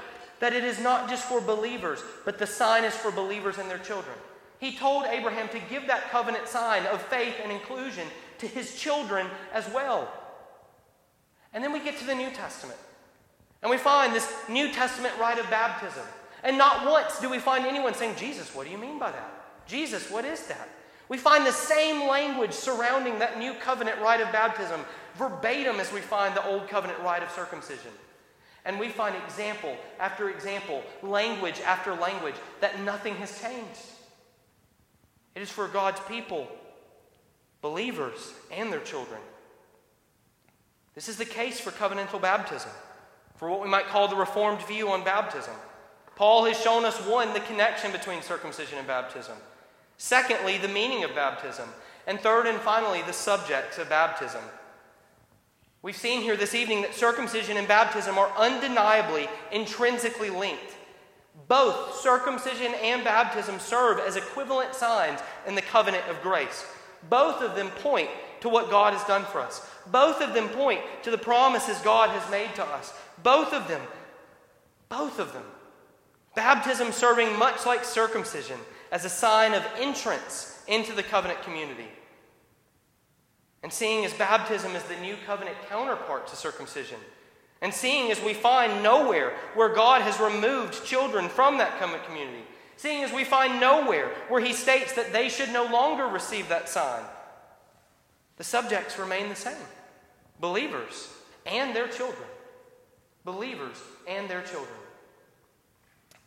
that 0.41 0.53
it 0.53 0.65
is 0.65 0.81
not 0.81 1.09
just 1.09 1.25
for 1.25 1.41
believers, 1.41 2.03
but 2.25 2.39
the 2.39 2.47
sign 2.47 2.85
is 2.85 2.95
for 2.95 3.11
believers 3.11 3.59
and 3.59 3.71
their 3.71 3.79
children. 3.79 4.17
He 4.59 4.77
told 4.77 5.05
Abraham 5.07 5.49
to 5.51 5.61
give 5.71 5.87
that 5.87 6.11
covenant 6.11 6.49
sign 6.49 6.85
of 6.87 7.01
faith 7.03 7.35
and 7.43 7.53
inclusion 7.53 8.07
to 8.39 8.47
his 8.47 8.75
children 8.75 9.27
as 9.53 9.69
well. 9.73 10.13
And 11.53 11.63
then 11.65 11.73
we 11.73 11.81
get 11.81 11.99
to 11.99 12.07
the 12.07 12.15
New 12.15 12.31
Testament. 12.31 12.79
And 13.63 13.71
we 13.71 13.77
find 13.77 14.15
this 14.15 14.33
New 14.49 14.73
Testament 14.73 15.15
rite 15.19 15.39
of 15.39 15.49
baptism. 15.51 16.05
And 16.43 16.57
not 16.57 16.87
once 16.91 17.21
do 17.21 17.29
we 17.29 17.39
find 17.39 17.67
anyone 17.67 17.95
saying, 17.95 18.17
Jesus, 18.17 18.55
what 18.55 18.67
do 18.67 18.73
you 18.73 18.79
mean 18.79 18.99
by 18.99 19.11
that? 19.11 19.67
Jesus, 19.67 20.11
what 20.11 20.25
is 20.25 20.47
that? 20.47 20.69
We 21.09 21.19
find 21.19 21.45
the 21.45 21.53
same 21.53 22.09
language 22.09 22.53
surrounding 22.53 23.19
that 23.19 23.39
new 23.39 23.55
covenant 23.55 24.01
rite 24.01 24.21
of 24.21 24.31
baptism, 24.33 24.81
verbatim 25.17 25.81
as 25.81 25.93
we 25.93 26.01
find 26.01 26.35
the 26.35 26.47
old 26.47 26.69
covenant 26.69 27.01
rite 27.01 27.23
of 27.23 27.31
circumcision. 27.31 27.91
And 28.65 28.79
we 28.79 28.89
find 28.89 29.17
example 29.17 29.77
after 29.99 30.29
example, 30.31 30.83
language 31.03 31.61
after 31.65 31.95
language, 31.95 32.35
that 32.61 32.81
nothing 32.81 33.15
has 33.17 33.41
changed. 33.41 33.81
It 35.35 35.43
is 35.43 35.51
for 35.51 35.69
God's 35.69 36.01
people, 36.01 36.49
believers, 37.63 38.35
and 38.53 38.73
their 38.73 38.81
children. 38.81 39.21
This 40.95 41.09
is 41.09 41.17
the 41.17 41.25
case 41.25 41.61
for 41.61 41.71
covenantal 41.71 42.21
baptism, 42.21 42.71
for 43.37 43.49
what 43.49 43.63
we 43.63 43.69
might 43.69 43.87
call 43.87 44.09
the 44.09 44.17
Reformed 44.17 44.61
view 44.67 44.91
on 44.91 45.05
baptism. 45.05 45.55
Paul 46.17 46.45
has 46.45 46.61
shown 46.61 46.85
us, 46.85 46.99
one, 47.07 47.33
the 47.33 47.41
connection 47.41 47.93
between 47.93 48.21
circumcision 48.21 48.77
and 48.77 48.87
baptism. 48.87 49.37
Secondly, 49.97 50.59
the 50.59 50.69
meaning 50.69 51.05
of 51.05 51.15
baptism. 51.15 51.69
And 52.07 52.21
third 52.21 52.47
and 52.47 52.59
finally, 52.59 53.03
the 53.03 53.13
subject 53.13 53.79
of 53.79 53.89
baptism. 53.89 54.43
We've 55.83 55.97
seen 55.97 56.21
here 56.21 56.37
this 56.37 56.55
evening 56.55 56.83
that 56.83 56.95
circumcision 56.95 57.57
and 57.57 57.67
baptism 57.67 58.19
are 58.19 58.31
undeniably 58.37 59.29
intrinsically 59.51 60.29
linked. 60.29 60.77
Both 61.49 62.01
circumcision 62.01 62.75
and 62.83 63.03
baptism 63.03 63.59
serve 63.59 63.99
as 63.99 64.17
equivalent 64.17 64.75
signs 64.75 65.21
in 65.47 65.55
the 65.55 65.63
covenant 65.63 66.07
of 66.09 66.21
grace. 66.21 66.67
Both 67.09 67.41
of 67.41 67.57
them 67.57 67.71
point 67.71 68.11
to 68.41 68.51
what 68.51 68.71
God 68.71 68.93
has 68.93 69.05
done 69.05 69.25
for 69.25 69.41
us. 69.41 69.67
Both 69.91 70.21
of 70.21 70.35
them 70.35 70.49
point 70.51 70.81
to 71.03 71.11
the 71.11 71.19
promises 71.19 71.79
God 71.79 72.11
has 72.11 72.31
made 72.31 72.55
to 72.57 72.65
us. 72.65 72.93
Both 73.23 73.55
of 73.55 73.67
them, 73.67 73.81
both 74.91 75.19
of 75.19 75.33
them. 75.33 75.45
Baptism 76.35 76.93
serving 76.93 77.39
much 77.39 77.65
like 77.65 77.85
circumcision 77.85 78.59
as 78.93 79.05
a 79.05 79.11
sign 79.11 79.55
of 79.55 79.67
entrance 79.79 80.63
into 80.69 80.93
the 80.93 81.03
covenant 81.03 81.43
community. 81.43 81.89
And 83.63 83.73
seeing 83.73 84.05
as 84.05 84.15
baptism 84.15 84.75
is 84.75 84.83
the 84.85 84.97
new 84.97 85.17
covenant 85.27 85.57
counterpart 85.69 86.27
to 86.29 86.37
circumcision. 86.37 86.99
And 87.61 87.75
seeing 87.75 88.11
as 88.11 88.23
we 88.23 88.33
find 88.33 88.83
nowhere 88.83 89.35
where 89.55 89.75
God 89.75 90.01
has 90.03 90.19
removed 90.19 90.85
children 90.85 91.29
from 91.29 91.59
that 91.59 91.79
covenant 91.79 92.07
community. 92.07 92.43
Seeing 92.77 93.05
as 93.05 93.13
we 93.13 93.25
find 93.25 93.61
nowhere 93.61 94.09
where 94.29 94.41
he 94.41 94.55
states 94.55 94.95
that 94.95 95.13
they 95.13 95.29
should 95.29 95.53
no 95.53 95.65
longer 95.67 96.07
receive 96.07 96.49
that 96.49 96.69
sign. 96.69 97.05
The 98.39 98.45
subjects 98.45 98.99
remain 98.99 99.29
the 99.29 99.37
same 99.37 99.55
believers 100.41 101.13
and 101.45 101.77
their 101.77 101.89
children. 101.89 102.29
Believers 103.27 103.77
and 104.09 104.31
their 104.31 104.41
children. 104.41 104.79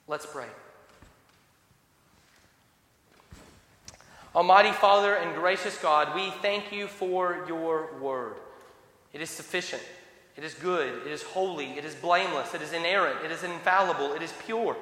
Let's 0.07 0.27
pray. 0.27 0.45
Almighty 4.35 4.71
Father 4.71 5.15
and 5.15 5.35
gracious 5.35 5.77
God, 5.77 6.15
we 6.15 6.31
thank 6.41 6.71
you 6.71 6.87
for 6.87 7.45
your 7.47 7.89
word. 8.01 8.37
It 9.13 9.21
is 9.21 9.29
sufficient, 9.29 9.83
it 10.35 10.43
is 10.43 10.55
good, 10.55 11.05
it 11.05 11.11
is 11.11 11.21
holy, 11.21 11.77
it 11.77 11.85
is 11.85 11.93
blameless, 11.93 12.55
it 12.55 12.61
is 12.61 12.73
inerrant, 12.73 13.23
it 13.23 13.31
is 13.31 13.43
infallible, 13.43 14.13
it 14.13 14.23
is 14.23 14.33
pure. 14.45 14.75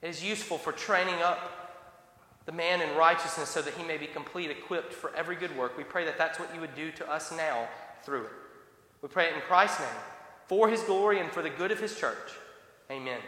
It 0.00 0.08
is 0.08 0.24
useful 0.24 0.56
for 0.56 0.72
training 0.72 1.20
up 1.22 1.58
the 2.46 2.52
man 2.52 2.80
in 2.80 2.96
righteousness 2.96 3.50
so 3.50 3.60
that 3.60 3.74
he 3.74 3.84
may 3.84 3.98
be 3.98 4.06
complete, 4.06 4.50
equipped 4.50 4.94
for 4.94 5.14
every 5.14 5.36
good 5.36 5.54
work. 5.54 5.76
We 5.76 5.84
pray 5.84 6.06
that 6.06 6.16
that's 6.16 6.38
what 6.38 6.54
you 6.54 6.62
would 6.62 6.74
do 6.74 6.90
to 6.92 7.10
us 7.10 7.30
now 7.36 7.68
through 8.02 8.24
it. 8.24 8.32
We 9.02 9.08
pray 9.08 9.26
it 9.26 9.34
in 9.34 9.40
Christ's 9.42 9.80
name, 9.80 9.88
for 10.46 10.70
his 10.70 10.80
glory 10.82 11.20
and 11.20 11.30
for 11.30 11.42
the 11.42 11.50
good 11.50 11.70
of 11.70 11.78
his 11.78 11.94
church. 11.98 12.16
Amen. 12.90 13.20